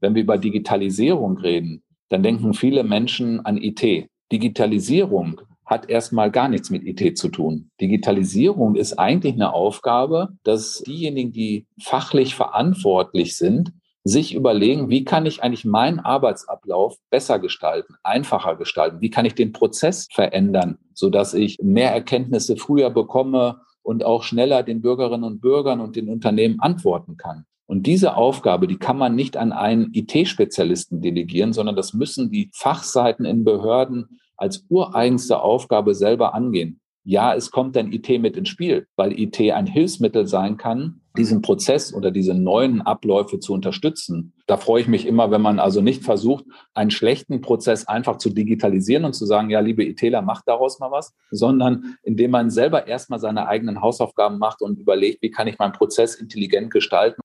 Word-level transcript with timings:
Wenn 0.00 0.14
wir 0.14 0.22
über 0.22 0.38
Digitalisierung 0.38 1.38
reden, 1.38 1.82
dann 2.08 2.22
denken 2.22 2.54
viele 2.54 2.84
Menschen 2.84 3.44
an 3.44 3.56
IT. 3.56 4.08
Digitalisierung 4.32 5.40
hat 5.64 5.90
erstmal 5.90 6.30
gar 6.30 6.48
nichts 6.48 6.70
mit 6.70 6.84
IT 6.84 7.18
zu 7.18 7.28
tun. 7.28 7.70
Digitalisierung 7.80 8.76
ist 8.76 8.98
eigentlich 8.98 9.34
eine 9.34 9.52
Aufgabe, 9.52 10.28
dass 10.44 10.82
diejenigen, 10.86 11.32
die 11.32 11.66
fachlich 11.82 12.34
verantwortlich 12.36 13.36
sind, 13.36 13.72
sich 14.04 14.34
überlegen, 14.34 14.88
wie 14.88 15.02
kann 15.02 15.26
ich 15.26 15.42
eigentlich 15.42 15.64
meinen 15.64 15.98
Arbeitsablauf 15.98 16.96
besser 17.10 17.40
gestalten, 17.40 17.96
einfacher 18.04 18.54
gestalten? 18.54 19.00
Wie 19.00 19.10
kann 19.10 19.24
ich 19.24 19.34
den 19.34 19.52
Prozess 19.52 20.06
verändern, 20.12 20.78
sodass 20.94 21.34
ich 21.34 21.58
mehr 21.60 21.90
Erkenntnisse 21.90 22.56
früher 22.56 22.90
bekomme 22.90 23.62
und 23.82 24.04
auch 24.04 24.22
schneller 24.22 24.62
den 24.62 24.80
Bürgerinnen 24.80 25.24
und 25.24 25.40
Bürgern 25.40 25.80
und 25.80 25.96
den 25.96 26.08
Unternehmen 26.08 26.60
antworten 26.60 27.16
kann? 27.16 27.46
Und 27.66 27.86
diese 27.86 28.16
Aufgabe, 28.16 28.68
die 28.68 28.78
kann 28.78 28.96
man 28.96 29.14
nicht 29.14 29.36
an 29.36 29.52
einen 29.52 29.92
IT-Spezialisten 29.92 31.00
delegieren, 31.02 31.52
sondern 31.52 31.76
das 31.76 31.94
müssen 31.94 32.30
die 32.30 32.50
Fachseiten 32.54 33.24
in 33.24 33.44
Behörden 33.44 34.20
als 34.36 34.64
ureigenste 34.68 35.40
Aufgabe 35.40 35.94
selber 35.94 36.34
angehen. 36.34 36.80
Ja, 37.08 37.34
es 37.34 37.52
kommt 37.52 37.76
dann 37.76 37.92
IT 37.92 38.08
mit 38.20 38.36
ins 38.36 38.48
Spiel, 38.48 38.88
weil 38.96 39.18
IT 39.18 39.40
ein 39.40 39.66
Hilfsmittel 39.66 40.26
sein 40.26 40.56
kann, 40.56 41.02
diesen 41.16 41.40
Prozess 41.40 41.94
oder 41.94 42.10
diese 42.10 42.34
neuen 42.34 42.82
Abläufe 42.82 43.38
zu 43.38 43.52
unterstützen. 43.52 44.32
Da 44.48 44.56
freue 44.56 44.80
ich 44.80 44.88
mich 44.88 45.06
immer, 45.06 45.30
wenn 45.30 45.40
man 45.40 45.60
also 45.60 45.80
nicht 45.80 46.02
versucht, 46.02 46.44
einen 46.74 46.90
schlechten 46.90 47.40
Prozess 47.40 47.86
einfach 47.86 48.18
zu 48.18 48.30
digitalisieren 48.30 49.04
und 49.04 49.14
zu 49.14 49.24
sagen, 49.24 49.50
ja, 49.50 49.60
liebe 49.60 49.84
ITler, 49.84 50.20
macht 50.20 50.48
daraus 50.48 50.80
mal 50.80 50.90
was, 50.90 51.14
sondern 51.30 51.96
indem 52.02 52.32
man 52.32 52.50
selber 52.50 52.88
erstmal 52.88 53.20
seine 53.20 53.46
eigenen 53.46 53.82
Hausaufgaben 53.82 54.38
macht 54.38 54.60
und 54.60 54.78
überlegt, 54.80 55.22
wie 55.22 55.30
kann 55.30 55.46
ich 55.46 55.58
meinen 55.58 55.72
Prozess 55.74 56.16
intelligent 56.16 56.72
gestalten. 56.72 57.20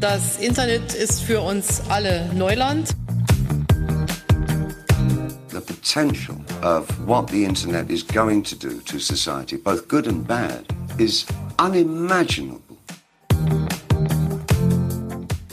Das 0.00 0.38
Internet 0.38 0.94
ist 0.94 1.22
für 1.22 1.40
uns 1.40 1.80
alle 1.88 2.28
Neuland. 2.34 2.88
The 5.50 5.60
potential 5.60 6.36
of 6.62 6.86
what 7.06 7.30
the 7.30 7.44
internet 7.44 7.88
is 7.88 8.04
going 8.06 8.42
to 8.42 8.56
do 8.56 8.80
to 8.80 8.98
society, 8.98 9.56
both 9.56 9.86
good 9.88 10.08
and 10.08 10.26
bad, 10.26 10.64
is 10.98 11.24
unimaginable. 11.58 12.76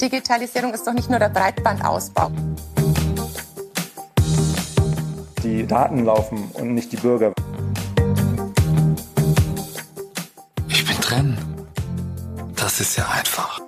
Digitalisierung 0.01 0.73
ist 0.73 0.87
doch 0.87 0.93
nicht 0.93 1.09
nur 1.09 1.19
der 1.19 1.29
Breitbandausbau. 1.29 2.31
Die 5.43 5.65
Daten 5.65 6.03
laufen 6.03 6.51
und 6.55 6.73
nicht 6.73 6.91
die 6.91 6.97
Bürger. 6.97 7.33
Ich 10.67 10.85
bin 10.85 10.97
drin. 11.01 11.37
Das 12.57 12.81
ist 12.81 12.97
ja 12.97 13.07
einfach. 13.09 13.61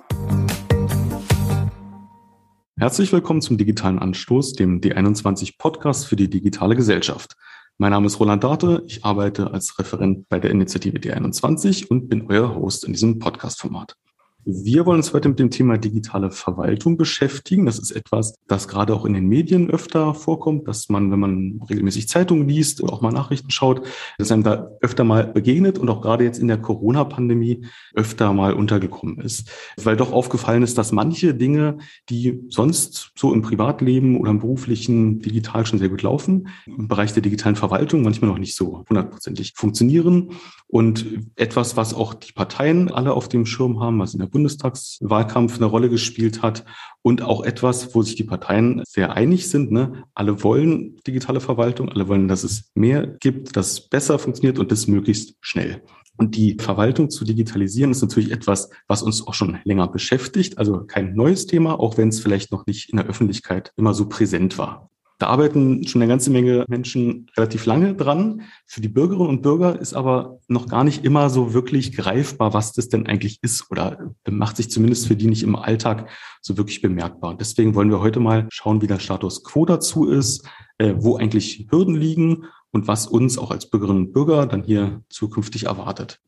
Herzlich 2.78 3.10
willkommen 3.12 3.40
zum 3.40 3.56
Digitalen 3.56 3.98
Anstoß, 3.98 4.52
dem 4.52 4.82
D21 4.82 5.56
Podcast 5.56 6.06
für 6.06 6.16
die 6.16 6.28
digitale 6.28 6.76
Gesellschaft. 6.76 7.36
Mein 7.78 7.92
Name 7.92 8.06
ist 8.06 8.20
Roland 8.20 8.44
Darte, 8.44 8.82
ich 8.86 9.04
arbeite 9.04 9.50
als 9.52 9.78
Referent 9.78 10.28
bei 10.28 10.38
der 10.38 10.50
Initiative 10.50 10.98
D21 10.98 11.86
und 11.88 12.08
bin 12.10 12.30
euer 12.30 12.54
Host 12.54 12.84
in 12.84 12.92
diesem 12.92 13.18
Podcast-Format. 13.18 13.96
Wir 14.44 14.86
wollen 14.86 14.96
uns 14.96 15.14
heute 15.14 15.28
mit 15.28 15.38
dem 15.38 15.50
Thema 15.50 15.78
digitale 15.78 16.32
Verwaltung 16.32 16.96
beschäftigen. 16.96 17.64
Das 17.64 17.78
ist 17.78 17.92
etwas, 17.92 18.34
das 18.48 18.66
gerade 18.66 18.92
auch 18.92 19.04
in 19.04 19.12
den 19.12 19.28
Medien 19.28 19.70
öfter 19.70 20.14
vorkommt, 20.14 20.66
dass 20.66 20.88
man, 20.88 21.12
wenn 21.12 21.20
man 21.20 21.60
regelmäßig 21.70 22.08
Zeitungen 22.08 22.48
liest 22.48 22.82
oder 22.82 22.92
auch 22.92 23.02
mal 23.02 23.12
Nachrichten 23.12 23.52
schaut, 23.52 23.86
dass 24.18 24.32
einem 24.32 24.42
da 24.42 24.68
öfter 24.80 25.04
mal 25.04 25.28
begegnet 25.28 25.78
und 25.78 25.88
auch 25.88 26.00
gerade 26.00 26.24
jetzt 26.24 26.40
in 26.40 26.48
der 26.48 26.58
Corona-Pandemie 26.58 27.66
öfter 27.94 28.32
mal 28.32 28.54
untergekommen 28.54 29.20
ist. 29.20 29.48
Weil 29.76 29.96
doch 29.96 30.10
aufgefallen 30.12 30.64
ist, 30.64 30.76
dass 30.76 30.90
manche 30.90 31.34
Dinge, 31.34 31.78
die 32.10 32.40
sonst 32.48 33.12
so 33.14 33.32
im 33.32 33.42
Privatleben 33.42 34.18
oder 34.18 34.32
im 34.32 34.40
beruflichen 34.40 35.20
digital 35.20 35.66
schon 35.66 35.78
sehr 35.78 35.88
gut 35.88 36.02
laufen, 36.02 36.48
im 36.66 36.88
Bereich 36.88 37.12
der 37.12 37.22
digitalen 37.22 37.54
Verwaltung 37.54 38.02
manchmal 38.02 38.32
noch 38.32 38.38
nicht 38.38 38.56
so 38.56 38.84
hundertprozentig 38.88 39.52
funktionieren. 39.54 40.30
Und 40.66 41.06
etwas, 41.36 41.76
was 41.76 41.94
auch 41.94 42.14
die 42.14 42.32
Parteien 42.32 42.90
alle 42.90 43.12
auf 43.12 43.28
dem 43.28 43.46
Schirm 43.46 43.78
haben, 43.78 44.00
was 44.00 44.14
in 44.14 44.20
der 44.20 44.31
Bundestagswahlkampf 44.32 45.56
eine 45.56 45.66
Rolle 45.66 45.88
gespielt 45.88 46.42
hat 46.42 46.64
und 47.02 47.22
auch 47.22 47.44
etwas, 47.44 47.94
wo 47.94 48.02
sich 48.02 48.16
die 48.16 48.24
Parteien 48.24 48.82
sehr 48.86 49.12
einig 49.12 49.48
sind. 49.48 49.70
Ne? 49.70 50.04
Alle 50.14 50.42
wollen 50.42 50.96
digitale 51.06 51.40
Verwaltung, 51.40 51.88
alle 51.88 52.08
wollen, 52.08 52.26
dass 52.26 52.42
es 52.42 52.72
mehr 52.74 53.06
gibt, 53.06 53.56
dass 53.56 53.72
es 53.72 53.88
besser 53.88 54.18
funktioniert 54.18 54.58
und 54.58 54.72
das 54.72 54.88
möglichst 54.88 55.36
schnell. 55.40 55.82
Und 56.16 56.36
die 56.36 56.56
Verwaltung 56.60 57.10
zu 57.10 57.24
digitalisieren 57.24 57.90
ist 57.90 58.02
natürlich 58.02 58.32
etwas, 58.32 58.70
was 58.86 59.02
uns 59.02 59.26
auch 59.26 59.34
schon 59.34 59.58
länger 59.64 59.88
beschäftigt. 59.88 60.58
Also 60.58 60.84
kein 60.84 61.14
neues 61.14 61.46
Thema, 61.46 61.78
auch 61.80 61.96
wenn 61.96 62.08
es 62.08 62.20
vielleicht 62.20 62.52
noch 62.52 62.66
nicht 62.66 62.90
in 62.90 62.96
der 62.98 63.06
Öffentlichkeit 63.06 63.72
immer 63.76 63.94
so 63.94 64.08
präsent 64.08 64.58
war. 64.58 64.91
Da 65.22 65.28
arbeiten 65.28 65.86
schon 65.86 66.02
eine 66.02 66.08
ganze 66.08 66.30
Menge 66.30 66.64
Menschen 66.66 67.30
relativ 67.36 67.64
lange 67.64 67.94
dran. 67.94 68.42
Für 68.66 68.80
die 68.80 68.88
Bürgerinnen 68.88 69.28
und 69.28 69.42
Bürger 69.42 69.78
ist 69.78 69.94
aber 69.94 70.40
noch 70.48 70.66
gar 70.66 70.82
nicht 70.82 71.04
immer 71.04 71.30
so 71.30 71.54
wirklich 71.54 71.96
greifbar, 71.96 72.54
was 72.54 72.72
das 72.72 72.88
denn 72.88 73.06
eigentlich 73.06 73.38
ist 73.40 73.70
oder 73.70 74.12
macht 74.28 74.56
sich 74.56 74.68
zumindest 74.68 75.06
für 75.06 75.14
die 75.14 75.28
nicht 75.28 75.44
im 75.44 75.54
Alltag 75.54 76.10
so 76.40 76.58
wirklich 76.58 76.82
bemerkbar. 76.82 77.36
Deswegen 77.38 77.76
wollen 77.76 77.88
wir 77.88 78.00
heute 78.00 78.18
mal 78.18 78.48
schauen, 78.50 78.82
wie 78.82 78.88
der 78.88 78.98
Status 78.98 79.44
quo 79.44 79.64
dazu 79.64 80.08
ist, 80.08 80.44
äh, 80.78 80.94
wo 80.96 81.18
eigentlich 81.18 81.68
Hürden 81.70 81.94
liegen 81.94 82.46
und 82.72 82.88
was 82.88 83.06
uns 83.06 83.38
auch 83.38 83.52
als 83.52 83.70
Bürgerinnen 83.70 84.06
und 84.06 84.12
Bürger 84.12 84.46
dann 84.46 84.64
hier 84.64 85.02
zukünftig 85.08 85.66
erwartet. 85.66 86.18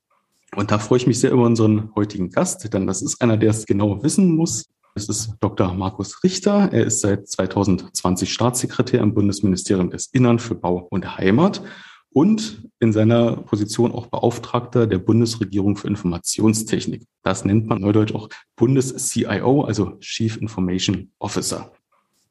Und 0.54 0.70
da 0.70 0.78
freue 0.78 0.98
ich 0.98 1.08
mich 1.08 1.18
sehr 1.18 1.32
über 1.32 1.46
unseren 1.46 1.90
heutigen 1.96 2.30
Gast, 2.30 2.72
denn 2.72 2.86
das 2.86 3.02
ist 3.02 3.20
einer, 3.20 3.38
der 3.38 3.50
es 3.50 3.66
genau 3.66 4.04
wissen 4.04 4.36
muss. 4.36 4.66
Es 4.96 5.08
ist 5.08 5.34
Dr. 5.40 5.74
Markus 5.74 6.22
Richter. 6.22 6.72
Er 6.72 6.84
ist 6.84 7.00
seit 7.00 7.26
2020 7.26 8.32
Staatssekretär 8.32 9.00
im 9.00 9.12
Bundesministerium 9.12 9.90
des 9.90 10.06
Innern 10.06 10.38
für 10.38 10.54
Bau 10.54 10.86
und 10.88 11.18
Heimat 11.18 11.62
und 12.10 12.62
in 12.78 12.92
seiner 12.92 13.38
Position 13.38 13.90
auch 13.90 14.06
Beauftragter 14.06 14.86
der 14.86 14.98
Bundesregierung 14.98 15.76
für 15.76 15.88
Informationstechnik. 15.88 17.08
Das 17.24 17.44
nennt 17.44 17.66
man 17.66 17.80
neudeutsch 17.80 18.14
auch 18.14 18.28
Bundes-CIO, 18.54 19.62
also 19.62 19.98
Chief 19.98 20.36
Information 20.36 21.10
Officer. 21.18 21.72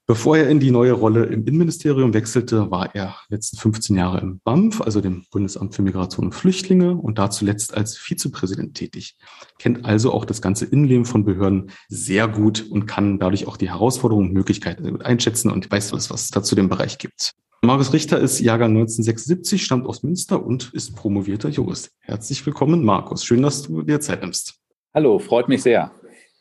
Bevor 0.06 0.36
er 0.36 0.50
in 0.50 0.60
die 0.60 0.72
neue 0.72 0.92
Rolle 0.92 1.24
im 1.28 1.46
Innenministerium 1.46 2.14
wechselte, 2.14 2.70
war 2.70 2.94
er 2.94 3.16
letzten 3.30 3.56
15 3.56 3.96
Jahre 3.96 4.20
im 4.20 4.42
BAMF, 4.44 4.82
also 4.82 5.00
dem 5.00 5.24
Bundesamt 5.32 5.76
für 5.76 5.82
Migration 5.82 6.26
und 6.26 6.34
Flüchtlinge, 6.34 6.96
und 6.96 7.18
da 7.18 7.30
zuletzt 7.30 7.74
als 7.74 7.98
Vizepräsident 7.98 8.76
tätig. 8.76 9.16
Kennt 9.60 9.86
also 9.86 10.12
auch 10.12 10.26
das 10.26 10.42
ganze 10.42 10.66
Innenleben 10.66 11.06
von 11.06 11.24
Behörden 11.24 11.72
sehr 11.88 12.28
gut 12.28 12.70
und 12.70 12.86
kann 12.86 13.18
dadurch 13.18 13.48
auch 13.48 13.56
die 13.56 13.70
Herausforderungen 13.70 14.28
und 14.28 14.34
Möglichkeiten 14.34 14.92
gut 14.92 15.06
einschätzen 15.06 15.50
und 15.50 15.72
weiß 15.72 15.94
was 15.94 16.10
es 16.12 16.32
da 16.32 16.44
zu 16.44 16.56
dem 16.56 16.68
Bereich 16.68 16.98
gibt. 16.98 17.32
Markus 17.62 17.94
Richter 17.94 18.20
ist 18.20 18.42
Jahrgang 18.42 18.72
1976, 18.72 19.64
stammt 19.64 19.88
aus 19.88 20.04
Münster 20.04 20.46
und 20.46 20.74
ist 20.74 20.98
promovierter 20.98 21.48
Jurist. 21.48 21.92
Herzlich 22.02 22.46
willkommen, 22.46 22.84
Markus. 22.84 23.24
Schön, 23.24 23.42
dass 23.42 23.64
du 23.64 23.84
dir 23.84 24.02
Zeit 24.02 24.22
nimmst. 24.22 24.56
Hallo, 24.94 25.18
freut 25.18 25.48
mich 25.48 25.64
sehr. 25.64 25.94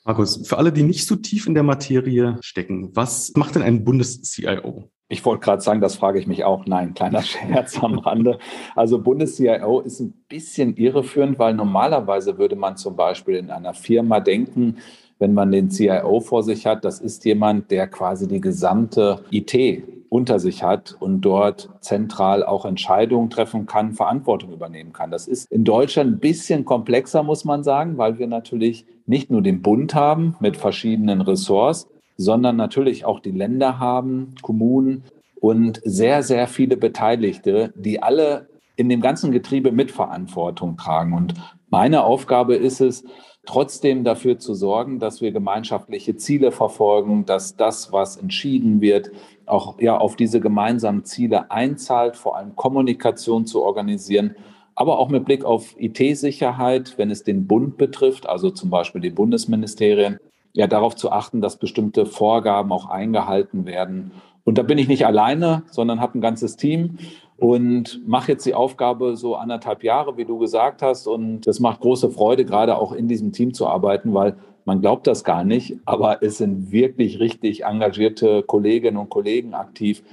Markus, 0.05 0.49
für 0.49 0.59
alle, 0.59 0.73
die 0.73 0.83
nicht 0.83 1.07
so 1.07 1.15
tief 1.15 1.47
in 1.47 1.55
der 1.55 1.63
Materie 1.63 2.37
stecken, 2.41 2.91
was 2.95 3.33
macht 3.37 3.55
denn 3.55 3.63
ein 3.63 3.85
Bundes-CIO? 3.85 4.91
Ich 5.09 5.25
wollte 5.25 5.45
gerade 5.45 5.63
sagen, 5.63 5.81
das 5.81 5.95
frage 5.95 6.19
ich 6.19 6.27
mich 6.27 6.43
auch. 6.43 6.67
Nein, 6.67 6.95
kleiner 6.95 7.23
Scherz 7.23 7.79
am 7.81 7.99
Rande. 7.99 8.39
Also 8.75 8.99
Bundes-CIO 8.99 9.81
ist 9.81 10.01
ein 10.01 10.25
bisschen 10.29 10.75
irreführend, 10.77 11.39
weil 11.39 11.55
normalerweise 11.55 12.39
würde 12.39 12.57
man 12.57 12.77
zum 12.77 12.97
Beispiel 12.97 13.37
in 13.37 13.51
einer 13.51 13.75
Firma 13.75 14.19
denken, 14.19 14.79
wenn 15.23 15.35
man 15.35 15.53
den 15.53 15.71
CIO 15.71 16.19
vor 16.19 16.43
sich 16.43 16.67
hat, 16.67 16.85
das 16.85 16.99
ist 16.99 17.25
jemand, 17.25 17.71
der 17.71 17.87
quasi 17.87 18.27
die 18.27 18.41
gesamte 18.41 19.21
IT 19.31 19.85
unter 20.09 20.41
sich 20.41 20.65
hat 20.65 20.97
und 20.99 21.21
dort 21.21 21.71
zentral 21.81 22.43
auch 22.43 22.65
Entscheidungen 22.65 23.31
treffen 23.31 23.65
kann, 23.67 23.93
Verantwortung 23.93 24.53
übernehmen 24.53 24.93
kann. 24.93 25.13
Das 25.13 25.29
ist 25.29 25.49
in 25.53 25.63
Deutschland 25.63 26.11
ein 26.11 26.19
bisschen 26.19 26.65
komplexer, 26.65 27.23
muss 27.23 27.45
man 27.45 27.63
sagen, 27.63 27.99
weil 27.99 28.19
wir 28.19 28.27
natürlich 28.27 28.85
nicht 29.07 29.31
nur 29.31 29.43
den 29.43 29.63
Bund 29.63 29.95
haben 29.95 30.35
mit 30.41 30.57
verschiedenen 30.57 31.21
Ressorts, 31.21 31.87
sondern 32.17 32.57
natürlich 32.57 33.05
auch 33.05 33.21
die 33.21 33.31
Länder 33.31 33.79
haben, 33.79 34.35
Kommunen 34.43 35.05
und 35.41 35.81
sehr, 35.85 36.25
sehr 36.25 36.49
viele 36.49 36.77
Beteiligte, 36.77 37.73
die 37.77 38.03
alle 38.03 38.49
in 38.75 38.89
dem 38.89 39.01
ganzen 39.01 39.31
Getriebe 39.31 39.71
Mitverantwortung 39.71 40.77
tragen. 40.77 41.13
Und 41.13 41.35
meine 41.71 42.03
Aufgabe 42.03 42.57
ist 42.57 42.81
es, 42.81 43.05
trotzdem 43.47 44.05
dafür 44.05 44.39
zu 44.39 44.55
sorgen, 44.55 44.99
dass 44.99 45.21
wir 45.21 45.33
gemeinschaftliche 45.33 46.17
Ziele 46.17 46.53
verfolgen, 46.53 47.27
dass 47.27 47.57
das, 47.57 47.93
was 47.93 48.17
entschieden 48.17 48.81
wird, 48.81 49.11
auch 49.47 49.81
ja 49.81 49.97
auf 49.97 50.17
diese 50.17 50.41
gemeinsamen 50.41 51.05
Ziele 51.05 51.51
einzahlt, 51.51 52.17
vor 52.17 52.37
allem 52.37 52.55
Kommunikation 52.55 53.47
zu 53.47 53.63
organisieren, 53.63 54.37
aber 54.75 54.99
auch 54.99 55.09
mit 55.09 55.25
Blick 55.25 55.45
auf 55.45 55.75
IT-Sicherheit, 55.79 56.95
wenn 56.97 57.11
es 57.11 57.25
den 57.25 57.47
Bund 57.47 57.77
betrifft, 57.77 58.29
also 58.29 58.51
zum 58.51 58.71
Beispiel 58.71 59.01
die 59.01 59.11
Bundesministerien, 59.11 60.19
ja 60.55 60.67
darauf 60.67 60.97
zu 60.97 61.11
achten, 61.11 61.41
dass 61.41 61.59
bestimmte 61.59 62.07
Vorgaben 62.07 62.73
auch 62.73 62.87
eingehalten 62.87 63.67
werden. 63.67 64.13
Und 64.45 64.59
da 64.59 64.63
bin 64.63 64.79
ich 64.79 64.89
nicht 64.89 65.07
alleine, 65.07 65.63
sondern 65.71 66.01
habe 66.01 66.19
ein 66.19 66.21
ganzes 66.21 66.57
Team 66.57 66.99
und 67.43 68.07
mache 68.07 68.31
jetzt 68.31 68.47
die 68.47 68.55
Aufgabe 68.55 69.17
so 69.17 69.35
anderthalb 69.35 69.83
Jahre, 69.83 70.17
wie 70.17 70.25
du 70.25 70.39
gesagt 70.39 70.81
hast. 70.81 71.09
Und 71.09 71.45
das 71.49 71.59
macht 71.59 71.81
große 71.81 72.09
Freude, 72.09 72.45
gerade 72.45 72.77
auch 72.77 72.93
in 72.93 73.09
diesem 73.09 73.33
Team 73.33 73.53
zu 73.53 73.67
arbeiten, 73.67 74.15
weil 74.15 74.37
man 74.65 74.81
glaubt 74.81 75.09
das 75.09 75.25
gar 75.25 75.43
nicht, 75.43 75.77
aber 75.85 76.23
es 76.23 76.39
sind 76.39 76.71
wirklich 76.71 77.19
richtig 77.19 77.65
engagierte 77.65 78.45
Kolleginnen 78.45 78.97
und 78.97 79.11
Kollegen 79.11 79.55
aktiv, 79.55 80.05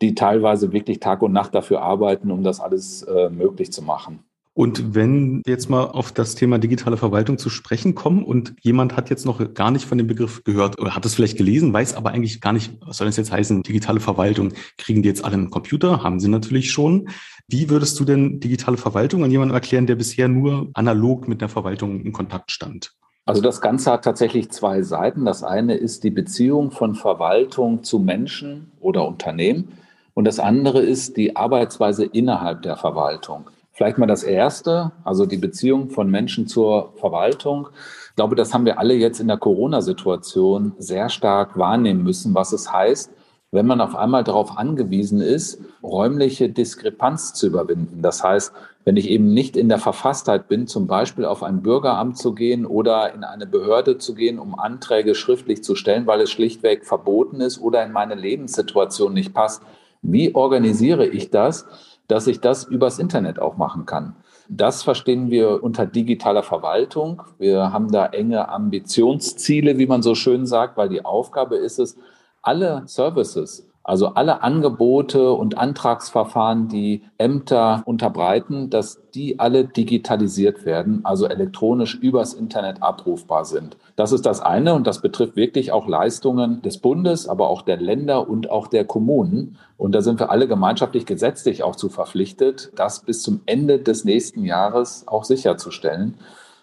die 0.00 0.14
teilweise 0.14 0.72
wirklich 0.72 0.98
Tag 0.98 1.20
und 1.20 1.32
Nacht 1.34 1.54
dafür 1.54 1.82
arbeiten, 1.82 2.30
um 2.30 2.42
das 2.42 2.58
alles 2.58 3.02
äh, 3.02 3.28
möglich 3.28 3.70
zu 3.70 3.82
machen. 3.82 4.20
Und 4.58 4.96
wenn 4.96 5.40
wir 5.44 5.52
jetzt 5.52 5.70
mal 5.70 5.84
auf 5.84 6.10
das 6.10 6.34
Thema 6.34 6.58
digitale 6.58 6.96
Verwaltung 6.96 7.38
zu 7.38 7.48
sprechen 7.48 7.94
kommen 7.94 8.24
und 8.24 8.56
jemand 8.60 8.96
hat 8.96 9.08
jetzt 9.08 9.24
noch 9.24 9.54
gar 9.54 9.70
nicht 9.70 9.84
von 9.84 9.98
dem 9.98 10.08
Begriff 10.08 10.42
gehört 10.42 10.80
oder 10.80 10.96
hat 10.96 11.06
es 11.06 11.14
vielleicht 11.14 11.38
gelesen, 11.38 11.72
weiß 11.72 11.94
aber 11.94 12.10
eigentlich 12.10 12.40
gar 12.40 12.52
nicht, 12.52 12.72
was 12.80 12.96
soll 12.96 13.06
das 13.06 13.16
jetzt 13.16 13.30
heißen, 13.30 13.62
digitale 13.62 14.00
Verwaltung, 14.00 14.52
kriegen 14.76 15.04
die 15.04 15.08
jetzt 15.08 15.24
alle 15.24 15.34
einen 15.34 15.50
Computer? 15.50 16.02
Haben 16.02 16.18
sie 16.18 16.26
natürlich 16.26 16.72
schon. 16.72 17.08
Wie 17.46 17.70
würdest 17.70 18.00
du 18.00 18.04
denn 18.04 18.40
digitale 18.40 18.78
Verwaltung 18.78 19.22
an 19.22 19.30
jemanden 19.30 19.54
erklären, 19.54 19.86
der 19.86 19.94
bisher 19.94 20.26
nur 20.26 20.70
analog 20.74 21.28
mit 21.28 21.40
der 21.40 21.48
Verwaltung 21.48 22.00
in 22.00 22.12
Kontakt 22.12 22.50
stand? 22.50 22.96
Also 23.26 23.40
das 23.40 23.60
Ganze 23.60 23.92
hat 23.92 24.02
tatsächlich 24.02 24.50
zwei 24.50 24.82
Seiten. 24.82 25.24
Das 25.24 25.44
eine 25.44 25.74
ist 25.74 26.02
die 26.02 26.10
Beziehung 26.10 26.72
von 26.72 26.96
Verwaltung 26.96 27.84
zu 27.84 28.00
Menschen 28.00 28.72
oder 28.80 29.06
Unternehmen 29.06 29.68
und 30.14 30.24
das 30.24 30.40
andere 30.40 30.80
ist 30.80 31.16
die 31.16 31.36
Arbeitsweise 31.36 32.04
innerhalb 32.04 32.62
der 32.62 32.76
Verwaltung. 32.76 33.50
Vielleicht 33.78 33.96
mal 33.96 34.06
das 34.06 34.24
Erste, 34.24 34.90
also 35.04 35.24
die 35.24 35.36
Beziehung 35.36 35.90
von 35.90 36.10
Menschen 36.10 36.48
zur 36.48 36.94
Verwaltung. 36.96 37.68
Ich 38.08 38.16
glaube, 38.16 38.34
das 38.34 38.52
haben 38.52 38.64
wir 38.64 38.80
alle 38.80 38.94
jetzt 38.94 39.20
in 39.20 39.28
der 39.28 39.36
Corona-Situation 39.36 40.72
sehr 40.78 41.08
stark 41.08 41.56
wahrnehmen 41.56 42.02
müssen, 42.02 42.34
was 42.34 42.50
es 42.50 42.72
heißt, 42.72 43.12
wenn 43.52 43.66
man 43.66 43.80
auf 43.80 43.94
einmal 43.94 44.24
darauf 44.24 44.58
angewiesen 44.58 45.20
ist, 45.20 45.60
räumliche 45.80 46.48
Diskrepanz 46.48 47.34
zu 47.34 47.46
überwinden. 47.46 48.02
Das 48.02 48.24
heißt, 48.24 48.52
wenn 48.84 48.96
ich 48.96 49.08
eben 49.08 49.32
nicht 49.32 49.56
in 49.56 49.68
der 49.68 49.78
Verfasstheit 49.78 50.48
bin, 50.48 50.66
zum 50.66 50.88
Beispiel 50.88 51.24
auf 51.24 51.44
ein 51.44 51.62
Bürgeramt 51.62 52.18
zu 52.18 52.34
gehen 52.34 52.66
oder 52.66 53.14
in 53.14 53.22
eine 53.22 53.46
Behörde 53.46 53.98
zu 53.98 54.16
gehen, 54.16 54.40
um 54.40 54.58
Anträge 54.58 55.14
schriftlich 55.14 55.62
zu 55.62 55.76
stellen, 55.76 56.08
weil 56.08 56.20
es 56.20 56.32
schlichtweg 56.32 56.84
verboten 56.84 57.40
ist 57.40 57.60
oder 57.60 57.84
in 57.84 57.92
meine 57.92 58.16
Lebenssituation 58.16 59.14
nicht 59.14 59.32
passt, 59.32 59.62
wie 60.02 60.34
organisiere 60.34 61.06
ich 61.06 61.30
das? 61.30 61.66
Dass 62.08 62.26
ich 62.26 62.40
das 62.40 62.64
übers 62.64 62.98
Internet 62.98 63.38
auch 63.38 63.56
machen 63.56 63.86
kann. 63.86 64.16
Das 64.48 64.82
verstehen 64.82 65.30
wir 65.30 65.62
unter 65.62 65.86
digitaler 65.86 66.42
Verwaltung. 66.42 67.22
Wir 67.38 67.72
haben 67.72 67.92
da 67.92 68.06
enge 68.06 68.48
Ambitionsziele, 68.48 69.78
wie 69.78 69.86
man 69.86 70.02
so 70.02 70.14
schön 70.14 70.46
sagt, 70.46 70.76
weil 70.78 70.88
die 70.88 71.04
Aufgabe 71.04 71.56
ist 71.56 71.78
es, 71.78 71.96
alle 72.40 72.82
Services, 72.86 73.67
also 73.88 74.08
alle 74.08 74.42
Angebote 74.42 75.32
und 75.32 75.56
Antragsverfahren, 75.56 76.68
die 76.68 77.04
Ämter 77.16 77.82
unterbreiten, 77.86 78.68
dass 78.68 79.00
die 79.14 79.40
alle 79.40 79.64
digitalisiert 79.64 80.66
werden, 80.66 81.00
also 81.04 81.26
elektronisch 81.26 81.94
übers 81.94 82.34
Internet 82.34 82.82
abrufbar 82.82 83.46
sind. 83.46 83.78
Das 83.96 84.12
ist 84.12 84.26
das 84.26 84.42
eine 84.42 84.74
und 84.74 84.86
das 84.86 85.00
betrifft 85.00 85.36
wirklich 85.36 85.72
auch 85.72 85.88
Leistungen 85.88 86.60
des 86.60 86.76
Bundes, 86.76 87.30
aber 87.30 87.48
auch 87.48 87.62
der 87.62 87.78
Länder 87.78 88.28
und 88.28 88.50
auch 88.50 88.66
der 88.66 88.84
Kommunen. 88.84 89.56
Und 89.78 89.94
da 89.94 90.02
sind 90.02 90.20
wir 90.20 90.30
alle 90.30 90.48
gemeinschaftlich 90.48 91.06
gesetzlich 91.06 91.62
auch 91.62 91.74
zu 91.74 91.88
verpflichtet, 91.88 92.70
das 92.76 93.00
bis 93.00 93.22
zum 93.22 93.40
Ende 93.46 93.78
des 93.78 94.04
nächsten 94.04 94.44
Jahres 94.44 95.08
auch 95.08 95.24
sicherzustellen. 95.24 96.18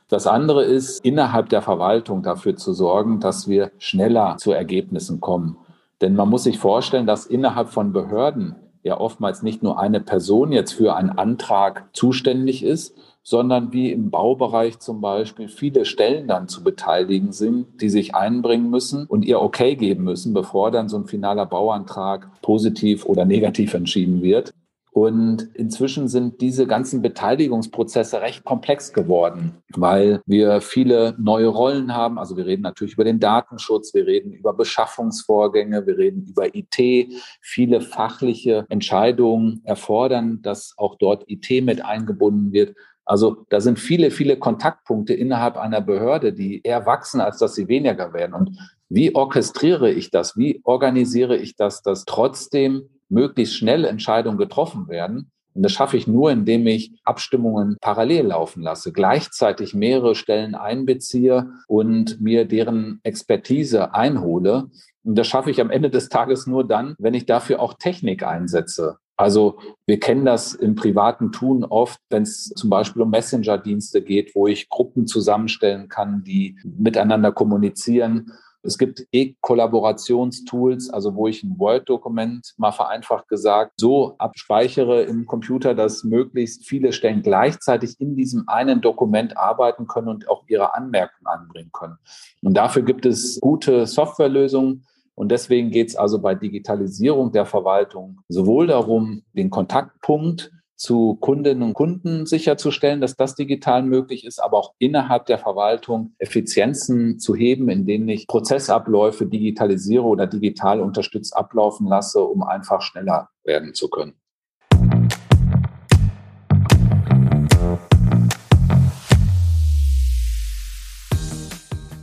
Das 0.09 0.27
andere 0.27 0.63
ist, 0.63 1.03
innerhalb 1.03 1.49
der 1.49 1.63
Verwaltung 1.63 2.21
dafür 2.21 2.55
zu 2.55 2.73
sorgen, 2.73 3.19
dass 3.19 3.47
wir 3.47 3.71
schneller 3.79 4.37
zu 4.37 4.51
Ergebnissen 4.51 5.19
kommen. 5.19 5.57
Denn 6.01 6.15
man 6.15 6.29
muss 6.29 6.43
sich 6.43 6.59
vorstellen, 6.59 7.07
dass 7.07 7.25
innerhalb 7.25 7.69
von 7.69 7.93
Behörden 7.93 8.55
ja 8.83 8.99
oftmals 8.99 9.41
nicht 9.41 9.63
nur 9.63 9.79
eine 9.79 9.99
Person 9.99 10.51
jetzt 10.51 10.73
für 10.73 10.95
einen 10.95 11.09
Antrag 11.09 11.89
zuständig 11.93 12.63
ist, 12.63 12.95
sondern 13.23 13.73
wie 13.73 13.91
im 13.91 14.11
Baubereich 14.11 14.77
zum 14.77 15.01
Beispiel 15.01 15.47
viele 15.47 15.85
Stellen 15.85 16.27
dann 16.27 16.47
zu 16.47 16.63
beteiligen 16.63 17.31
sind, 17.31 17.81
die 17.81 17.89
sich 17.89 18.13
einbringen 18.13 18.69
müssen 18.69 19.07
und 19.07 19.25
ihr 19.25 19.41
Okay 19.41 19.75
geben 19.75 20.03
müssen, 20.03 20.35
bevor 20.35 20.69
dann 20.69 20.89
so 20.89 20.97
ein 20.97 21.07
finaler 21.07 21.47
Bauantrag 21.47 22.29
positiv 22.43 23.05
oder 23.05 23.25
negativ 23.25 23.73
entschieden 23.73 24.21
wird. 24.21 24.53
Und 24.95 25.49
inzwischen 25.55 26.07
sind 26.07 26.39
diese 26.39 26.67
ganzen 26.67 27.01
Beteiligungsprozesse 27.01 28.21
recht 28.21 28.45
komplex 28.45 28.93
geworden, 28.93 29.61
weil 29.75 30.21
wir 30.25 30.61
viele 30.61 31.15
neue 31.19 31.47
Rollen 31.47 31.93
haben. 31.93 32.17
Also 32.17 32.37
wir 32.37 32.45
reden 32.45 32.61
natürlich 32.61 32.93
über 32.93 33.03
den 33.03 33.19
Datenschutz, 33.19 33.93
wir 33.93 34.07
reden 34.07 34.31
über 34.31 34.53
Beschaffungsvorgänge, 34.53 35.85
wir 35.85 35.97
reden 35.97 36.25
über 36.29 36.55
IT. 36.55 37.11
Viele 37.41 37.81
fachliche 37.81 38.65
Entscheidungen 38.69 39.59
erfordern, 39.65 40.41
dass 40.41 40.75
auch 40.77 40.95
dort 40.95 41.25
IT 41.27 41.49
mit 41.65 41.83
eingebunden 41.83 42.53
wird. 42.53 42.77
Also 43.03 43.45
da 43.49 43.59
sind 43.59 43.79
viele, 43.79 44.11
viele 44.11 44.37
Kontaktpunkte 44.37 45.13
innerhalb 45.13 45.57
einer 45.57 45.81
Behörde, 45.81 46.31
die 46.31 46.61
eher 46.63 46.85
wachsen, 46.85 47.19
als 47.19 47.37
dass 47.37 47.53
sie 47.53 47.67
weniger 47.67 48.13
werden. 48.13 48.33
Und 48.33 48.57
wie 48.87 49.13
orchestriere 49.13 49.91
ich 49.91 50.09
das? 50.09 50.37
Wie 50.37 50.61
organisiere 50.63 51.35
ich 51.35 51.57
das, 51.57 51.81
dass 51.81 52.05
trotzdem 52.05 52.87
möglichst 53.09 53.55
schnell 53.55 53.85
Entscheidungen 53.85 54.37
getroffen 54.37 54.87
werden. 54.87 55.31
Und 55.53 55.63
das 55.63 55.71
schaffe 55.71 55.95
ich 55.95 56.05
nur, 56.05 56.31
indem 56.31 56.67
ich 56.67 56.91
Abstimmungen 57.05 57.77
parallel 57.79 58.27
laufen 58.27 58.61
lasse, 58.61 58.91
gleichzeitig 58.91 59.73
mehrere 59.73 60.13
Stellen 60.13 60.53
einbeziehe 60.53 61.49
und 61.67 62.19
mir 62.19 62.45
deren 62.45 62.99
Expertise 63.03 63.93
einhole. 63.93 64.65
Und 65.03 65.15
das 65.17 65.27
schaffe 65.27 65.51
ich 65.51 65.61
am 65.61 65.69
Ende 65.69 65.89
des 65.89 66.09
Tages 66.09 66.45
nur 66.45 66.67
dann, 66.67 66.95
wenn 66.99 67.13
ich 67.13 67.25
dafür 67.25 67.61
auch 67.61 67.75
Technik 67.75 68.23
einsetze. 68.23 68.97
Also 69.17 69.59
wir 69.85 69.99
kennen 69.99 70.25
das 70.25 70.53
im 70.53 70.75
privaten 70.75 71.31
Tun 71.31 71.63
oft, 71.63 72.01
wenn 72.09 72.23
es 72.23 72.49
zum 72.49 72.69
Beispiel 72.69 73.01
um 73.01 73.09
Messenger-Dienste 73.11 74.01
geht, 74.01 74.35
wo 74.35 74.47
ich 74.47 74.67
Gruppen 74.67 75.07
zusammenstellen 75.07 75.87
kann, 75.87 76.23
die 76.23 76.57
miteinander 76.65 77.31
kommunizieren. 77.31 78.33
Es 78.65 78.77
gibt 78.77 79.05
E-Kollaborationstools, 79.11 80.89
also 80.89 81.15
wo 81.15 81.27
ich 81.27 81.43
ein 81.43 81.59
Word-Dokument 81.59 82.53
mal 82.57 82.71
vereinfacht 82.71 83.27
gesagt 83.27 83.73
so 83.77 84.15
abspeichere 84.17 85.03
im 85.03 85.25
Computer, 85.25 85.75
dass 85.75 86.03
möglichst 86.03 86.67
viele 86.67 86.91
Stellen 86.91 87.21
gleichzeitig 87.21 87.99
in 87.99 88.15
diesem 88.15 88.49
einen 88.49 88.81
Dokument 88.81 89.37
arbeiten 89.37 89.87
können 89.87 90.07
und 90.07 90.29
auch 90.29 90.43
ihre 90.47 90.73
Anmerkungen 90.73 91.27
anbringen 91.27 91.71
können. 91.71 91.97
Und 92.41 92.55
dafür 92.55 92.81
gibt 92.81 93.05
es 93.05 93.39
gute 93.39 93.85
Softwarelösungen. 93.85 94.85
Und 95.13 95.29
deswegen 95.31 95.71
geht 95.71 95.89
es 95.89 95.95
also 95.95 96.19
bei 96.19 96.35
Digitalisierung 96.35 97.31
der 97.31 97.45
Verwaltung 97.45 98.19
sowohl 98.27 98.67
darum, 98.67 99.23
den 99.33 99.49
Kontaktpunkt 99.49 100.51
zu 100.75 101.15
Kundinnen 101.15 101.63
und 101.63 101.73
Kunden 101.73 102.25
sicherzustellen, 102.25 103.01
dass 103.01 103.15
das 103.15 103.35
digital 103.35 103.83
möglich 103.83 104.25
ist, 104.25 104.39
aber 104.39 104.57
auch 104.57 104.73
innerhalb 104.77 105.25
der 105.25 105.37
Verwaltung 105.37 106.13
Effizienzen 106.19 107.19
zu 107.19 107.35
heben, 107.35 107.69
in 107.69 107.85
denen 107.85 108.09
ich 108.09 108.27
Prozessabläufe 108.27 109.25
digitalisiere 109.25 110.03
oder 110.03 110.27
digital 110.27 110.81
unterstützt 110.81 111.35
ablaufen 111.35 111.87
lasse, 111.87 112.21
um 112.21 112.43
einfach 112.43 112.81
schneller 112.81 113.29
werden 113.43 113.73
zu 113.73 113.89
können. 113.89 114.13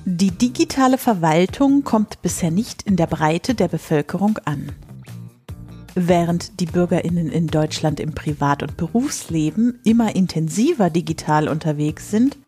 Die 0.04 0.30
digitale 0.30 0.98
Verwaltung 0.98 1.84
kommt 1.84 2.22
bisher 2.22 2.50
nicht 2.50 2.82
in 2.82 2.96
der 2.96 3.06
Breite 3.06 3.54
der 3.54 3.68
Bevölkerung 3.68 4.38
an. 4.44 4.72
Während 5.94 6.60
die 6.60 6.66
Bürgerinnen 6.66 7.28
in 7.28 7.48
Deutschland 7.48 8.00
im 8.00 8.14
Privat- 8.14 8.62
und 8.62 8.76
Berufsleben 8.76 9.78
immer 9.84 10.16
intensiver 10.16 10.88
digital 10.88 11.48
unterwegs 11.48 12.10
sind, 12.10 12.38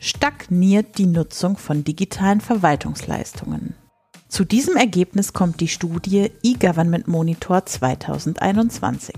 stagniert 0.00 0.98
die 0.98 1.06
Nutzung 1.06 1.56
von 1.56 1.84
digitalen 1.84 2.40
Verwaltungsleistungen. 2.40 3.74
Zu 4.28 4.44
diesem 4.44 4.76
Ergebnis 4.76 5.32
kommt 5.32 5.60
die 5.60 5.68
Studie 5.68 6.30
E-Government 6.42 7.08
Monitor 7.08 7.64
2021. 7.64 9.14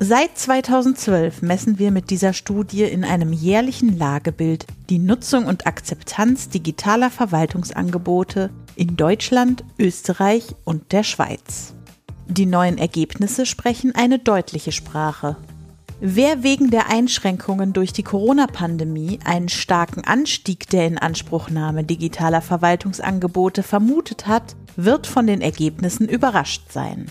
Seit 0.00 0.36
2012 0.36 1.42
messen 1.42 1.78
wir 1.78 1.92
mit 1.92 2.10
dieser 2.10 2.32
Studie 2.32 2.82
in 2.82 3.04
einem 3.04 3.32
jährlichen 3.32 3.96
Lagebild 3.96 4.66
die 4.90 4.98
Nutzung 4.98 5.46
und 5.46 5.66
Akzeptanz 5.66 6.48
digitaler 6.48 7.10
Verwaltungsangebote 7.10 8.50
in 8.74 8.96
Deutschland, 8.96 9.64
Österreich 9.78 10.56
und 10.64 10.90
der 10.90 11.04
Schweiz. 11.04 11.74
Die 12.28 12.46
neuen 12.46 12.78
Ergebnisse 12.78 13.46
sprechen 13.46 13.94
eine 13.94 14.18
deutliche 14.18 14.72
Sprache. 14.72 15.36
Wer 16.00 16.42
wegen 16.42 16.70
der 16.70 16.90
Einschränkungen 16.90 17.72
durch 17.72 17.92
die 17.92 18.02
Corona-Pandemie 18.02 19.20
einen 19.24 19.48
starken 19.48 20.02
Anstieg 20.04 20.68
der 20.68 20.88
Inanspruchnahme 20.88 21.84
digitaler 21.84 22.42
Verwaltungsangebote 22.42 23.62
vermutet 23.62 24.26
hat, 24.26 24.56
wird 24.74 25.06
von 25.06 25.26
den 25.26 25.40
Ergebnissen 25.40 26.08
überrascht 26.08 26.72
sein. 26.72 27.06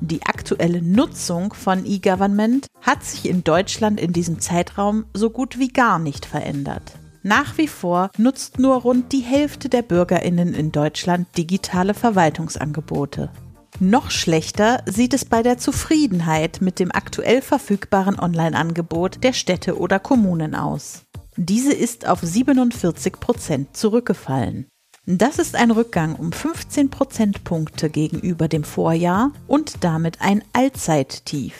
Die 0.00 0.22
aktuelle 0.26 0.82
Nutzung 0.82 1.54
von 1.54 1.86
E-Government 1.86 2.66
hat 2.82 3.02
sich 3.02 3.28
in 3.28 3.44
Deutschland 3.44 3.98
in 3.98 4.12
diesem 4.12 4.40
Zeitraum 4.40 5.06
so 5.14 5.30
gut 5.30 5.58
wie 5.58 5.68
gar 5.68 5.98
nicht 5.98 6.26
verändert. 6.26 6.82
Nach 7.22 7.58
wie 7.58 7.66
vor 7.66 8.10
nutzt 8.16 8.58
nur 8.58 8.76
rund 8.76 9.12
die 9.12 9.20
Hälfte 9.20 9.68
der 9.68 9.82
Bürgerinnen 9.82 10.54
in 10.54 10.70
Deutschland 10.70 11.26
digitale 11.36 11.94
Verwaltungsangebote. 11.94 13.30
Noch 13.80 14.10
schlechter 14.10 14.82
sieht 14.86 15.14
es 15.14 15.24
bei 15.24 15.44
der 15.44 15.56
Zufriedenheit 15.56 16.60
mit 16.60 16.80
dem 16.80 16.90
aktuell 16.92 17.40
verfügbaren 17.40 18.18
Online-Angebot 18.18 19.22
der 19.22 19.32
Städte 19.32 19.78
oder 19.78 20.00
Kommunen 20.00 20.56
aus. 20.56 21.04
Diese 21.36 21.72
ist 21.72 22.08
auf 22.08 22.18
47 22.20 23.20
Prozent 23.20 23.76
zurückgefallen. 23.76 24.66
Das 25.06 25.38
ist 25.38 25.54
ein 25.54 25.70
Rückgang 25.70 26.16
um 26.16 26.32
15 26.32 26.90
Prozentpunkte 26.90 27.88
gegenüber 27.88 28.48
dem 28.48 28.64
Vorjahr 28.64 29.30
und 29.46 29.84
damit 29.84 30.20
ein 30.20 30.42
Allzeittief. 30.52 31.54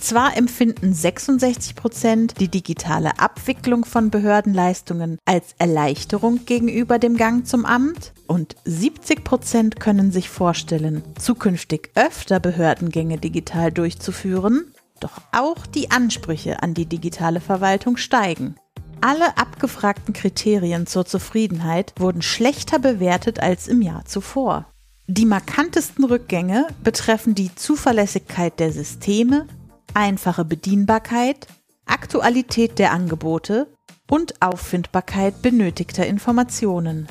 Zwar 0.00 0.34
empfinden 0.34 0.94
66 0.94 1.76
Prozent 1.76 2.40
die 2.40 2.48
digitale 2.48 3.18
Abwicklung 3.18 3.84
von 3.84 4.08
Behördenleistungen 4.08 5.18
als 5.26 5.54
Erleichterung 5.58 6.46
gegenüber 6.46 6.98
dem 6.98 7.18
Gang 7.18 7.46
zum 7.46 7.66
Amt 7.66 8.14
und 8.26 8.56
70 8.64 9.24
Prozent 9.24 9.78
können 9.78 10.10
sich 10.10 10.30
vorstellen, 10.30 11.02
zukünftig 11.18 11.90
öfter 11.96 12.40
Behördengänge 12.40 13.18
digital 13.18 13.70
durchzuführen, 13.70 14.72
doch 15.00 15.20
auch 15.32 15.66
die 15.66 15.90
Ansprüche 15.90 16.62
an 16.62 16.72
die 16.72 16.86
digitale 16.86 17.40
Verwaltung 17.40 17.98
steigen. 17.98 18.56
Alle 19.02 19.36
abgefragten 19.36 20.14
Kriterien 20.14 20.86
zur 20.86 21.04
Zufriedenheit 21.04 21.92
wurden 21.98 22.22
schlechter 22.22 22.78
bewertet 22.78 23.40
als 23.40 23.68
im 23.68 23.82
Jahr 23.82 24.06
zuvor. 24.06 24.66
Die 25.06 25.26
markantesten 25.26 26.04
Rückgänge 26.04 26.68
betreffen 26.84 27.34
die 27.34 27.54
Zuverlässigkeit 27.54 28.60
der 28.60 28.72
Systeme, 28.72 29.46
einfache 29.94 30.44
Bedienbarkeit, 30.44 31.46
Aktualität 31.86 32.78
der 32.78 32.92
Angebote 32.92 33.66
und 34.08 34.40
Auffindbarkeit 34.42 35.42
benötigter 35.42 36.06
Informationen. 36.06 37.08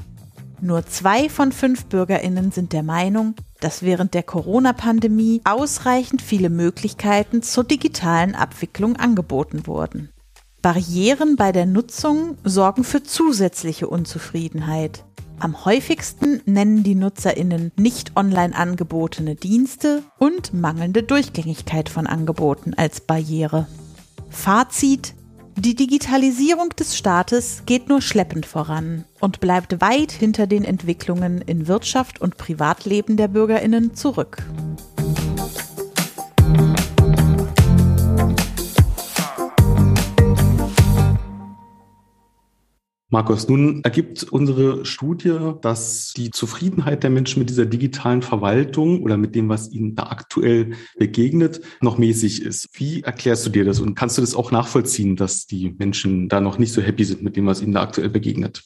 Nur 0.62 0.86
zwei 0.86 1.29
von 1.29 1.51
fünf 1.51 1.86
Bürgerinnen 1.86 2.51
sind 2.51 2.74
der 2.74 2.83
Meinung, 2.83 3.36
dass 3.62 3.83
während 3.83 4.13
der 4.13 4.24
Corona-Pandemie 4.24 5.41
ausreichend 5.45 6.21
viele 6.21 6.50
Möglichkeiten 6.50 7.41
zur 7.41 7.63
digitalen 7.63 8.36
Abwicklung 8.36 8.98
angeboten 8.98 9.67
wurden. 9.67 10.09
Barrieren 10.62 11.38
bei 11.38 11.53
der 11.53 11.65
Nutzung 11.65 12.38
sorgen 12.43 12.83
für 12.83 13.01
zusätzliche 13.03 13.88
Unzufriedenheit. 13.88 15.05
Am 15.41 15.63
häufigsten 15.63 16.41
nennen 16.46 16.84
die 16.84 16.96
Nutzerinnen 16.96 17.72
nicht 17.77 18.17
online 18.17 18.53
angebotene 18.53 19.36
Dienste 19.36 20.03
und 20.17 20.53
mangelnde 20.53 21.01
Durchgängigkeit 21.01 21.88
von 21.88 22.08
Angeboten 22.08 22.74
als 22.74 23.00
Barriere. 23.00 23.67
Fazit 24.29 25.15
die 25.55 25.75
Digitalisierung 25.75 26.69
des 26.69 26.98
Staates 26.98 27.63
geht 27.65 27.89
nur 27.89 28.01
schleppend 28.01 28.46
voran 28.46 29.03
und 29.19 29.41
bleibt 29.41 29.81
weit 29.81 30.12
hinter 30.12 30.48
den 30.48 30.63
Entwicklungen 30.63 31.41
in 31.41 31.67
Wirtschaft 31.67 32.22
und 32.22 32.38
Privatleben 32.38 33.17
der 33.17 33.27
Bürgerinnen 33.27 33.93
zurück. 33.93 34.43
Markus, 43.11 43.49
nun 43.49 43.81
ergibt 43.83 44.21
unsere 44.23 44.85
Studie, 44.85 45.53
dass 45.61 46.13
die 46.15 46.29
Zufriedenheit 46.29 47.01
der 47.01 47.09
Menschen 47.09 47.39
mit 47.39 47.49
dieser 47.49 47.65
digitalen 47.65 48.21
Verwaltung 48.21 49.01
oder 49.01 49.17
mit 49.17 49.33
dem, 49.33 49.49
was 49.49 49.71
ihnen 49.71 49.95
da 49.95 50.03
aktuell 50.03 50.73
begegnet, 50.95 51.59
noch 51.81 51.97
mäßig 51.97 52.43
ist. 52.43 52.69
Wie 52.73 53.01
erklärst 53.01 53.47
du 53.47 53.49
dir 53.49 53.65
das 53.65 53.79
und 53.79 53.95
kannst 53.95 54.19
du 54.19 54.21
das 54.21 54.35
auch 54.35 54.51
nachvollziehen, 54.51 55.15
dass 55.15 55.47
die 55.47 55.71
Menschen 55.79 56.29
da 56.29 56.39
noch 56.39 56.59
nicht 56.59 56.71
so 56.71 56.83
happy 56.83 57.03
sind 57.03 57.23
mit 57.23 57.35
dem, 57.35 57.47
was 57.47 57.63
ihnen 57.63 57.73
da 57.73 57.81
aktuell 57.81 58.09
begegnet? 58.09 58.63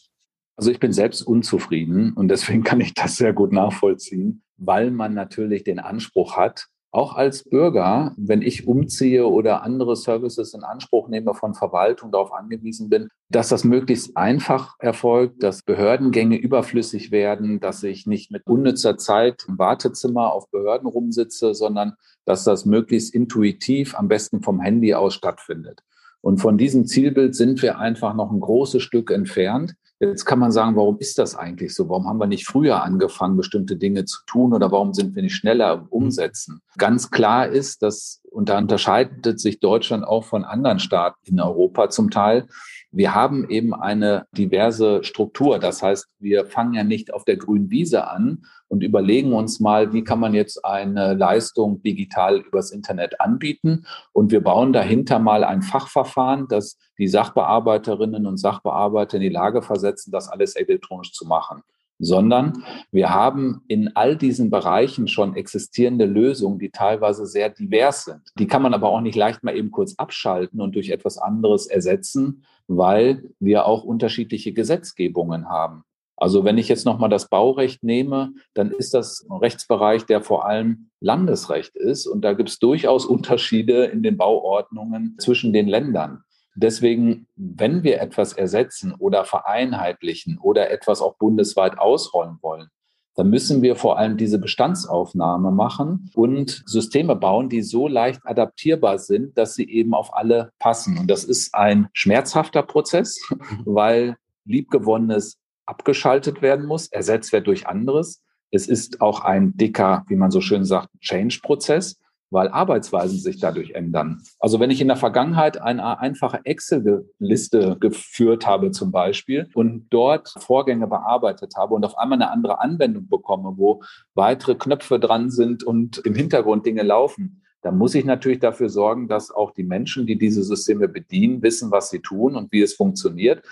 Also 0.58 0.72
ich 0.72 0.80
bin 0.80 0.92
selbst 0.92 1.22
unzufrieden 1.22 2.12
und 2.12 2.28
deswegen 2.28 2.64
kann 2.64 2.82
ich 2.82 2.94
das 2.94 3.16
sehr 3.16 3.32
gut 3.32 3.54
nachvollziehen, 3.54 4.44
weil 4.58 4.92
man 4.92 5.14
natürlich 5.14 5.64
den 5.64 5.80
Anspruch 5.80 6.36
hat, 6.36 6.68
auch 6.94 7.16
als 7.16 7.44
Bürger, 7.44 8.14
wenn 8.18 8.44
ich 8.44 8.68
umziehe 8.68 9.26
oder 9.26 9.64
andere 9.64 9.96
Services 9.96 10.54
in 10.54 10.64
Anspruch 10.64 11.10
nehme 11.10 11.34
von 11.34 11.56
Verwaltung, 11.56 12.12
darauf 12.12 12.32
angewiesen 12.32 12.88
bin, 12.88 13.10
dass 13.30 13.50
das 13.50 13.64
möglichst 13.64 14.16
einfach 14.16 14.76
erfolgt, 14.78 15.42
dass 15.42 15.64
Behördengänge 15.64 16.38
überflüssig 16.38 17.10
werden, 17.10 17.60
dass 17.60 17.82
ich 17.82 18.06
nicht 18.06 18.30
mit 18.30 18.46
unnützer 18.46 18.96
Zeit 18.98 19.44
im 19.48 19.58
Wartezimmer 19.58 20.32
auf 20.32 20.52
Behörden 20.52 20.88
rumsitze, 20.88 21.56
sondern 21.56 21.94
dass 22.26 22.44
das 22.44 22.66
möglichst 22.66 23.16
intuitiv, 23.16 23.96
am 23.96 24.08
besten 24.08 24.44
vom 24.44 24.62
Handy 24.62 24.94
aus 24.94 25.16
stattfindet. 25.16 25.82
Und 26.22 26.38
von 26.38 26.60
diesem 26.60 26.86
Zielbild 26.86 27.36
sind 27.36 27.64
wir 27.64 27.80
einfach 27.80 28.14
noch 28.14 28.32
ein 28.32 28.40
großes 28.40 28.84
Stück 28.84 29.10
entfernt. 29.10 29.74
Jetzt 30.00 30.26
kann 30.26 30.40
man 30.40 30.52
sagen, 30.52 30.76
warum 30.76 30.98
ist 30.98 31.18
das 31.18 31.36
eigentlich 31.36 31.74
so? 31.74 31.88
Warum 31.88 32.08
haben 32.08 32.18
wir 32.18 32.28
nicht 32.28 32.46
früher 32.46 32.84
angefangen, 32.84 33.38
bestimmte 33.38 33.78
Dinge 33.78 34.06
zu 34.06 34.20
tun 34.26 34.54
oder 34.54 34.72
warum 34.72 34.94
sind 34.94 35.16
wir 35.16 35.24
nicht 35.24 35.36
schneller 35.36 35.74
im 35.74 35.88
Umsetzen? 35.88 36.62
Ganz 36.78 37.10
klar 37.10 37.48
ist, 37.48 37.84
dass, 37.84 38.22
und 38.32 38.50
da 38.50 38.58
unterscheidet 38.58 39.40
sich 39.40 39.60
Deutschland 39.60 40.04
auch 40.04 40.26
von 40.26 40.44
anderen 40.44 40.80
Staaten 40.80 41.20
in 41.24 41.40
Europa 41.40 41.90
zum 41.90 42.10
Teil, 42.10 42.48
wir 42.94 43.16
haben 43.16 43.50
eben 43.50 43.74
eine 43.74 44.28
diverse 44.38 45.04
Struktur. 45.04 45.58
Das 45.58 45.82
heißt, 45.82 46.08
wir 46.20 46.46
fangen 46.46 46.76
ja 46.76 46.84
nicht 46.84 47.12
auf 47.12 47.26
der 47.26 47.38
grünen 47.38 47.72
Wiese 47.72 48.08
an 48.08 48.46
und 48.68 48.84
überlegen 48.84 49.34
uns 49.34 49.60
mal, 49.60 49.94
wie 49.94 50.04
kann 50.04 50.20
man 50.20 50.36
jetzt 50.36 50.64
eine 50.64 51.16
Leistung 51.16 51.82
digital 51.82 52.38
übers 52.38 52.72
Internet 52.72 53.20
anbieten. 53.20 53.86
Und 54.12 54.32
wir 54.32 54.42
bauen 54.42 54.74
dahinter 54.74 55.18
mal 55.18 55.44
ein 55.44 55.64
Fachverfahren, 55.64 56.48
das 56.48 56.78
die 57.00 57.08
Sachbearbeiterinnen 57.08 58.28
und 58.28 58.38
Sachbearbeiter 58.38 59.18
in 59.18 59.24
die 59.24 59.30
Lage 59.30 59.64
versetzen, 59.64 60.12
das 60.12 60.30
alles 60.30 60.56
elektronisch 60.56 61.14
zu 61.14 61.26
machen 61.26 61.64
sondern 62.00 62.64
wir 62.92 63.14
haben 63.14 63.62
in 63.68 63.96
all 63.96 64.16
diesen 64.16 64.50
Bereichen 64.50 65.08
schon 65.08 65.36
existierende 65.36 66.06
Lösungen, 66.06 66.60
die 66.60 66.70
teilweise 66.70 67.26
sehr 67.26 67.50
divers 67.50 68.06
sind. 68.06 68.22
Die 68.38 68.48
kann 68.48 68.62
man 68.62 68.74
aber 68.74 68.90
auch 68.90 69.02
nicht 69.02 69.16
leicht 69.16 69.44
mal 69.44 69.56
eben 69.56 69.72
kurz 69.72 69.96
abschalten 69.98 70.62
und 70.62 70.76
durch 70.76 70.90
etwas 70.90 71.18
anderes 71.18 71.68
ersetzen, 71.68 72.44
weil 72.68 73.30
wir 73.40 73.66
auch 73.66 73.84
unterschiedliche 73.84 74.54
Gesetzgebungen 74.54 75.50
haben. 75.50 75.84
Also 76.16 76.46
wenn 76.46 76.58
ich 76.58 76.70
jetzt 76.70 76.86
nochmal 76.86 77.10
das 77.10 77.28
Baurecht 77.28 77.84
nehme, 77.84 78.34
dann 78.54 78.72
ist 78.72 78.94
das 78.94 79.26
ein 79.30 79.36
Rechtsbereich, 79.36 80.06
der 80.06 80.22
vor 80.22 80.46
allem 80.46 80.90
Landesrecht 81.00 81.76
ist. 81.76 82.08
Und 82.08 82.22
da 82.22 82.34
gibt 82.34 82.50
es 82.50 82.60
durchaus 82.60 83.06
Unterschiede 83.06 83.86
in 83.86 84.04
den 84.04 84.16
Bauordnungen 84.16 85.18
zwischen 85.20 85.54
den 85.54 85.68
Ländern. 85.68 86.24
Deswegen, 86.56 87.28
wenn 87.36 87.84
wir 87.84 88.00
etwas 88.00 88.34
ersetzen 88.34 88.94
oder 88.94 89.26
vereinheitlichen 89.26 90.38
oder 90.38 90.70
etwas 90.70 91.02
auch 91.02 91.16
bundesweit 91.16 91.80
ausrollen 91.80 92.38
wollen, 92.42 92.70
dann 93.16 93.30
müssen 93.30 93.62
wir 93.62 93.76
vor 93.76 93.98
allem 93.98 94.18
diese 94.18 94.40
Bestandsaufnahme 94.40 95.52
machen 95.52 96.10
und 96.16 96.64
Systeme 96.66 97.16
bauen, 97.16 97.50
die 97.50 97.62
so 97.62 97.88
leicht 97.88 98.22
adaptierbar 98.24 98.98
sind, 98.98 99.38
dass 99.38 99.54
sie 99.54 99.70
eben 99.70 99.94
auf 99.94 100.16
alle 100.16 100.52
passen. 100.60 100.98
Und 100.98 101.12
das 101.12 101.24
ist 101.24 101.54
ein 101.54 101.88
schmerzhafter 101.94 102.64
Prozess, 102.64 103.20
weil 103.66 104.16
liebgewonnenes 104.46 105.38
abgeschaltet 105.66 106.42
werden 106.42 106.66
muss, 106.66 106.88
ersetzt 106.88 107.32
wird 107.34 107.48
durch 107.48 107.68
anderes. 107.68 108.22
Es 108.52 108.68
ist 108.68 109.02
auch 109.02 109.22
ein 109.22 109.56
dicker, 109.56 110.06
wie 110.08 110.16
man 110.16 110.32
so 110.32 110.42
schön 110.42 110.66
sagt, 110.66 110.90
Change-Prozess 111.00 112.00
weil 112.34 112.48
Arbeitsweisen 112.48 113.20
sich 113.20 113.40
dadurch 113.40 113.72
ändern. 113.72 114.24
Also 114.40 114.60
wenn 114.60 114.72
ich 114.72 114.82
in 114.82 114.88
der 114.88 114.98
Vergangenheit 114.98 115.62
eine 115.62 116.00
einfache 116.00 116.42
Excel-Liste 116.44 117.78
geführt 117.80 118.48
habe 118.48 118.72
zum 118.72 118.92
Beispiel 118.92 119.50
und 119.54 119.86
dort 119.92 120.34
Vorgänge 120.40 120.88
bearbeitet 120.88 121.54
habe 121.56 121.76
und 121.76 121.86
auf 121.86 121.98
einmal 121.98 122.18
eine 122.18 122.32
andere 122.32 122.60
Anwendung 122.60 123.08
bekomme, 123.08 123.54
wo 123.56 123.84
weitere 124.16 124.56
Knöpfe 124.56 125.00
dran 125.00 125.30
sind 125.30 125.64
und 125.64 126.00
im 126.00 126.16
Hintergrund 126.16 126.66
Dinge 126.66 126.82
laufen, 126.82 127.44
dann 127.62 127.78
muss 127.78 127.94
ich 127.94 128.04
natürlich 128.04 128.40
dafür 128.40 128.70
sorgen, 128.70 129.08
dass 129.08 129.30
auch 129.30 129.52
die 129.52 129.64
Menschen, 129.64 130.08
die 130.08 130.18
diese 130.18 130.44
Systeme 130.44 130.88
bedienen, 130.88 131.44
wissen, 131.44 131.72
was 131.72 131.92
sie 131.92 132.00
tun 132.00 132.36
und 132.36 132.52
wie 132.52 132.62
es 132.62 132.74
funktioniert. 132.74 133.44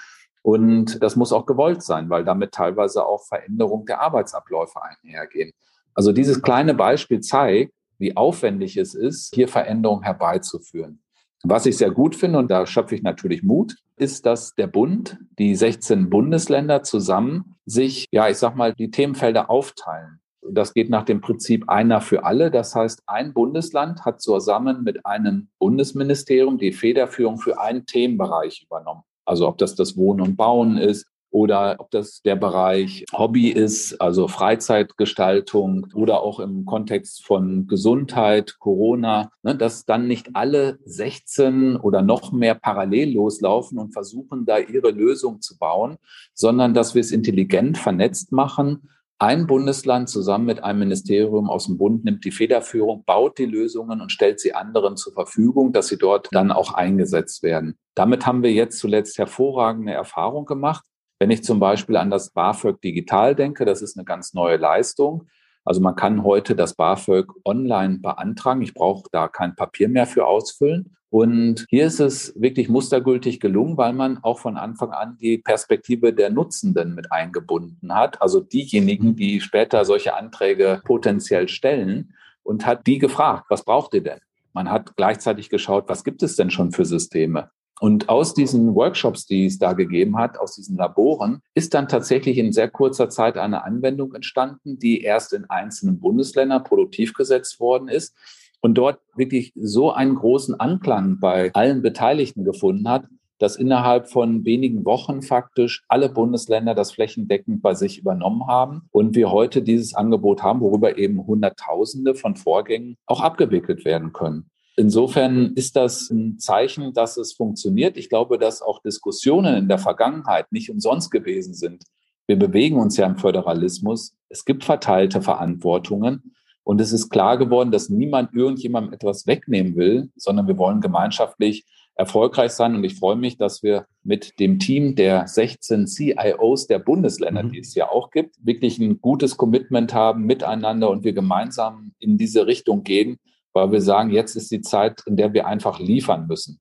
Und 0.42 1.02
das 1.04 1.16
muss 1.16 1.32
auch 1.32 1.46
gewollt 1.46 1.84
sein, 1.84 2.10
weil 2.10 2.26
damit 2.26 2.52
teilweise 2.52 3.06
auch 3.06 3.24
Veränderung 3.24 3.86
der 3.86 4.02
Arbeitsabläufe 4.02 4.82
einhergehen. 4.82 5.52
Also 5.94 6.12
dieses 6.12 6.42
kleine 6.42 6.74
Beispiel 6.74 7.22
zeigt, 7.22 7.74
wie 8.02 8.18
aufwendig 8.18 8.76
es 8.76 8.94
ist, 8.94 9.34
hier 9.34 9.48
Veränderungen 9.48 10.04
herbeizuführen. 10.04 11.02
Was 11.44 11.66
ich 11.66 11.78
sehr 11.78 11.92
gut 11.92 12.16
finde, 12.16 12.38
und 12.40 12.52
da 12.52 12.66
schöpfe 12.66 12.96
ich 12.96 13.02
natürlich 13.02 13.42
Mut, 13.42 13.76
ist, 13.98 14.26
dass 14.26 14.54
der 14.56 14.68
Bund, 14.68 15.18
die 15.40 15.56
16 15.56 16.10
Bundesländer 16.10 16.84
zusammen 16.84 17.56
sich, 17.66 18.08
ja, 18.12 18.30
ich 18.30 18.38
sag 18.38 18.56
mal, 18.56 18.74
die 18.74 18.92
Themenfelder 18.92 19.50
aufteilen. 19.50 20.20
Das 20.48 20.74
geht 20.74 20.90
nach 20.90 21.04
dem 21.04 21.22
Prinzip 21.22 21.70
einer 21.70 22.02
für 22.02 22.26
alle. 22.26 22.52
Das 22.52 22.76
heißt, 22.76 23.04
ein 23.08 23.34
Bundesland 23.34 24.06
hat 24.06 24.22
zusammen 24.22 24.84
mit 24.84 25.06
einem 25.06 25.50
Bundesministerium 25.60 26.58
die 26.58 26.72
Federführung 26.72 27.38
für 27.38 27.60
einen 27.60 27.86
Themenbereich 27.86 28.64
übernommen. 28.64 29.04
Also 29.26 29.48
ob 29.48 29.60
das 29.60 29.76
das 29.76 29.96
Wohnen 29.98 30.22
und 30.22 30.36
Bauen 30.36 30.78
ist, 30.78 31.06
oder 31.32 31.78
ob 31.80 31.90
das 31.92 32.22
der 32.22 32.36
Bereich 32.36 33.06
Hobby 33.14 33.50
ist, 33.50 34.00
also 34.00 34.28
Freizeitgestaltung 34.28 35.88
oder 35.96 36.22
auch 36.22 36.40
im 36.40 36.66
Kontext 36.66 37.26
von 37.26 37.68
Gesundheit, 37.68 38.58
Corona, 38.60 39.32
ne, 39.42 39.56
dass 39.56 39.86
dann 39.86 40.08
nicht 40.08 40.36
alle 40.36 40.78
16 40.86 41.78
oder 41.78 42.02
noch 42.02 42.32
mehr 42.32 42.56
parallel 42.56 43.14
loslaufen 43.16 43.80
und 43.80 43.94
versuchen, 43.94 44.46
da 44.46 44.60
ihre 44.60 44.92
Lösung 44.92 45.42
zu 45.42 45.58
bauen, 45.58 45.98
sondern 46.34 46.74
dass 46.74 46.96
wir 46.96 47.02
es 47.02 47.12
intelligent 47.12 47.78
vernetzt 47.78 48.32
machen, 48.32 48.90
Ein 49.24 49.46
Bundesland 49.46 50.10
zusammen 50.10 50.46
mit 50.46 50.64
einem 50.64 50.80
Ministerium 50.80 51.48
aus 51.48 51.68
dem 51.68 51.78
Bund 51.78 52.04
nimmt 52.04 52.26
die 52.26 52.32
Federführung, 52.32 53.04
baut 53.06 53.38
die 53.38 53.46
Lösungen 53.46 54.02
und 54.02 54.12
stellt 54.12 54.40
sie 54.40 54.56
anderen 54.56 54.98
zur 54.98 55.14
Verfügung, 55.14 55.74
dass 55.74 55.90
sie 55.90 56.00
dort 56.00 56.28
dann 56.32 56.52
auch 56.52 56.74
eingesetzt 56.74 57.44
werden. 57.44 57.78
Damit 57.94 58.26
haben 58.26 58.42
wir 58.42 58.52
jetzt 58.52 58.80
zuletzt 58.80 59.20
hervorragende 59.20 59.94
Erfahrung 59.94 60.46
gemacht. 60.46 60.84
Wenn 61.22 61.30
ich 61.30 61.44
zum 61.44 61.60
Beispiel 61.60 61.98
an 61.98 62.10
das 62.10 62.32
BAföG 62.32 62.82
Digital 62.82 63.36
denke, 63.36 63.64
das 63.64 63.84
ist 63.84 63.96
eine 63.96 64.06
ganz 64.06 64.34
neue 64.34 64.58
Leistung. 64.58 65.28
Also 65.64 65.80
man 65.80 65.96
kann 65.96 66.24
heute 66.24 66.56
das 66.56 66.74
BAföG 66.74 67.32
online 67.46 68.00
beantragen. 68.00 68.64
Ich 68.64 68.74
brauche 68.74 69.08
da 69.12 69.28
kein 69.28 69.56
Papier 69.56 69.88
mehr 69.88 70.08
für 70.08 70.26
ausfüllen. 70.26 70.98
Und 71.12 71.68
hier 71.70 71.86
ist 71.86 72.00
es 72.00 72.34
wirklich 72.42 72.70
mustergültig 72.70 73.40
gelungen, 73.40 73.78
weil 73.78 73.94
man 73.94 74.18
auch 74.24 74.40
von 74.40 74.58
Anfang 74.58 74.94
an 74.94 75.16
die 75.22 75.38
Perspektive 75.38 76.12
der 76.12 76.32
Nutzenden 76.32 76.96
mit 76.96 77.12
eingebunden 77.12 77.94
hat. 77.94 78.20
Also 78.20 78.40
diejenigen, 78.40 79.16
die 79.16 79.42
später 79.42 79.86
solche 79.86 80.16
Anträge 80.16 80.82
potenziell 80.86 81.50
stellen 81.50 82.16
und 82.42 82.66
hat 82.66 82.88
die 82.88 82.98
gefragt, 82.98 83.46
was 83.50 83.64
braucht 83.64 83.94
ihr 83.94 84.02
denn? 84.02 84.22
Man 84.54 84.72
hat 84.72 84.96
gleichzeitig 84.96 85.52
geschaut, 85.52 85.88
was 85.88 86.04
gibt 86.04 86.24
es 86.24 86.36
denn 86.36 86.50
schon 86.50 86.72
für 86.72 86.84
Systeme? 86.84 87.52
Und 87.82 88.10
aus 88.10 88.36
diesen 88.36 88.76
Workshops, 88.76 89.26
die 89.26 89.48
es 89.48 89.58
da 89.58 89.74
gegeben 89.74 90.20
hat, 90.20 90.38
aus 90.38 90.54
diesen 90.54 90.78
Laboren, 90.78 91.42
ist 91.56 91.74
dann 91.74 91.88
tatsächlich 91.88 92.38
in 92.38 92.52
sehr 92.52 92.70
kurzer 92.70 93.10
Zeit 93.10 93.40
eine 93.40 93.64
Anwendung 93.64 94.14
entstanden, 94.14 94.78
die 94.78 95.02
erst 95.02 95.34
in 95.34 95.50
einzelnen 95.50 96.00
Bundesländern 96.00 96.64
produktiv 96.64 97.16
gesetzt 97.16 97.60
worden 97.60 97.88
ist 97.88 98.16
und 98.62 98.76
dort 98.76 99.00
wirklich 99.16 99.52
so 99.56 99.92
einen 99.92 100.14
großen 100.14 100.60
Anklang 100.60 101.18
bei 101.20 101.52
allen 101.56 101.82
Beteiligten 101.82 102.44
gefunden 102.44 102.88
hat, 102.88 103.06
dass 103.40 103.56
innerhalb 103.56 104.12
von 104.12 104.46
wenigen 104.46 104.86
Wochen 104.86 105.24
faktisch 105.24 105.84
alle 105.88 106.10
Bundesländer 106.10 106.76
das 106.76 106.92
flächendeckend 106.92 107.64
bei 107.64 107.74
sich 107.74 107.98
übernommen 107.98 108.46
haben 108.46 108.84
und 108.92 109.16
wir 109.16 109.32
heute 109.32 109.64
dieses 109.64 109.96
Angebot 109.96 110.44
haben, 110.44 110.62
worüber 110.62 111.00
eben 111.00 111.26
Hunderttausende 111.26 112.14
von 112.14 112.36
Vorgängen 112.36 112.96
auch 113.08 113.22
abgewickelt 113.22 113.86
werden 113.86 114.14
können. 114.14 114.52
Insofern 114.78 115.54
ist 115.56 115.76
das 115.76 116.10
ein 116.10 116.40
Zeichen, 116.40 116.94
dass 116.94 117.18
es 117.18 117.34
funktioniert. 117.34 117.98
Ich 117.98 118.10
glaube, 118.10 118.38
dass 118.38 118.62
auch 118.62 118.82
Diskussionen 118.82 119.56
in 119.56 119.68
der 119.68 119.78
Vergangenheit 119.78 120.52
nicht 120.52 120.70
umsonst 120.70 121.12
gewesen 121.12 121.54
sind. 121.54 121.84
Wir 122.28 122.38
bewegen 122.40 122.78
uns 122.78 122.96
ja 122.98 123.06
im 123.06 123.18
Föderalismus. 123.18 124.16
Es 124.30 124.46
gibt 124.46 124.64
verteilte 124.64 125.22
Verantwortungen. 125.22 126.34
Und 126.64 126.80
es 126.80 126.94
ist 126.94 127.10
klar 127.10 127.38
geworden, 127.38 127.72
dass 127.72 127.90
niemand 127.90 128.34
irgendjemandem 128.34 128.94
etwas 128.94 129.28
wegnehmen 129.28 129.76
will, 129.76 130.10
sondern 130.16 130.48
wir 130.48 130.58
wollen 130.58 130.80
gemeinschaftlich 130.80 131.66
erfolgreich 131.96 132.52
sein. 132.52 132.76
Und 132.76 132.84
ich 132.84 132.96
freue 132.96 133.16
mich, 133.16 133.38
dass 133.38 133.64
wir 133.64 133.88
mit 134.04 134.40
dem 134.40 134.60
Team 134.60 134.96
der 134.96 135.28
16 135.28 135.88
CIOs 135.88 136.68
der 136.68 136.80
Bundesländer, 136.80 137.44
mhm. 137.44 137.52
die 137.52 137.60
es 137.60 137.76
ja 137.76 137.90
auch 137.90 138.12
gibt, 138.12 138.36
wirklich 138.46 138.80
ein 138.80 139.02
gutes 139.02 139.38
Commitment 139.38 139.94
haben 139.94 140.24
miteinander 140.26 140.90
und 140.90 141.04
wir 141.04 141.14
gemeinsam 141.14 141.94
in 142.00 142.18
diese 142.18 142.48
Richtung 142.48 142.84
gehen, 142.84 143.20
weil 143.54 143.72
wir 143.72 143.82
sagen, 143.82 144.10
jetzt 144.10 144.36
ist 144.36 144.52
die 144.52 144.62
Zeit, 144.62 145.02
in 145.06 145.18
der 145.18 145.34
wir 145.34 145.48
einfach 145.48 145.80
liefern 145.80 146.28
müssen. 146.28 146.60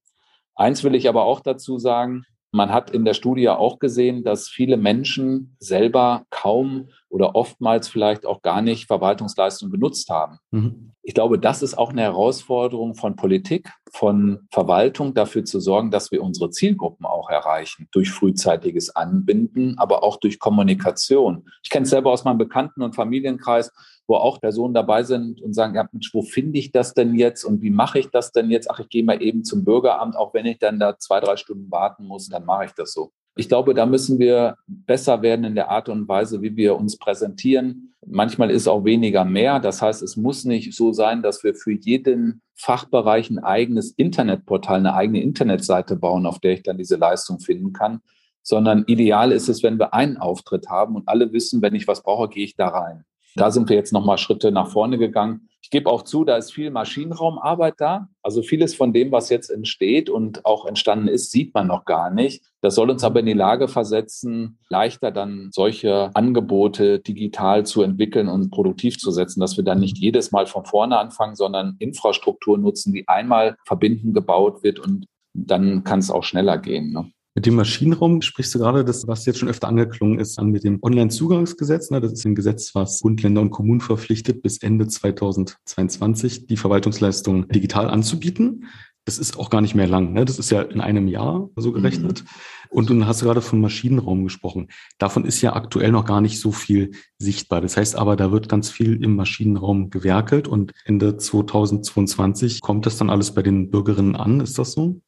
Eins 0.55 0.85
will 0.85 0.95
ich 0.95 1.09
aber 1.09 1.25
auch 1.25 1.41
dazu 1.41 1.79
sagen, 1.79 2.25
man 2.53 2.73
hat 2.73 2.91
in 2.91 3.05
der 3.05 3.15
Studie 3.15 3.49
auch 3.49 3.79
gesehen, 3.79 4.25
dass 4.25 4.49
viele 4.49 4.77
Menschen 4.77 5.57
selber 5.61 6.25
kaum 6.31 6.89
oder 7.11 7.35
oftmals 7.35 7.89
vielleicht 7.89 8.25
auch 8.25 8.41
gar 8.41 8.63
nicht 8.63 8.87
Verwaltungsleistungen 8.87 9.73
genutzt 9.73 10.09
haben. 10.09 10.39
Mhm. 10.53 10.93
Ich 11.03 11.15
glaube, 11.15 11.39
das 11.39 11.63
ist 11.63 11.77
auch 11.77 11.91
eine 11.91 12.03
Herausforderung 12.03 12.95
von 12.95 13.17
Politik, 13.17 13.69
von 13.91 14.47
Verwaltung, 14.51 15.13
dafür 15.13 15.45
zu 15.45 15.59
sorgen, 15.59 15.91
dass 15.91 16.13
wir 16.13 16.23
unsere 16.23 16.51
Zielgruppen 16.51 17.05
auch 17.05 17.29
erreichen, 17.29 17.89
durch 17.91 18.11
frühzeitiges 18.11 18.95
Anbinden, 18.95 19.77
aber 19.79 20.05
auch 20.05 20.19
durch 20.19 20.39
Kommunikation. 20.39 21.49
Ich 21.65 21.71
kenne 21.71 21.85
es 21.85 21.91
selber 21.91 22.13
aus 22.13 22.25
meinem 22.25 22.39
Bekannten- 22.39 22.83
und 22.83 22.95
Familienkreis, 22.95 23.73
wo 24.07 24.17
auch 24.17 24.41
Personen 24.41 24.75
dabei 24.75 25.03
sind 25.03 25.41
und 25.41 25.53
sagen, 25.55 25.75
ja, 25.75 25.89
Mensch, 25.91 26.13
wo 26.13 26.23
finde 26.23 26.59
ich 26.59 26.71
das 26.71 26.95
denn 26.95 27.15
jetzt 27.15 27.45
und 27.45 27.61
wie 27.63 27.71
mache 27.71 27.99
ich 27.99 28.11
das 28.11 28.31
denn 28.33 28.51
jetzt? 28.51 28.71
Ach, 28.71 28.79
ich 28.79 28.89
gehe 28.89 29.05
mal 29.05 29.23
eben 29.23 29.43
zum 29.45 29.65
Bürgeramt, 29.65 30.17
auch 30.17 30.33
wenn 30.35 30.47
ich 30.47 30.59
dann 30.59 30.79
da 30.79 30.99
zwei, 30.99 31.21
drei 31.21 31.37
Stunden 31.37 31.71
warten 31.71 32.05
muss, 32.05 32.29
dann 32.29 32.45
mache 32.45 32.67
ich 32.67 32.73
das 32.73 32.93
so. 32.93 33.13
Ich 33.37 33.49
glaube, 33.49 33.75
da 33.75 33.87
müssen 33.87 34.19
wir 34.19 34.57
besser 34.67 35.23
werden 35.23 35.45
in 35.45 35.55
der 35.55 35.71
Art 35.71 35.89
und 35.89 36.09
Weise, 36.09 36.43
wie 36.43 36.57
wir 36.57 36.77
uns 36.77 36.99
präsentieren. 36.99 37.95
Manchmal 38.07 38.51
ist 38.51 38.67
auch 38.67 38.85
weniger 38.85 39.25
mehr. 39.25 39.61
Das 39.61 39.81
heißt, 39.81 40.03
es 40.03 40.17
muss 40.17 40.45
nicht 40.45 40.75
so 40.75 40.93
sein, 40.93 41.23
dass 41.23 41.45
wir 41.45 41.55
für 41.55 41.73
jeden 41.73 42.43
Fachbereich 42.55 43.31
ein 43.31 43.39
eigenes 43.39 43.93
Internetportal, 43.93 44.79
eine 44.79 44.95
eigene 44.95 45.23
Internetseite 45.23 45.97
bauen, 45.97 46.27
auf 46.27 46.41
der 46.41 46.53
ich 46.53 46.63
dann 46.63 46.77
diese 46.77 46.97
Leistung 46.97 47.41
finden 47.41 47.73
kann, 47.73 48.01
sondern 48.43 48.85
ideal 48.87 49.33
ist 49.33 49.49
es, 49.49 49.63
wenn 49.63 49.79
wir 49.79 49.95
einen 49.95 50.17
Auftritt 50.17 50.69
haben 50.69 50.97
und 50.97 51.09
alle 51.09 51.33
wissen, 51.33 51.63
wenn 51.63 51.75
ich 51.75 51.87
was 51.87 52.03
brauche, 52.03 52.29
gehe 52.29 52.45
ich 52.45 52.57
da 52.57 52.69
rein. 52.69 53.05
Da 53.37 53.51
sind 53.51 53.69
wir 53.69 53.77
jetzt 53.77 53.93
nochmal 53.93 54.19
Schritte 54.19 54.51
nach 54.51 54.69
vorne 54.69 54.99
gegangen. 54.99 55.49
Ich 55.63 55.71
gebe 55.71 55.91
auch 55.91 56.03
zu, 56.03 56.25
da 56.25 56.37
ist 56.37 56.53
viel 56.53 56.71
Maschinenraumarbeit 56.71 57.75
da. 57.79 58.09
Also 58.23 58.43
vieles 58.43 58.75
von 58.75 58.93
dem, 58.93 59.13
was 59.13 59.29
jetzt 59.29 59.51
entsteht 59.51 60.11
und 60.11 60.45
auch 60.45 60.67
entstanden 60.67 61.07
ist, 61.07 61.31
sieht 61.31 61.55
man 61.55 61.67
noch 61.67 61.85
gar 61.85 62.11
nicht. 62.11 62.43
Das 62.61 62.75
soll 62.75 62.91
uns 62.91 63.05
aber 63.05 63.21
in 63.21 63.27
die 63.27 63.35
Lage 63.35 63.69
versetzen, 63.69 64.59
leichter 64.69 65.11
dann 65.11 65.51
solche 65.53 66.11
Angebote 66.15 66.99
digital 66.99 67.67
zu 67.67 67.83
entwickeln 67.83 68.29
und 68.29 68.51
produktiv 68.51 68.99
zu 68.99 69.11
setzen, 69.11 69.41
dass 69.41 69.57
wir 69.57 69.65
dann 69.65 69.81
nicht 69.81 69.99
jedes 69.99 70.33
Mal 70.33 70.47
von 70.47 70.65
vorne 70.65 70.99
anfangen, 70.99 71.37
sondern 71.37 71.77
Infrastruktur 71.79 72.59
nutzen, 72.59 72.93
die 72.93 73.07
einmal 73.07 73.57
verbinden 73.65 74.13
gebaut 74.13 74.63
wird 74.63 74.81
und 74.81 75.07
dann 75.33 75.85
kann 75.85 76.01
es 76.01 76.11
auch 76.11 76.25
schneller 76.25 76.59
gehen. 76.59 76.93
Ne? 76.93 77.13
Mit 77.37 77.47
dem 77.47 77.55
Maschinenraum 77.55 78.23
sprichst 78.23 78.53
du 78.55 78.59
gerade 78.59 78.85
das, 78.85 79.07
was 79.07 79.25
jetzt 79.25 79.39
schon 79.39 79.49
öfter 79.49 79.69
angeklungen 79.69 80.19
ist, 80.19 80.39
an 80.41 80.51
mit 80.51 80.65
dem 80.65 80.81
Online-Zugangsgesetz. 80.83 81.91
Ne? 81.91 82.01
Das 82.01 82.13
ist 82.13 82.25
ein 82.25 82.35
Gesetz, 82.35 82.75
was 82.75 83.01
Bund, 83.01 83.23
Länder 83.23 83.41
und 83.41 83.51
Kommunen 83.51 83.81
verpflichtet, 83.81 84.43
bis 84.43 84.59
Ende 84.59 84.89
2022 84.89 86.49
die 86.49 86.57
Verwaltungsleistung 86.57 87.47
digital 87.49 87.89
anzubieten. 87.89 88.67
Das 89.05 89.19
ist 89.19 89.39
auch 89.39 89.49
gar 89.49 89.61
nicht 89.61 89.77
mehr 89.77 89.87
lang. 89.87 90.13
Ne? 90.13 90.25
Das 90.25 90.41
ist 90.41 90.51
ja 90.51 90.63
in 90.63 90.81
einem 90.81 91.07
Jahr 91.07 91.49
so 91.55 91.71
gerechnet. 91.71 92.25
Mhm. 92.25 92.29
Und 92.71 92.91
du 92.91 93.07
hast 93.07 93.23
gerade 93.23 93.43
vom 93.43 93.61
Maschinenraum 93.61 94.25
gesprochen. 94.25 94.67
Davon 94.99 95.25
ist 95.25 95.41
ja 95.41 95.55
aktuell 95.55 95.93
noch 95.93 96.05
gar 96.05 96.21
nicht 96.21 96.41
so 96.41 96.51
viel 96.51 96.91
sichtbar. 97.19 97.61
Das 97.61 97.77
heißt 97.77 97.95
aber, 97.95 98.17
da 98.17 98.33
wird 98.33 98.49
ganz 98.49 98.71
viel 98.71 99.03
im 99.03 99.15
Maschinenraum 99.15 99.91
gewerkelt 99.91 100.49
und 100.49 100.73
Ende 100.85 101.17
2022 101.17 102.61
kommt 102.61 102.87
das 102.87 102.99
dann 102.99 103.09
alles 103.09 103.35
bei 103.35 103.43
den 103.43 103.71
Bürgerinnen 103.71 104.17
an. 104.17 104.41
Ist 104.41 104.59
das 104.59 104.73
so? 104.73 105.01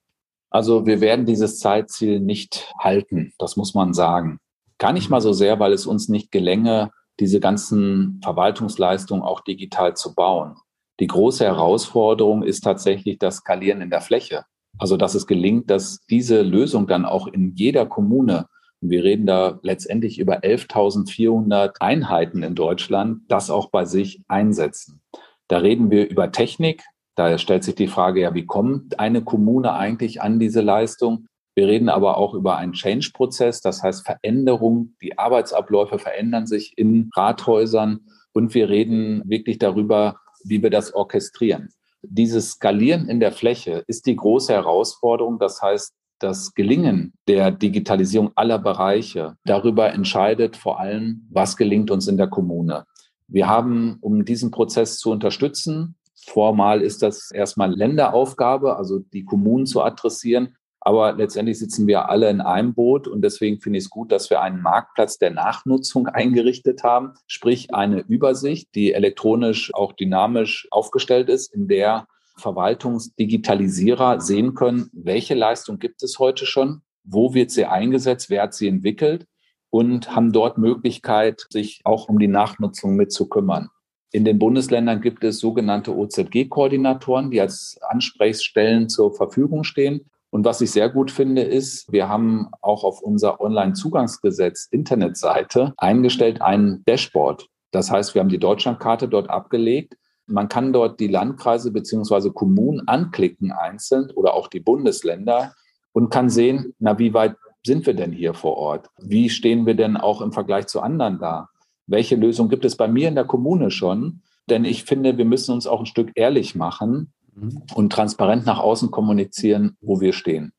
Also 0.52 0.84
wir 0.84 1.00
werden 1.00 1.24
dieses 1.24 1.58
Zeitziel 1.60 2.20
nicht 2.20 2.70
halten, 2.78 3.32
das 3.38 3.56
muss 3.56 3.72
man 3.72 3.94
sagen. 3.94 4.38
Gar 4.76 4.92
nicht 4.92 5.08
mal 5.08 5.22
so 5.22 5.32
sehr, 5.32 5.58
weil 5.58 5.72
es 5.72 5.86
uns 5.86 6.10
nicht 6.10 6.30
gelänge, 6.30 6.90
diese 7.20 7.40
ganzen 7.40 8.20
Verwaltungsleistungen 8.22 9.24
auch 9.24 9.40
digital 9.40 9.96
zu 9.96 10.14
bauen. 10.14 10.56
Die 11.00 11.06
große 11.06 11.46
Herausforderung 11.46 12.42
ist 12.42 12.60
tatsächlich 12.60 13.18
das 13.18 13.36
Skalieren 13.36 13.80
in 13.80 13.88
der 13.88 14.02
Fläche. 14.02 14.44
Also 14.78 14.98
dass 14.98 15.14
es 15.14 15.26
gelingt, 15.26 15.70
dass 15.70 16.04
diese 16.10 16.42
Lösung 16.42 16.86
dann 16.86 17.06
auch 17.06 17.28
in 17.28 17.54
jeder 17.54 17.86
Kommune, 17.86 18.46
wir 18.82 19.04
reden 19.04 19.24
da 19.24 19.58
letztendlich 19.62 20.18
über 20.18 20.40
11.400 20.40 21.76
Einheiten 21.80 22.42
in 22.42 22.54
Deutschland, 22.54 23.22
das 23.28 23.48
auch 23.48 23.70
bei 23.70 23.86
sich 23.86 24.20
einsetzen. 24.28 25.00
Da 25.48 25.58
reden 25.58 25.90
wir 25.90 26.10
über 26.10 26.30
Technik, 26.30 26.82
Daher 27.14 27.38
stellt 27.38 27.64
sich 27.64 27.74
die 27.74 27.88
Frage, 27.88 28.20
ja, 28.20 28.34
wie 28.34 28.46
kommt 28.46 28.98
eine 28.98 29.22
Kommune 29.22 29.72
eigentlich 29.72 30.22
an 30.22 30.38
diese 30.38 30.62
Leistung? 30.62 31.26
Wir 31.54 31.66
reden 31.66 31.90
aber 31.90 32.16
auch 32.16 32.32
über 32.32 32.56
einen 32.56 32.72
Change-Prozess, 32.72 33.60
das 33.60 33.82
heißt 33.82 34.06
Veränderung. 34.06 34.94
Die 35.02 35.18
Arbeitsabläufe 35.18 35.98
verändern 35.98 36.46
sich 36.46 36.72
in 36.78 37.10
Rathäusern 37.14 38.00
und 38.32 38.54
wir 38.54 38.70
reden 38.70 39.22
wirklich 39.26 39.58
darüber, 39.58 40.16
wie 40.44 40.62
wir 40.62 40.70
das 40.70 40.94
orchestrieren. 40.94 41.68
Dieses 42.02 42.52
Skalieren 42.52 43.08
in 43.08 43.20
der 43.20 43.32
Fläche 43.32 43.84
ist 43.86 44.06
die 44.06 44.16
große 44.16 44.52
Herausforderung. 44.52 45.38
Das 45.38 45.60
heißt, 45.60 45.92
das 46.18 46.54
Gelingen 46.54 47.12
der 47.28 47.50
Digitalisierung 47.50 48.32
aller 48.34 48.58
Bereiche 48.58 49.36
darüber 49.44 49.92
entscheidet 49.92 50.56
vor 50.56 50.80
allem, 50.80 51.26
was 51.30 51.56
gelingt 51.56 51.90
uns 51.90 52.08
in 52.08 52.16
der 52.16 52.28
Kommune. 52.28 52.84
Wir 53.28 53.48
haben, 53.48 53.98
um 54.00 54.24
diesen 54.24 54.50
Prozess 54.50 54.98
zu 54.98 55.10
unterstützen, 55.10 55.96
Formal 56.26 56.82
ist 56.82 57.02
das 57.02 57.30
erstmal 57.30 57.72
Länderaufgabe, 57.72 58.76
also 58.76 58.98
die 58.98 59.24
Kommunen 59.24 59.66
zu 59.66 59.82
adressieren. 59.82 60.56
Aber 60.84 61.12
letztendlich 61.12 61.60
sitzen 61.60 61.86
wir 61.86 62.08
alle 62.08 62.28
in 62.28 62.40
einem 62.40 62.74
Boot 62.74 63.06
und 63.06 63.22
deswegen 63.22 63.60
finde 63.60 63.78
ich 63.78 63.84
es 63.84 63.90
gut, 63.90 64.10
dass 64.10 64.30
wir 64.30 64.40
einen 64.40 64.60
Marktplatz 64.62 65.16
der 65.16 65.30
Nachnutzung 65.30 66.08
eingerichtet 66.08 66.82
haben, 66.82 67.14
sprich 67.28 67.72
eine 67.72 68.00
Übersicht, 68.00 68.74
die 68.74 68.92
elektronisch 68.92 69.72
auch 69.74 69.92
dynamisch 69.92 70.66
aufgestellt 70.72 71.28
ist, 71.28 71.54
in 71.54 71.68
der 71.68 72.08
Verwaltungsdigitalisierer 72.36 74.20
sehen 74.20 74.54
können, 74.54 74.90
welche 74.92 75.34
Leistung 75.34 75.78
gibt 75.78 76.02
es 76.02 76.18
heute 76.18 76.46
schon, 76.46 76.82
wo 77.04 77.32
wird 77.32 77.52
sie 77.52 77.66
eingesetzt, 77.66 78.28
wer 78.28 78.42
hat 78.42 78.54
sie 78.54 78.66
entwickelt 78.66 79.26
und 79.70 80.16
haben 80.16 80.32
dort 80.32 80.58
Möglichkeit, 80.58 81.46
sich 81.50 81.80
auch 81.84 82.08
um 82.08 82.18
die 82.18 82.28
Nachnutzung 82.28 82.96
mitzukümmern. 82.96 83.70
In 84.14 84.26
den 84.26 84.38
Bundesländern 84.38 85.00
gibt 85.00 85.24
es 85.24 85.40
sogenannte 85.40 85.96
OZG-Koordinatoren, 85.96 87.30
die 87.30 87.40
als 87.40 87.80
Ansprechstellen 87.88 88.90
zur 88.90 89.14
Verfügung 89.14 89.64
stehen. 89.64 90.04
Und 90.28 90.44
was 90.44 90.60
ich 90.60 90.70
sehr 90.70 90.90
gut 90.90 91.10
finde, 91.10 91.42
ist, 91.42 91.90
wir 91.90 92.10
haben 92.10 92.48
auch 92.60 92.84
auf 92.84 93.00
unser 93.00 93.40
Online-Zugangsgesetz 93.40 94.68
Internetseite 94.70 95.72
eingestellt 95.78 96.42
ein 96.42 96.82
Dashboard. 96.86 97.48
Das 97.70 97.90
heißt, 97.90 98.14
wir 98.14 98.20
haben 98.20 98.28
die 98.28 98.38
Deutschlandkarte 98.38 99.08
dort 99.08 99.30
abgelegt. 99.30 99.96
Man 100.26 100.48
kann 100.48 100.74
dort 100.74 101.00
die 101.00 101.08
Landkreise 101.08 101.72
beziehungsweise 101.72 102.32
Kommunen 102.32 102.86
anklicken 102.86 103.50
einzeln 103.50 104.10
oder 104.10 104.34
auch 104.34 104.48
die 104.48 104.60
Bundesländer 104.60 105.54
und 105.92 106.10
kann 106.10 106.28
sehen, 106.28 106.74
na, 106.78 106.98
wie 106.98 107.14
weit 107.14 107.36
sind 107.64 107.86
wir 107.86 107.94
denn 107.94 108.12
hier 108.12 108.34
vor 108.34 108.56
Ort? 108.56 108.88
Wie 108.98 109.30
stehen 109.30 109.64
wir 109.64 109.74
denn 109.74 109.96
auch 109.96 110.20
im 110.20 110.32
Vergleich 110.32 110.66
zu 110.66 110.80
anderen 110.80 111.18
da? 111.18 111.48
Welche 111.86 112.16
Lösung 112.16 112.48
gibt 112.48 112.64
es 112.64 112.76
bei 112.76 112.88
mir 112.88 113.08
in 113.08 113.14
der 113.14 113.24
Kommune 113.24 113.70
schon? 113.70 114.22
Denn 114.48 114.64
ich 114.64 114.84
finde, 114.84 115.18
wir 115.18 115.24
müssen 115.24 115.52
uns 115.52 115.66
auch 115.66 115.80
ein 115.80 115.86
Stück 115.86 116.10
ehrlich 116.14 116.54
machen 116.54 117.12
mhm. 117.34 117.62
und 117.74 117.92
transparent 117.92 118.46
nach 118.46 118.58
außen 118.58 118.90
kommunizieren, 118.90 119.76
wo 119.80 120.00
wir 120.00 120.12
stehen. 120.12 120.52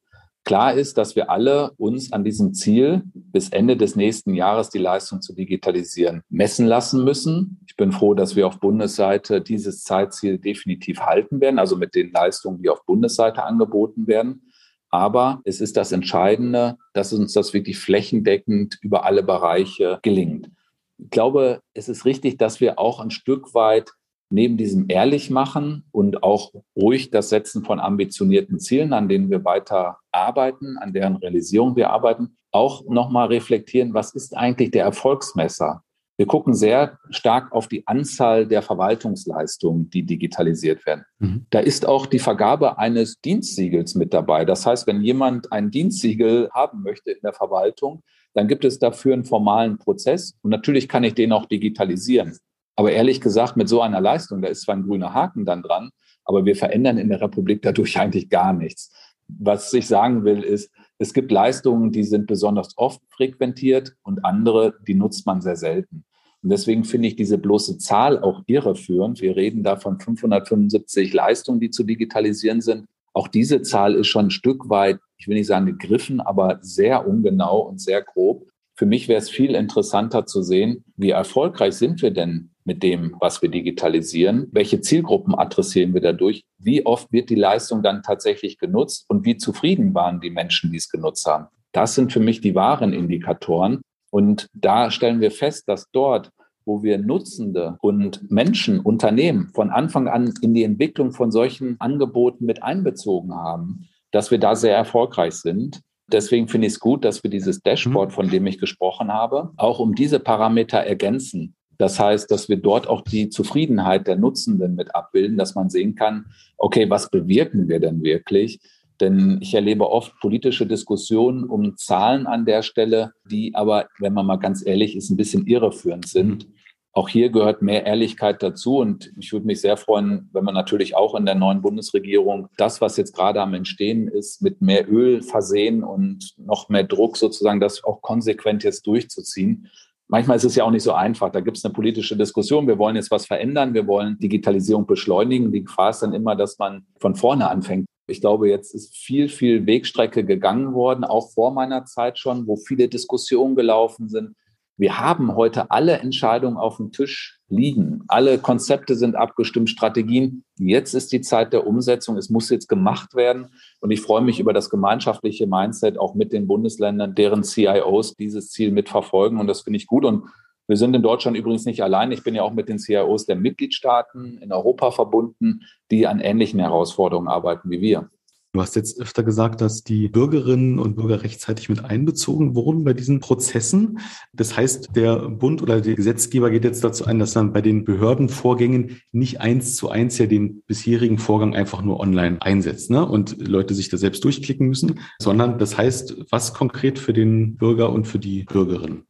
Klar 0.45 0.73
ist, 0.73 0.97
dass 0.97 1.15
wir 1.15 1.29
alle 1.29 1.71
uns 1.77 2.11
an 2.11 2.25
diesem 2.25 2.53
Ziel, 2.53 3.03
bis 3.13 3.49
Ende 3.49 3.77
des 3.77 3.95
nächsten 3.95 4.33
Jahres 4.33 4.69
die 4.69 4.79
Leistung 4.79 5.21
zu 5.21 5.33
digitalisieren, 5.33 6.21
messen 6.29 6.67
lassen 6.67 7.05
müssen. 7.05 7.61
Ich 7.65 7.77
bin 7.77 7.93
froh, 7.93 8.13
dass 8.13 8.35
wir 8.35 8.45
auf 8.45 8.59
Bundesseite 8.59 9.39
dieses 9.39 9.83
Zeitziel 9.83 10.37
definitiv 10.39 10.99
halten 10.99 11.39
werden, 11.39 11.59
also 11.59 11.77
mit 11.77 11.95
den 11.95 12.11
Leistungen, 12.11 12.61
die 12.61 12.69
auf 12.69 12.85
Bundesseite 12.85 13.43
angeboten 13.43 14.05
werden. 14.05 14.41
Aber 14.89 15.41
es 15.45 15.61
ist 15.61 15.77
das 15.77 15.93
Entscheidende, 15.93 16.77
dass 16.91 17.13
uns 17.13 17.31
das 17.33 17.53
wirklich 17.53 17.79
flächendeckend 17.79 18.77
über 18.81 19.05
alle 19.05 19.23
Bereiche 19.23 19.99
gelingt. 20.03 20.49
Ich 20.97 21.09
glaube, 21.09 21.61
es 21.73 21.89
ist 21.89 22.05
richtig, 22.05 22.37
dass 22.37 22.61
wir 22.61 22.79
auch 22.79 22.99
ein 22.99 23.11
Stück 23.11 23.53
weit 23.53 23.91
neben 24.29 24.57
diesem 24.57 24.85
ehrlich 24.89 25.29
machen 25.29 25.85
und 25.91 26.23
auch 26.23 26.53
ruhig 26.75 27.11
das 27.11 27.29
Setzen 27.29 27.63
von 27.63 27.79
ambitionierten 27.79 28.59
Zielen, 28.59 28.91
an 28.91 29.07
denen 29.07 29.29
wir 29.29 29.45
weiter 29.45 29.99
arbeiten, 30.11 30.77
an 30.79 30.91
deren 30.91 31.17
Realisierung 31.17 31.75
wir 31.75 31.91
arbeiten, 31.91 32.37
auch 32.51 32.83
nochmal 32.85 33.27
reflektieren, 33.27 33.93
was 33.93 34.13
ist 34.15 34.35
eigentlich 34.35 34.71
der 34.71 34.85
Erfolgsmesser? 34.85 35.83
Wir 36.17 36.27
gucken 36.27 36.53
sehr 36.53 36.99
stark 37.09 37.51
auf 37.51 37.67
die 37.67 37.87
Anzahl 37.87 38.47
der 38.47 38.61
Verwaltungsleistungen, 38.61 39.89
die 39.89 40.03
digitalisiert 40.03 40.85
werden. 40.85 41.05
Mhm. 41.17 41.47
Da 41.49 41.59
ist 41.59 41.87
auch 41.87 42.05
die 42.05 42.19
Vergabe 42.19 42.77
eines 42.77 43.19
Dienstsiegels 43.21 43.95
mit 43.95 44.13
dabei. 44.13 44.45
Das 44.45 44.65
heißt, 44.65 44.85
wenn 44.85 45.01
jemand 45.01 45.51
ein 45.51 45.71
Dienstsiegel 45.71 46.49
haben 46.53 46.83
möchte 46.83 47.11
in 47.11 47.19
der 47.23 47.33
Verwaltung, 47.33 48.03
dann 48.33 48.47
gibt 48.47 48.65
es 48.65 48.79
dafür 48.79 49.13
einen 49.13 49.25
formalen 49.25 49.77
Prozess. 49.77 50.35
Und 50.41 50.51
natürlich 50.51 50.87
kann 50.87 51.03
ich 51.03 51.13
den 51.13 51.31
auch 51.31 51.45
digitalisieren. 51.45 52.37
Aber 52.75 52.91
ehrlich 52.91 53.21
gesagt, 53.21 53.55
mit 53.55 53.69
so 53.69 53.81
einer 53.81 54.01
Leistung, 54.01 54.41
da 54.41 54.47
ist 54.47 54.61
zwar 54.61 54.75
ein 54.75 54.83
grüner 54.83 55.13
Haken 55.13 55.45
dann 55.45 55.61
dran, 55.61 55.91
aber 56.25 56.45
wir 56.45 56.55
verändern 56.55 56.97
in 56.97 57.09
der 57.09 57.21
Republik 57.21 57.61
dadurch 57.61 57.99
eigentlich 57.99 58.29
gar 58.29 58.53
nichts. 58.53 58.91
Was 59.27 59.73
ich 59.73 59.87
sagen 59.87 60.25
will, 60.25 60.43
ist, 60.43 60.71
es 60.97 61.13
gibt 61.13 61.31
Leistungen, 61.31 61.91
die 61.91 62.03
sind 62.03 62.27
besonders 62.27 62.77
oft 62.77 63.01
frequentiert 63.09 63.95
und 64.03 64.25
andere, 64.25 64.75
die 64.87 64.95
nutzt 64.95 65.25
man 65.25 65.41
sehr 65.41 65.55
selten. 65.55 66.03
Und 66.43 66.49
deswegen 66.49 66.83
finde 66.83 67.07
ich 67.07 67.15
diese 67.15 67.37
bloße 67.37 67.77
Zahl 67.77 68.21
auch 68.21 68.43
irreführend. 68.47 69.21
Wir 69.21 69.35
reden 69.35 69.63
da 69.63 69.77
von 69.77 69.99
575 69.99 71.13
Leistungen, 71.13 71.59
die 71.59 71.69
zu 71.69 71.83
digitalisieren 71.83 72.61
sind. 72.61 72.85
Auch 73.13 73.27
diese 73.27 73.61
Zahl 73.61 73.95
ist 73.95 74.07
schon 74.07 74.27
ein 74.27 74.31
Stück 74.31 74.69
weit, 74.69 74.99
ich 75.23 75.29
will 75.29 75.37
nicht 75.37 75.47
sagen 75.47 75.65
gegriffen, 75.65 76.19
aber 76.19 76.59
sehr 76.61 77.07
ungenau 77.07 77.61
und 77.61 77.79
sehr 77.79 78.01
grob. 78.01 78.45
Für 78.75 78.85
mich 78.85 79.07
wäre 79.07 79.21
es 79.21 79.29
viel 79.29 79.55
interessanter 79.55 80.25
zu 80.25 80.41
sehen, 80.41 80.83
wie 80.97 81.11
erfolgreich 81.11 81.75
sind 81.75 82.01
wir 82.01 82.11
denn 82.11 82.51
mit 82.65 82.83
dem, 82.83 83.15
was 83.21 83.41
wir 83.41 83.47
digitalisieren? 83.47 84.49
Welche 84.51 84.81
Zielgruppen 84.81 85.33
adressieren 85.33 85.93
wir 85.93 86.01
dadurch? 86.01 86.43
Wie 86.57 86.85
oft 86.85 87.09
wird 87.13 87.29
die 87.29 87.35
Leistung 87.35 87.83
dann 87.83 88.03
tatsächlich 88.03 88.57
genutzt 88.57 89.05
und 89.07 89.25
wie 89.25 89.37
zufrieden 89.37 89.93
waren 89.93 90.19
die 90.19 90.29
Menschen, 90.29 90.71
die 90.71 90.77
es 90.77 90.89
genutzt 90.89 91.25
haben? 91.25 91.47
Das 91.71 91.95
sind 91.95 92.11
für 92.11 92.19
mich 92.19 92.41
die 92.41 92.53
wahren 92.53 92.91
Indikatoren. 92.91 93.79
Und 94.11 94.47
da 94.53 94.91
stellen 94.91 95.21
wir 95.21 95.31
fest, 95.31 95.69
dass 95.69 95.89
dort, 95.93 96.31
wo 96.65 96.83
wir 96.83 96.97
Nutzende 96.97 97.77
und 97.79 98.29
Menschen, 98.29 98.81
Unternehmen 98.81 99.51
von 99.53 99.69
Anfang 99.69 100.09
an 100.09 100.33
in 100.41 100.53
die 100.53 100.63
Entwicklung 100.63 101.13
von 101.13 101.31
solchen 101.31 101.79
Angeboten 101.79 102.45
mit 102.45 102.61
einbezogen 102.61 103.33
haben, 103.33 103.87
dass 104.13 104.31
wir 104.31 104.37
da 104.37 104.55
sehr 104.55 104.77
erfolgreich 104.77 105.33
sind. 105.33 105.81
Deswegen 106.07 106.47
finde 106.47 106.67
ich 106.67 106.73
es 106.73 106.79
gut, 106.79 107.03
dass 107.03 107.23
wir 107.23 107.31
dieses 107.31 107.61
Dashboard, 107.61 108.11
mhm. 108.11 108.13
von 108.13 108.29
dem 108.29 108.47
ich 108.47 108.59
gesprochen 108.59 109.11
habe, 109.11 109.51
auch 109.57 109.79
um 109.79 109.95
diese 109.95 110.19
Parameter 110.19 110.77
ergänzen. 110.77 111.55
Das 111.79 111.99
heißt, 111.99 112.29
dass 112.29 112.47
wir 112.47 112.57
dort 112.57 112.87
auch 112.87 113.01
die 113.01 113.29
Zufriedenheit 113.29 114.07
der 114.07 114.15
Nutzenden 114.15 114.75
mit 114.75 114.95
abbilden, 114.95 115.37
dass 115.37 115.55
man 115.55 115.69
sehen 115.69 115.95
kann, 115.95 116.27
okay, 116.57 116.89
was 116.89 117.09
bewirken 117.09 117.67
wir 117.67 117.79
denn 117.79 118.03
wirklich? 118.03 118.59
Denn 119.01 119.39
ich 119.41 119.55
erlebe 119.55 119.89
oft 119.89 120.13
politische 120.19 120.67
Diskussionen 120.67 121.45
um 121.45 121.75
Zahlen 121.75 122.27
an 122.27 122.45
der 122.45 122.61
Stelle, 122.61 123.13
die 123.29 123.55
aber, 123.55 123.87
wenn 123.97 124.13
man 124.13 124.27
mal 124.27 124.37
ganz 124.37 124.63
ehrlich 124.63 124.95
ist, 124.95 125.09
ein 125.09 125.17
bisschen 125.17 125.47
irreführend 125.47 126.07
sind. 126.07 126.47
Auch 126.93 127.09
hier 127.09 127.29
gehört 127.29 127.61
mehr 127.61 127.85
Ehrlichkeit 127.85 128.43
dazu. 128.43 128.77
Und 128.77 129.11
ich 129.17 129.33
würde 129.33 129.47
mich 129.47 129.61
sehr 129.61 129.77
freuen, 129.77 130.29
wenn 130.31 130.43
man 130.43 130.53
natürlich 130.53 130.95
auch 130.95 131.15
in 131.15 131.25
der 131.25 131.35
neuen 131.35 131.61
Bundesregierung 131.61 132.47
das, 132.57 132.81
was 132.81 132.97
jetzt 132.97 133.15
gerade 133.15 133.41
am 133.41 133.53
Entstehen 133.53 134.07
ist, 134.07 134.41
mit 134.41 134.61
mehr 134.61 134.87
Öl 134.89 135.21
versehen 135.21 135.83
und 135.83 136.35
noch 136.37 136.69
mehr 136.69 136.83
Druck 136.83 137.17
sozusagen, 137.17 137.59
das 137.59 137.83
auch 137.83 138.01
konsequent 138.01 138.63
jetzt 138.63 138.85
durchzuziehen 138.87 139.69
manchmal 140.13 140.37
ist 140.37 140.43
es 140.43 140.55
ja 140.55 140.63
auch 140.63 140.71
nicht 140.71 140.83
so 140.83 140.93
einfach. 140.93 141.31
Da 141.31 141.39
gibt 141.39 141.57
es 141.57 141.65
eine 141.65 141.73
politische 141.73 142.15
Diskussion. 142.15 142.67
Wir 142.67 142.77
wollen 142.77 142.95
jetzt 142.95 143.09
was 143.09 143.25
verändern. 143.25 143.73
Wir 143.73 143.87
wollen 143.87 144.17
Digitalisierung 144.19 144.85
beschleunigen. 144.85 145.51
Die 145.51 145.63
Gefahr 145.63 145.89
ist 145.89 146.01
dann 146.01 146.13
immer, 146.13 146.35
dass 146.35 146.59
man 146.59 146.85
von 146.99 147.15
vorne 147.15 147.49
anfängt. 147.49 147.87
Ich 148.05 148.21
glaube, 148.21 148.47
jetzt 148.47 148.75
ist 148.75 148.95
viel, 148.95 149.27
viel 149.27 149.65
Wegstrecke 149.65 150.23
gegangen 150.23 150.73
worden, 150.73 151.03
auch 151.03 151.31
vor 151.31 151.51
meiner 151.51 151.85
Zeit 151.85 152.19
schon, 152.19 152.45
wo 152.47 152.57
viele 152.57 152.89
Diskussionen 152.89 153.55
gelaufen 153.55 154.07
sind. 154.07 154.35
Wir 154.75 154.99
haben 154.99 155.35
heute 155.35 155.69
alle 155.69 155.99
Entscheidungen 155.99 156.57
auf 156.57 156.77
dem 156.77 156.91
Tisch 156.91 157.39
liegen. 157.47 158.03
Alle 158.07 158.39
Konzepte 158.39 158.95
sind 158.95 159.15
abgestimmt, 159.15 159.69
Strategien. 159.69 160.43
Jetzt 160.57 160.95
ist 160.95 161.11
die 161.11 161.21
Zeit 161.21 161.53
der 161.53 161.67
Umsetzung. 161.67 162.17
Es 162.17 162.31
muss 162.31 162.49
jetzt 162.49 162.67
gemacht 162.67 163.13
werden. 163.13 163.49
Und 163.81 163.91
ich 163.91 164.01
freue 164.01 164.23
mich 164.23 164.39
über 164.39 164.51
das 164.51 164.71
gemeinschaftliche 164.71 165.45
Mindset 165.45 165.99
auch 165.99 166.15
mit 166.15 166.33
den 166.33 166.47
Bundesländern, 166.47 167.13
deren 167.13 167.43
CIOs 167.43 168.15
dieses 168.15 168.49
Ziel 168.49 168.71
mitverfolgen. 168.71 169.39
Und 169.39 169.45
das 169.45 169.61
finde 169.61 169.77
ich 169.77 169.85
gut. 169.85 170.05
Und 170.05 170.23
wir 170.67 170.77
sind 170.77 170.95
in 170.95 171.03
Deutschland 171.03 171.37
übrigens 171.37 171.65
nicht 171.65 171.83
allein. 171.83 172.11
Ich 172.11 172.23
bin 172.23 172.33
ja 172.33 172.41
auch 172.41 172.53
mit 172.53 172.67
den 172.67 172.79
CIOs 172.79 173.27
der 173.27 173.35
Mitgliedstaaten 173.35 174.39
in 174.39 174.51
Europa 174.51 174.89
verbunden, 174.89 175.61
die 175.91 176.07
an 176.07 176.19
ähnlichen 176.19 176.59
Herausforderungen 176.59 177.27
arbeiten 177.27 177.69
wie 177.69 177.81
wir. 177.81 178.09
Du 178.55 178.61
hast 178.61 178.75
jetzt 178.75 179.01
öfter 179.01 179.23
gesagt, 179.23 179.61
dass 179.61 179.83
die 179.83 180.09
Bürgerinnen 180.09 180.77
und 180.77 180.95
Bürger 180.95 181.23
rechtzeitig 181.23 181.69
mit 181.69 181.83
einbezogen 181.85 182.53
wurden 182.53 182.83
bei 182.83 182.93
diesen 182.93 183.19
Prozessen. 183.19 183.97
Das 184.31 184.55
heißt, 184.55 184.95
der 184.95 185.27
Bund 185.27 185.63
oder 185.63 185.81
der 185.81 185.95
Gesetzgeber 185.95 186.51
geht 186.51 186.63
jetzt 186.63 186.83
dazu 186.83 187.05
ein, 187.05 187.17
dass 187.17 187.33
man 187.33 187.51
bei 187.51 187.61
den 187.61 187.83
Behördenvorgängen 187.83 189.01
nicht 189.11 189.41
eins 189.41 189.75
zu 189.75 189.89
eins 189.89 190.19
ja 190.19 190.27
den 190.27 190.61
bisherigen 190.67 191.17
Vorgang 191.17 191.55
einfach 191.55 191.81
nur 191.81 191.99
online 191.99 192.39
einsetzt 192.43 192.91
ne? 192.91 193.03
und 193.03 193.35
Leute 193.39 193.73
sich 193.73 193.89
da 193.89 193.97
selbst 193.97 194.23
durchklicken 194.23 194.67
müssen, 194.67 194.99
sondern 195.17 195.57
das 195.57 195.75
heißt, 195.75 196.25
was 196.29 196.53
konkret 196.53 196.99
für 196.99 197.13
den 197.13 197.55
Bürger 197.55 197.91
und 197.91 198.05
für 198.05 198.19
die 198.19 198.43
Bürgerin? 198.43 199.05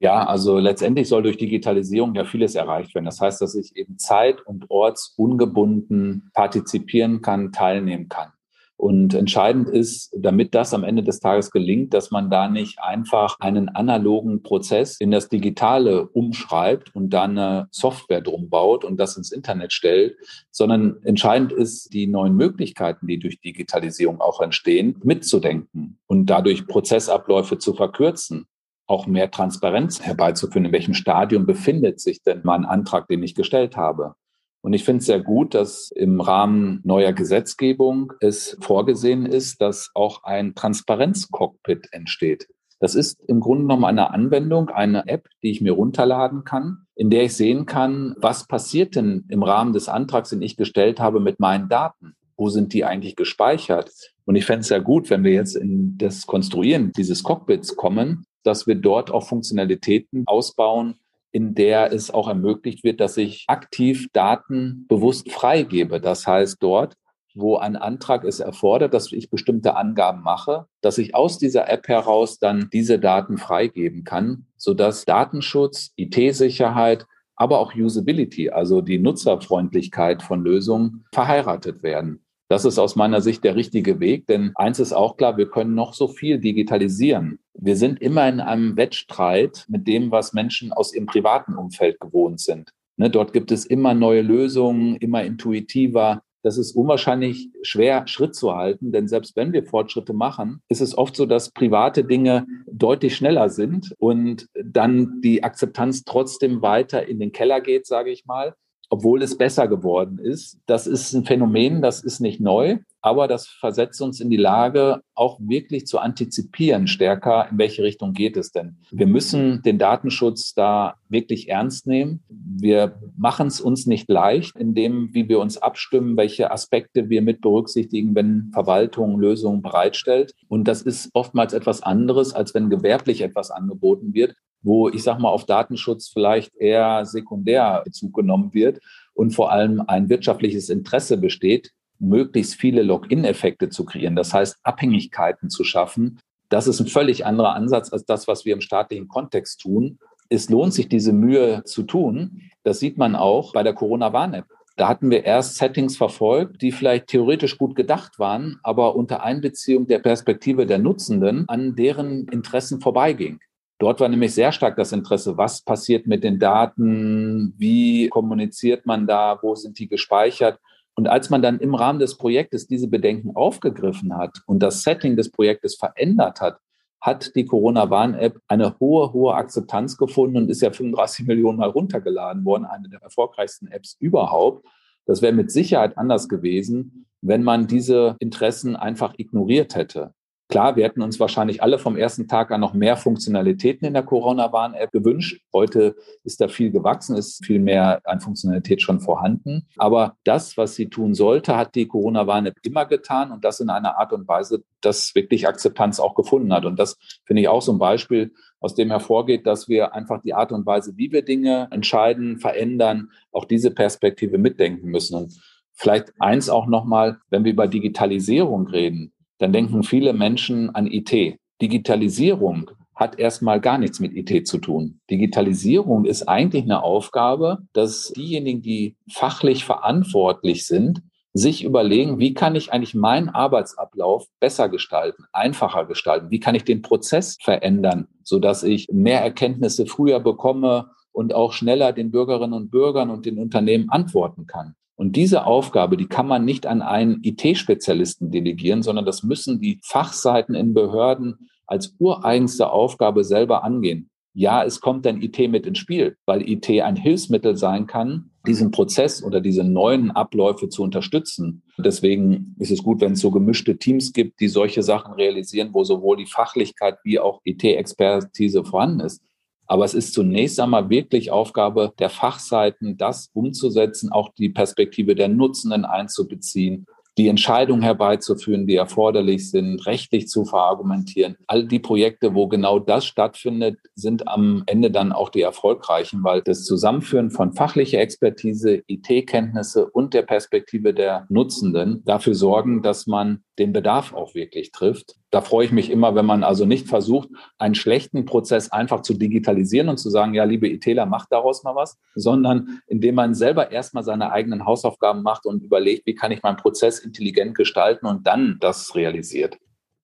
Ja, 0.00 0.26
also 0.26 0.58
letztendlich 0.58 1.08
soll 1.08 1.22
durch 1.22 1.38
Digitalisierung 1.38 2.14
ja 2.14 2.26
vieles 2.26 2.54
erreicht 2.54 2.94
werden. 2.94 3.06
Das 3.06 3.22
heißt, 3.22 3.40
dass 3.40 3.54
ich 3.54 3.74
eben 3.74 3.96
zeit- 3.96 4.42
und 4.46 4.66
ortsungebunden 4.68 6.30
partizipieren 6.34 7.22
kann, 7.22 7.52
teilnehmen 7.52 8.10
kann. 8.10 8.32
Und 8.80 9.12
entscheidend 9.12 9.68
ist, 9.68 10.10
damit 10.16 10.54
das 10.54 10.72
am 10.72 10.84
Ende 10.84 11.02
des 11.02 11.20
Tages 11.20 11.50
gelingt, 11.50 11.92
dass 11.92 12.10
man 12.10 12.30
da 12.30 12.48
nicht 12.48 12.78
einfach 12.80 13.36
einen 13.38 13.68
analogen 13.68 14.42
Prozess 14.42 14.96
in 14.98 15.10
das 15.10 15.28
Digitale 15.28 16.08
umschreibt 16.08 16.94
und 16.94 17.10
dann 17.10 17.36
eine 17.36 17.68
Software 17.72 18.22
drum 18.22 18.48
baut 18.48 18.86
und 18.86 18.98
das 18.98 19.18
ins 19.18 19.32
Internet 19.32 19.74
stellt, 19.74 20.16
sondern 20.50 20.96
entscheidend 21.02 21.52
ist, 21.52 21.92
die 21.92 22.06
neuen 22.06 22.36
Möglichkeiten, 22.36 23.06
die 23.06 23.18
durch 23.18 23.38
Digitalisierung 23.42 24.22
auch 24.22 24.40
entstehen, 24.40 24.96
mitzudenken 25.04 25.98
und 26.06 26.30
dadurch 26.30 26.66
Prozessabläufe 26.66 27.58
zu 27.58 27.74
verkürzen 27.74 28.46
auch 28.86 29.06
mehr 29.06 29.30
Transparenz 29.30 30.00
herbeizuführen. 30.00 30.64
In 30.64 30.72
welchem 30.72 30.94
Stadium 30.94 31.44
befindet 31.44 32.00
sich 32.00 32.22
denn 32.22 32.40
mein 32.44 32.64
Antrag, 32.64 33.08
den 33.08 33.22
ich 33.22 33.34
gestellt 33.34 33.76
habe? 33.76 34.14
Und 34.62 34.74
ich 34.74 34.84
finde 34.84 34.98
es 34.98 35.06
sehr 35.06 35.20
gut, 35.20 35.54
dass 35.54 35.90
im 35.90 36.20
Rahmen 36.20 36.80
neuer 36.84 37.12
Gesetzgebung 37.12 38.12
es 38.20 38.56
vorgesehen 38.60 39.24
ist, 39.24 39.60
dass 39.60 39.90
auch 39.94 40.24
ein 40.24 40.54
Transparenzcockpit 40.54 41.88
entsteht. 41.92 42.46
Das 42.78 42.94
ist 42.94 43.22
im 43.28 43.40
Grunde 43.40 43.64
genommen 43.64 43.84
eine 43.84 44.10
Anwendung, 44.10 44.70
eine 44.70 45.06
App, 45.06 45.28
die 45.42 45.50
ich 45.50 45.60
mir 45.60 45.72
runterladen 45.72 46.44
kann, 46.44 46.86
in 46.94 47.10
der 47.10 47.24
ich 47.24 47.36
sehen 47.36 47.66
kann, 47.66 48.14
was 48.18 48.46
passiert 48.46 48.96
denn 48.96 49.24
im 49.28 49.42
Rahmen 49.42 49.74
des 49.74 49.88
Antrags, 49.88 50.30
den 50.30 50.40
ich 50.42 50.56
gestellt 50.56 50.98
habe, 50.98 51.20
mit 51.20 51.40
meinen 51.40 51.68
Daten. 51.68 52.14
Wo 52.38 52.48
sind 52.48 52.72
die 52.72 52.86
eigentlich 52.86 53.16
gespeichert? 53.16 53.90
Und 54.24 54.36
ich 54.36 54.46
fände 54.46 54.60
es 54.60 54.68
sehr 54.68 54.80
gut, 54.80 55.10
wenn 55.10 55.24
wir 55.24 55.32
jetzt 55.32 55.56
in 55.56 55.98
das 55.98 56.26
Konstruieren 56.26 56.90
dieses 56.96 57.22
Cockpits 57.22 57.76
kommen, 57.76 58.24
dass 58.44 58.66
wir 58.66 58.76
dort 58.76 59.10
auch 59.10 59.28
Funktionalitäten 59.28 60.24
ausbauen, 60.26 60.94
in 61.32 61.54
der 61.54 61.92
es 61.92 62.10
auch 62.10 62.28
ermöglicht 62.28 62.84
wird, 62.84 63.00
dass 63.00 63.16
ich 63.16 63.44
aktiv 63.46 64.08
Daten 64.12 64.86
bewusst 64.88 65.30
freigebe. 65.30 66.00
Das 66.00 66.26
heißt, 66.26 66.56
dort, 66.60 66.94
wo 67.34 67.56
ein 67.56 67.76
Antrag 67.76 68.24
es 68.24 68.40
erfordert, 68.40 68.94
dass 68.94 69.12
ich 69.12 69.30
bestimmte 69.30 69.76
Angaben 69.76 70.22
mache, 70.22 70.66
dass 70.80 70.98
ich 70.98 71.14
aus 71.14 71.38
dieser 71.38 71.68
App 71.68 71.86
heraus 71.88 72.38
dann 72.38 72.68
diese 72.72 72.98
Daten 72.98 73.38
freigeben 73.38 74.04
kann, 74.04 74.46
sodass 74.56 75.04
Datenschutz, 75.04 75.92
IT-Sicherheit, 75.96 77.06
aber 77.36 77.60
auch 77.60 77.74
Usability, 77.74 78.50
also 78.50 78.80
die 78.80 78.98
Nutzerfreundlichkeit 78.98 80.22
von 80.22 80.42
Lösungen, 80.42 81.04
verheiratet 81.12 81.82
werden. 81.82 82.22
Das 82.50 82.64
ist 82.64 82.80
aus 82.80 82.96
meiner 82.96 83.20
Sicht 83.20 83.44
der 83.44 83.54
richtige 83.54 84.00
Weg, 84.00 84.26
denn 84.26 84.50
eins 84.56 84.80
ist 84.80 84.92
auch 84.92 85.16
klar, 85.16 85.36
wir 85.36 85.48
können 85.48 85.76
noch 85.76 85.94
so 85.94 86.08
viel 86.08 86.40
digitalisieren. 86.40 87.38
Wir 87.54 87.76
sind 87.76 88.02
immer 88.02 88.28
in 88.28 88.40
einem 88.40 88.76
Wettstreit 88.76 89.66
mit 89.68 89.86
dem, 89.86 90.10
was 90.10 90.32
Menschen 90.32 90.72
aus 90.72 90.92
ihrem 90.92 91.06
privaten 91.06 91.54
Umfeld 91.54 92.00
gewohnt 92.00 92.40
sind. 92.40 92.72
Ne, 92.96 93.08
dort 93.08 93.32
gibt 93.32 93.52
es 93.52 93.66
immer 93.66 93.94
neue 93.94 94.22
Lösungen, 94.22 94.96
immer 94.96 95.22
intuitiver. 95.22 96.22
Das 96.42 96.58
ist 96.58 96.72
unwahrscheinlich 96.72 97.50
schwer, 97.62 98.08
Schritt 98.08 98.34
zu 98.34 98.56
halten, 98.56 98.90
denn 98.90 99.06
selbst 99.06 99.36
wenn 99.36 99.52
wir 99.52 99.62
Fortschritte 99.62 100.12
machen, 100.12 100.60
ist 100.68 100.80
es 100.80 100.98
oft 100.98 101.14
so, 101.14 101.26
dass 101.26 101.52
private 101.52 102.02
Dinge 102.02 102.48
deutlich 102.66 103.14
schneller 103.14 103.48
sind 103.48 103.94
und 103.98 104.48
dann 104.60 105.20
die 105.20 105.44
Akzeptanz 105.44 106.02
trotzdem 106.02 106.62
weiter 106.62 107.06
in 107.06 107.20
den 107.20 107.30
Keller 107.30 107.60
geht, 107.60 107.86
sage 107.86 108.10
ich 108.10 108.26
mal 108.26 108.54
obwohl 108.90 109.22
es 109.22 109.38
besser 109.38 109.68
geworden 109.68 110.18
ist. 110.18 110.58
Das 110.66 110.86
ist 110.86 111.14
ein 111.14 111.24
Phänomen, 111.24 111.80
das 111.80 112.02
ist 112.02 112.20
nicht 112.20 112.40
neu, 112.40 112.78
aber 113.00 113.28
das 113.28 113.46
versetzt 113.46 114.02
uns 114.02 114.20
in 114.20 114.30
die 114.30 114.36
Lage, 114.36 115.00
auch 115.14 115.38
wirklich 115.40 115.86
zu 115.86 115.98
antizipieren 115.98 116.86
stärker, 116.86 117.48
in 117.50 117.56
welche 117.56 117.82
Richtung 117.82 118.12
geht 118.12 118.36
es 118.36 118.50
denn. 118.52 118.76
Wir 118.90 119.06
müssen 119.06 119.62
den 119.62 119.78
Datenschutz 119.78 120.54
da 120.54 120.96
wirklich 121.08 121.48
ernst 121.48 121.86
nehmen. 121.86 122.22
Wir 122.28 123.00
machen 123.16 123.46
es 123.46 123.60
uns 123.60 123.86
nicht 123.86 124.10
leicht, 124.10 124.56
in 124.56 124.74
dem, 124.74 125.14
wie 125.14 125.28
wir 125.28 125.38
uns 125.38 125.56
abstimmen, 125.56 126.16
welche 126.16 126.50
Aspekte 126.50 127.08
wir 127.08 127.22
mit 127.22 127.40
berücksichtigen, 127.40 128.14
wenn 128.14 128.50
Verwaltung 128.52 129.18
Lösungen 129.20 129.62
bereitstellt. 129.62 130.34
Und 130.48 130.66
das 130.66 130.82
ist 130.82 131.10
oftmals 131.14 131.52
etwas 131.52 131.82
anderes, 131.82 132.34
als 132.34 132.54
wenn 132.54 132.68
gewerblich 132.68 133.22
etwas 133.22 133.50
angeboten 133.50 134.14
wird 134.14 134.34
wo 134.62 134.88
ich 134.88 135.02
sage 135.02 135.20
mal 135.20 135.28
auf 135.28 135.46
Datenschutz 135.46 136.08
vielleicht 136.08 136.54
eher 136.56 137.04
sekundär 137.04 137.82
Bezug 137.84 138.14
genommen 138.14 138.52
wird 138.52 138.80
und 139.14 139.30
vor 139.30 139.52
allem 139.52 139.82
ein 139.86 140.08
wirtschaftliches 140.08 140.68
Interesse 140.68 141.16
besteht, 141.16 141.72
möglichst 141.98 142.54
viele 142.54 142.82
Login-Effekte 142.82 143.68
zu 143.68 143.84
kreieren, 143.84 144.16
das 144.16 144.32
heißt 144.32 144.58
Abhängigkeiten 144.62 145.50
zu 145.50 145.64
schaffen. 145.64 146.18
Das 146.48 146.66
ist 146.66 146.80
ein 146.80 146.86
völlig 146.86 147.26
anderer 147.26 147.54
Ansatz 147.54 147.92
als 147.92 148.04
das, 148.04 148.26
was 148.26 148.44
wir 148.44 148.54
im 148.54 148.60
staatlichen 148.60 149.08
Kontext 149.08 149.60
tun. 149.60 149.98
Es 150.28 150.48
lohnt 150.48 150.72
sich, 150.72 150.88
diese 150.88 151.12
Mühe 151.12 151.62
zu 151.64 151.82
tun. 151.82 152.42
Das 152.62 152.80
sieht 152.80 152.98
man 152.98 153.14
auch 153.14 153.52
bei 153.52 153.62
der 153.62 153.74
Corona-Warn-App. 153.74 154.46
Da 154.76 154.88
hatten 154.88 155.10
wir 155.10 155.24
erst 155.24 155.56
Settings 155.56 155.96
verfolgt, 155.96 156.62
die 156.62 156.72
vielleicht 156.72 157.08
theoretisch 157.08 157.58
gut 157.58 157.76
gedacht 157.76 158.18
waren, 158.18 158.58
aber 158.62 158.96
unter 158.96 159.22
Einbeziehung 159.22 159.86
der 159.86 159.98
Perspektive 159.98 160.64
der 160.64 160.78
Nutzenden 160.78 161.46
an 161.48 161.76
deren 161.76 162.26
Interessen 162.28 162.80
vorbeiging. 162.80 163.40
Dort 163.80 163.98
war 163.98 164.10
nämlich 164.10 164.34
sehr 164.34 164.52
stark 164.52 164.76
das 164.76 164.92
Interesse, 164.92 165.38
was 165.38 165.62
passiert 165.62 166.06
mit 166.06 166.22
den 166.22 166.38
Daten, 166.38 167.54
wie 167.56 168.10
kommuniziert 168.10 168.84
man 168.84 169.06
da, 169.06 169.38
wo 169.40 169.54
sind 169.54 169.78
die 169.78 169.88
gespeichert. 169.88 170.60
Und 170.94 171.08
als 171.08 171.30
man 171.30 171.40
dann 171.40 171.58
im 171.60 171.74
Rahmen 171.74 171.98
des 171.98 172.18
Projektes 172.18 172.66
diese 172.66 172.88
Bedenken 172.88 173.34
aufgegriffen 173.34 174.18
hat 174.18 174.42
und 174.44 174.62
das 174.62 174.82
Setting 174.82 175.16
des 175.16 175.30
Projektes 175.30 175.76
verändert 175.76 176.42
hat, 176.42 176.58
hat 177.00 177.34
die 177.34 177.46
Corona-Warn-App 177.46 178.38
eine 178.48 178.78
hohe, 178.78 179.14
hohe 179.14 179.34
Akzeptanz 179.34 179.96
gefunden 179.96 180.36
und 180.36 180.50
ist 180.50 180.60
ja 180.60 180.70
35 180.70 181.26
Millionen 181.26 181.56
Mal 181.56 181.70
runtergeladen 181.70 182.44
worden, 182.44 182.66
eine 182.66 182.90
der 182.90 183.00
erfolgreichsten 183.00 183.66
Apps 183.68 183.96
überhaupt. 183.98 184.66
Das 185.06 185.22
wäre 185.22 185.32
mit 185.32 185.50
Sicherheit 185.50 185.96
anders 185.96 186.28
gewesen, 186.28 187.06
wenn 187.22 187.42
man 187.42 187.66
diese 187.66 188.16
Interessen 188.18 188.76
einfach 188.76 189.14
ignoriert 189.16 189.74
hätte. 189.74 190.12
Klar, 190.50 190.74
wir 190.74 190.84
hätten 190.84 191.00
uns 191.00 191.20
wahrscheinlich 191.20 191.62
alle 191.62 191.78
vom 191.78 191.96
ersten 191.96 192.26
Tag 192.26 192.50
an 192.50 192.60
noch 192.60 192.74
mehr 192.74 192.96
Funktionalitäten 192.96 193.86
in 193.86 193.94
der 193.94 194.02
Corona-Warn-App 194.02 194.90
gewünscht. 194.90 195.40
Heute 195.52 195.94
ist 196.24 196.40
da 196.40 196.48
viel 196.48 196.72
gewachsen, 196.72 197.16
ist 197.16 197.46
viel 197.46 197.60
mehr 197.60 198.00
an 198.02 198.18
Funktionalität 198.18 198.82
schon 198.82 198.98
vorhanden. 198.98 199.68
Aber 199.76 200.16
das, 200.24 200.56
was 200.56 200.74
sie 200.74 200.88
tun 200.88 201.14
sollte, 201.14 201.56
hat 201.56 201.76
die 201.76 201.86
Corona-Warn-App 201.86 202.56
immer 202.64 202.84
getan 202.84 203.30
und 203.30 203.44
das 203.44 203.60
in 203.60 203.70
einer 203.70 203.96
Art 203.96 204.12
und 204.12 204.26
Weise, 204.26 204.64
dass 204.80 205.14
wirklich 205.14 205.46
Akzeptanz 205.46 206.00
auch 206.00 206.16
gefunden 206.16 206.52
hat. 206.52 206.64
Und 206.64 206.80
das 206.80 206.98
finde 207.24 207.42
ich 207.42 207.48
auch 207.48 207.62
so 207.62 207.70
ein 207.70 207.78
Beispiel, 207.78 208.32
aus 208.58 208.74
dem 208.74 208.90
hervorgeht, 208.90 209.46
dass 209.46 209.68
wir 209.68 209.94
einfach 209.94 210.20
die 210.20 210.34
Art 210.34 210.50
und 210.50 210.66
Weise, 210.66 210.96
wie 210.96 211.12
wir 211.12 211.22
Dinge 211.22 211.68
entscheiden, 211.70 212.40
verändern, 212.40 213.10
auch 213.30 213.44
diese 213.44 213.70
Perspektive 213.70 214.36
mitdenken 214.36 214.88
müssen. 214.88 215.14
Und 215.14 215.40
vielleicht 215.74 216.12
eins 216.18 216.50
auch 216.50 216.66
nochmal, 216.66 217.18
wenn 217.30 217.44
wir 217.44 217.52
über 217.52 217.68
Digitalisierung 217.68 218.66
reden, 218.66 219.12
dann 219.40 219.52
denken 219.52 219.82
viele 219.82 220.12
Menschen 220.12 220.72
an 220.74 220.86
IT. 220.86 221.38
Digitalisierung 221.60 222.70
hat 222.94 223.18
erstmal 223.18 223.60
gar 223.60 223.78
nichts 223.78 223.98
mit 223.98 224.14
IT 224.14 224.46
zu 224.46 224.58
tun. 224.58 225.00
Digitalisierung 225.10 226.04
ist 226.04 226.28
eigentlich 226.28 226.64
eine 226.64 226.82
Aufgabe, 226.82 227.58
dass 227.72 228.12
diejenigen, 228.14 228.60
die 228.60 228.96
fachlich 229.10 229.64
verantwortlich 229.64 230.66
sind, 230.66 231.02
sich 231.32 231.64
überlegen, 231.64 232.18
wie 232.18 232.34
kann 232.34 232.54
ich 232.54 232.72
eigentlich 232.72 232.94
meinen 232.94 233.30
Arbeitsablauf 233.30 234.26
besser 234.40 234.68
gestalten, 234.68 235.24
einfacher 235.32 235.86
gestalten? 235.86 236.30
Wie 236.30 236.40
kann 236.40 236.54
ich 236.54 236.64
den 236.64 236.82
Prozess 236.82 237.38
verändern, 237.40 238.08
so 238.22 238.40
dass 238.40 238.62
ich 238.62 238.88
mehr 238.92 239.22
Erkenntnisse 239.22 239.86
früher 239.86 240.20
bekomme 240.20 240.90
und 241.12 241.34
auch 241.34 241.52
schneller 241.52 241.92
den 241.92 242.10
Bürgerinnen 242.10 242.52
und 242.52 242.70
Bürgern 242.70 243.08
und 243.08 243.24
den 243.24 243.38
Unternehmen 243.38 243.88
antworten 243.88 244.46
kann? 244.46 244.74
Und 245.00 245.16
diese 245.16 245.46
Aufgabe, 245.46 245.96
die 245.96 246.08
kann 246.08 246.26
man 246.26 246.44
nicht 246.44 246.66
an 246.66 246.82
einen 246.82 247.20
IT-Spezialisten 247.22 248.30
delegieren, 248.30 248.82
sondern 248.82 249.06
das 249.06 249.22
müssen 249.22 249.58
die 249.58 249.80
Fachseiten 249.82 250.54
in 250.54 250.74
Behörden 250.74 251.48
als 251.66 251.94
ureigenste 251.98 252.70
Aufgabe 252.70 253.24
selber 253.24 253.64
angehen. 253.64 254.10
Ja, 254.34 254.62
es 254.62 254.82
kommt 254.82 255.06
dann 255.06 255.22
IT 255.22 255.38
mit 255.48 255.64
ins 255.64 255.78
Spiel, 255.78 256.18
weil 256.26 256.46
IT 256.46 256.68
ein 256.68 256.96
Hilfsmittel 256.96 257.56
sein 257.56 257.86
kann, 257.86 258.32
diesen 258.46 258.72
Prozess 258.72 259.24
oder 259.24 259.40
diese 259.40 259.64
neuen 259.64 260.10
Abläufe 260.10 260.68
zu 260.68 260.82
unterstützen. 260.82 261.62
Deswegen 261.78 262.54
ist 262.58 262.70
es 262.70 262.82
gut, 262.82 263.00
wenn 263.00 263.12
es 263.12 263.20
so 263.20 263.30
gemischte 263.30 263.78
Teams 263.78 264.12
gibt, 264.12 264.38
die 264.38 264.48
solche 264.48 264.82
Sachen 264.82 265.14
realisieren, 265.14 265.70
wo 265.72 265.82
sowohl 265.82 266.18
die 266.18 266.26
Fachlichkeit 266.26 266.98
wie 267.04 267.18
auch 267.18 267.40
IT-Expertise 267.44 268.64
vorhanden 268.64 269.00
ist. 269.00 269.22
Aber 269.70 269.84
es 269.84 269.94
ist 269.94 270.14
zunächst 270.14 270.58
einmal 270.58 270.90
wirklich 270.90 271.30
Aufgabe 271.30 271.92
der 272.00 272.10
Fachseiten, 272.10 272.96
das 272.96 273.30
umzusetzen, 273.34 274.10
auch 274.10 274.30
die 274.36 274.48
Perspektive 274.48 275.14
der 275.14 275.28
Nutzenden 275.28 275.84
einzubeziehen 275.84 276.88
die 277.18 277.28
Entscheidungen 277.28 277.82
herbeizuführen, 277.82 278.66
die 278.66 278.76
erforderlich 278.76 279.50
sind, 279.50 279.84
rechtlich 279.86 280.28
zu 280.28 280.46
verargumentieren. 280.46 281.36
All 281.46 281.66
die 281.66 281.78
Projekte, 281.78 282.34
wo 282.34 282.48
genau 282.48 282.78
das 282.78 283.04
stattfindet, 283.04 283.78
sind 283.94 284.26
am 284.26 284.62
Ende 284.66 284.90
dann 284.90 285.12
auch 285.12 285.28
die 285.28 285.42
erfolgreichen, 285.42 286.24
weil 286.24 286.40
das 286.40 286.64
Zusammenführen 286.64 287.30
von 287.30 287.52
fachlicher 287.52 288.00
Expertise, 288.00 288.82
IT-Kenntnisse 288.86 289.86
und 289.90 290.14
der 290.14 290.22
Perspektive 290.22 290.94
der 290.94 291.26
Nutzenden 291.28 292.02
dafür 292.06 292.34
sorgen, 292.34 292.80
dass 292.80 293.06
man 293.06 293.42
den 293.60 293.72
Bedarf 293.72 294.12
auch 294.14 294.34
wirklich 294.34 294.72
trifft. 294.72 295.16
Da 295.30 295.42
freue 295.42 295.66
ich 295.66 295.72
mich 295.72 295.90
immer, 295.90 296.14
wenn 296.14 296.26
man 296.26 296.42
also 296.42 296.64
nicht 296.64 296.88
versucht, 296.88 297.28
einen 297.58 297.74
schlechten 297.74 298.24
Prozess 298.24 298.72
einfach 298.72 299.02
zu 299.02 299.14
digitalisieren 299.14 299.88
und 299.88 299.98
zu 299.98 300.10
sagen, 300.10 300.34
ja, 300.34 300.44
liebe 300.44 300.68
ITler, 300.68 301.06
macht 301.06 301.30
daraus 301.30 301.62
mal 301.62 301.76
was, 301.76 301.98
sondern 302.14 302.80
indem 302.86 303.14
man 303.14 303.34
selber 303.34 303.70
erstmal 303.70 304.02
seine 304.02 304.32
eigenen 304.32 304.64
Hausaufgaben 304.64 305.22
macht 305.22 305.46
und 305.46 305.62
überlegt, 305.62 306.06
wie 306.06 306.14
kann 306.14 306.32
ich 306.32 306.42
meinen 306.42 306.56
Prozess 306.56 306.98
intelligent 306.98 307.54
gestalten 307.54 308.06
und 308.06 308.26
dann 308.26 308.56
das 308.60 308.96
realisiert. 308.96 309.58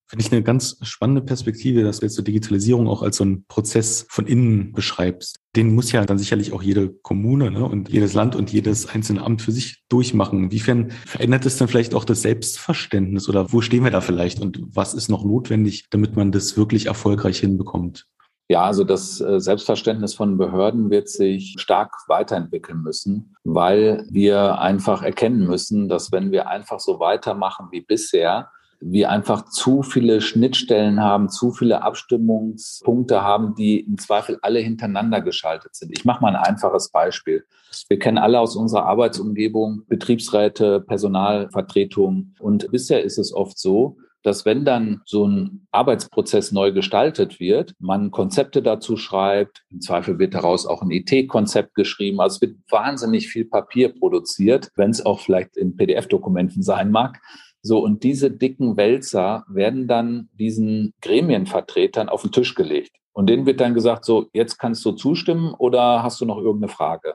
Finde 0.09 0.25
ich 0.25 0.31
eine 0.31 0.45
ganz 0.45 0.79
spannende 0.83 1.21
Perspektive, 1.21 1.83
dass 1.83 1.99
du 1.99 2.07
jetzt 2.07 2.15
so 2.15 2.23
Digitalisierung 2.23 2.87
auch 2.87 3.03
als 3.03 3.17
so 3.17 3.25
einen 3.25 3.45
Prozess 3.47 4.07
von 4.09 4.27
innen 4.27 4.73
beschreibst. 4.73 5.41
Den 5.57 5.75
muss 5.75 5.91
ja 5.91 6.05
dann 6.05 6.19
sicherlich 6.19 6.53
auch 6.53 6.63
jede 6.63 6.91
Kommune 6.91 7.51
ne, 7.51 7.65
und 7.65 7.89
jedes 7.89 8.15
Land 8.15 8.37
und 8.37 8.53
jedes 8.53 8.87
einzelne 8.87 9.23
Amt 9.23 9.43
für 9.43 9.51
sich 9.51 9.83
durchmachen. 9.89 10.45
Inwiefern 10.45 10.93
verändert 11.07 11.45
es 11.45 11.57
dann 11.57 11.67
vielleicht 11.67 11.95
auch 11.95 12.05
das 12.05 12.23
Selbstverständnis 12.23 13.29
oder 13.29 13.53
wo 13.53 13.61
stehen 13.61 13.83
wir 13.83 13.91
da 13.91 14.01
vielleicht 14.01 14.41
und 14.41 14.61
was 14.69 14.95
ist 14.95 15.09
noch 15.09 15.25
notwendig, 15.25 15.87
damit 15.91 16.15
man 16.15 16.31
das 16.31 16.57
wirklich 16.57 16.87
erfolgreich 16.87 17.41
hinbekommt? 17.41 18.07
Ja, 18.49 18.63
also 18.63 18.85
das 18.85 19.21
äh, 19.21 19.41
Selbstverständnis 19.41 20.15
von 20.15 20.39
Behörden 20.39 20.89
wird 20.89 21.09
sich 21.09 21.57
stark 21.59 21.93
weiterentwickeln 22.07 22.81
müssen, 22.81 23.35
weil 23.43 24.07
wir 24.09 24.61
einfach 24.61 25.03
erkennen 25.03 25.49
müssen, 25.49 25.89
dass 25.89 26.13
wenn 26.13 26.31
wir 26.31 26.49
einfach 26.49 26.79
so 26.79 27.01
weitermachen 27.01 27.69
wie 27.73 27.81
bisher, 27.81 28.51
wir 28.81 29.11
einfach 29.11 29.47
zu 29.47 29.83
viele 29.83 30.21
Schnittstellen 30.21 31.01
haben, 31.01 31.29
zu 31.29 31.53
viele 31.53 31.83
Abstimmungspunkte 31.83 33.23
haben, 33.23 33.55
die 33.55 33.81
im 33.81 33.99
Zweifel 33.99 34.39
alle 34.43 34.61
hintereinander 34.61 35.21
geschaltet 35.21 35.75
sind. 35.75 35.93
Ich 35.97 36.05
mache 36.05 36.23
mal 36.23 36.35
ein 36.35 36.43
einfaches 36.43 36.91
Beispiel. 36.91 37.45
Wir 37.89 37.99
kennen 37.99 38.19
alle 38.19 38.41
aus 38.41 38.57
unserer 38.57 38.87
Arbeitsumgebung 38.87 39.83
Betriebsräte, 39.89 40.81
Personalvertretungen 40.81 42.35
und 42.39 42.71
bisher 42.71 43.03
ist 43.03 43.19
es 43.19 43.33
oft 43.33 43.59
so, 43.59 43.97
dass 44.27 44.45
wenn 44.45 44.65
dann 44.65 45.03
so 45.05 45.25
ein 45.25 45.69
Arbeitsprozess 45.71 46.51
neu 46.51 46.73
gestaltet 46.73 47.39
wird, 47.39 47.75
man 47.79 48.11
Konzepte 48.11 48.61
dazu 48.61 48.97
schreibt, 48.97 49.63
im 49.71 49.81
Zweifel 49.81 50.19
wird 50.19 50.35
daraus 50.35 50.67
auch 50.67 50.83
ein 50.83 50.91
IT-Konzept 50.91 51.77
geschrieben, 51.77 52.21
also 52.21 52.35
es 52.35 52.41
wird 52.41 52.57
wahnsinnig 52.69 53.29
viel 53.29 53.45
Papier 53.45 53.95
produziert, 53.95 54.73
wenn 54.75 54.91
es 54.91 55.07
auch 55.07 55.21
vielleicht 55.21 55.57
in 55.57 55.77
PDF-Dokumenten 55.77 56.65
sein 56.65 56.91
mag. 56.91 57.21
So, 57.67 57.81
und 57.81 58.05
diese 58.05 58.31
dicken 58.31 58.77
Wälzer 58.77 59.45
werden 59.49 59.89
dann 59.89 60.29
diesen 60.39 60.95
Gremienvertretern 61.03 62.09
auf 62.09 62.23
den 62.23 62.31
Tisch 62.31 62.55
gelegt. 62.55 62.93
Und 63.13 63.29
denen 63.29 63.45
wird 63.45 63.61
dann 63.61 63.75
gesagt, 63.75 64.05
so, 64.05 64.29
jetzt 64.33 64.59
kannst 64.59 64.85
du 64.85 64.93
zustimmen 64.93 65.53
oder 65.53 66.05
hast 66.05 66.21
du 66.21 66.27
noch 66.27 66.39
irgendeine 66.39 66.71
Frage? 66.73 67.15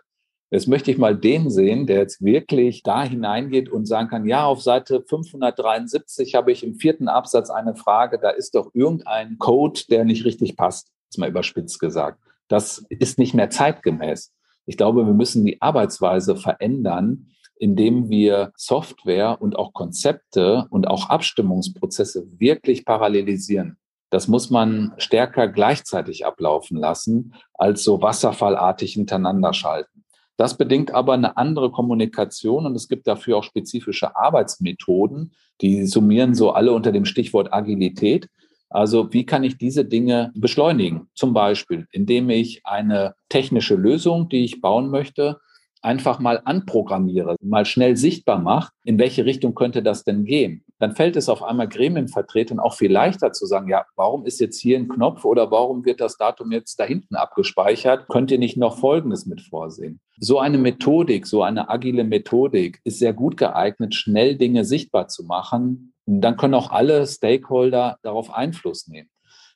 Jetzt 0.50 0.68
möchte 0.68 0.92
ich 0.92 0.98
mal 0.98 1.16
den 1.16 1.50
sehen, 1.50 1.88
der 1.88 2.00
jetzt 2.00 2.22
wirklich 2.22 2.84
da 2.84 3.04
hineingeht 3.04 3.70
und 3.70 3.86
sagen 3.86 4.10
kann, 4.10 4.26
ja, 4.26 4.46
auf 4.46 4.62
Seite 4.62 5.02
573 5.08 6.36
habe 6.36 6.52
ich 6.52 6.66
im 6.66 6.76
vierten 6.76 7.08
Absatz 7.08 7.50
eine 7.50 7.76
Frage, 7.76 8.20
da 8.20 8.32
ist 8.32 8.54
doch 8.54 8.72
irgendein 8.74 9.38
Code, 9.38 9.80
der 9.90 10.04
nicht 10.04 10.26
richtig 10.26 10.58
passt, 10.58 10.92
ist 11.10 11.18
mal 11.18 11.30
überspitzt 11.30 11.80
gesagt. 11.80 12.20
Das 12.50 12.84
ist 12.90 13.18
nicht 13.18 13.34
mehr 13.34 13.50
zeitgemäß. 13.50 14.34
Ich 14.66 14.76
glaube, 14.76 15.06
wir 15.06 15.14
müssen 15.14 15.46
die 15.46 15.62
Arbeitsweise 15.62 16.36
verändern, 16.36 17.28
indem 17.62 18.10
wir 18.10 18.52
Software 18.58 19.40
und 19.40 19.56
auch 19.56 19.74
Konzepte 19.74 20.66
und 20.72 20.88
auch 20.88 21.10
Abstimmungsprozesse 21.10 22.26
wirklich 22.40 22.86
parallelisieren. 22.86 23.78
Das 24.10 24.28
muss 24.28 24.50
man 24.50 24.94
stärker 24.98 25.48
gleichzeitig 25.48 26.26
ablaufen 26.26 26.78
lassen, 26.78 27.36
als 27.54 27.84
so 27.84 28.02
wasserfallartig 28.02 28.94
hintereinander 28.94 29.54
schalten. 29.54 30.04
Das 30.38 30.58
bedingt 30.58 30.92
aber 30.92 31.14
eine 31.14 31.38
andere 31.38 31.72
Kommunikation 31.72 32.66
und 32.66 32.76
es 32.76 32.88
gibt 32.88 33.06
dafür 33.06 33.38
auch 33.38 33.44
spezifische 33.44 34.16
Arbeitsmethoden, 34.16 35.34
die 35.62 35.86
summieren 35.86 36.34
so 36.34 36.54
alle 36.54 36.74
unter 36.74 36.92
dem 36.92 37.06
Stichwort 37.06 37.54
Agilität. 37.54 38.28
Also 38.70 39.14
wie 39.14 39.28
kann 39.28 39.44
ich 39.44 39.60
diese 39.60 39.86
Dinge 39.86 40.32
beschleunigen? 40.34 41.10
Zum 41.14 41.36
Beispiel, 41.36 41.86
indem 41.92 42.32
ich 42.32 42.66
eine 42.66 43.14
technische 43.30 43.76
Lösung, 43.76 44.30
die 44.30 44.46
ich 44.46 44.62
bauen 44.62 44.90
möchte, 44.90 45.40
einfach 45.82 46.20
mal 46.20 46.42
anprogrammiere, 46.46 47.36
mal 47.42 47.66
schnell 47.66 47.98
sichtbar 47.98 48.40
macht, 48.40 48.74
in 48.84 49.00
welche 49.00 49.26
Richtung 49.26 49.56
könnte 49.56 49.84
das 49.84 50.04
denn 50.04 50.26
gehen, 50.26 50.64
dann 50.80 50.96
fällt 50.96 51.16
es 51.16 51.30
auf 51.30 51.44
einmal 51.44 51.68
Gremienvertretern 51.68 52.60
auch 52.60 52.74
viel 52.74 52.92
leichter 52.92 53.32
zu 53.34 53.46
sagen, 53.46 53.70
ja, 53.70 53.86
warum 53.96 54.26
ist 54.26 54.40
jetzt 54.40 54.60
hier 54.60 54.78
ein 54.78 54.88
Knopf 54.88 55.26
oder 55.26 55.52
warum 55.52 55.86
wird 55.86 56.02
das 56.02 56.18
Datum 56.18 56.52
jetzt 56.52 56.80
da 56.80 56.86
hinten 56.86 57.16
abgespeichert? 57.16 58.08
Könnt 58.08 58.32
ihr 58.32 58.40
nicht 58.40 58.58
noch 58.58 58.80
Folgendes 58.80 59.26
mit 59.26 59.42
vorsehen? 59.42 60.00
So 60.20 60.40
eine 60.40 60.58
Methodik, 60.58 61.28
so 61.28 61.44
eine 61.44 61.70
agile 61.70 62.04
Methodik 62.04 62.80
ist 62.84 63.00
sehr 63.00 63.14
gut 63.14 63.38
geeignet, 63.38 63.94
schnell 63.96 64.36
Dinge 64.36 64.66
sichtbar 64.66 65.08
zu 65.08 65.24
machen. 65.24 65.94
dann 66.06 66.36
können 66.36 66.56
auch 66.56 66.72
alle 66.72 67.06
Stakeholder 67.06 67.98
darauf 68.02 68.34
Einfluss 68.34 68.88
nehmen. 68.88 69.10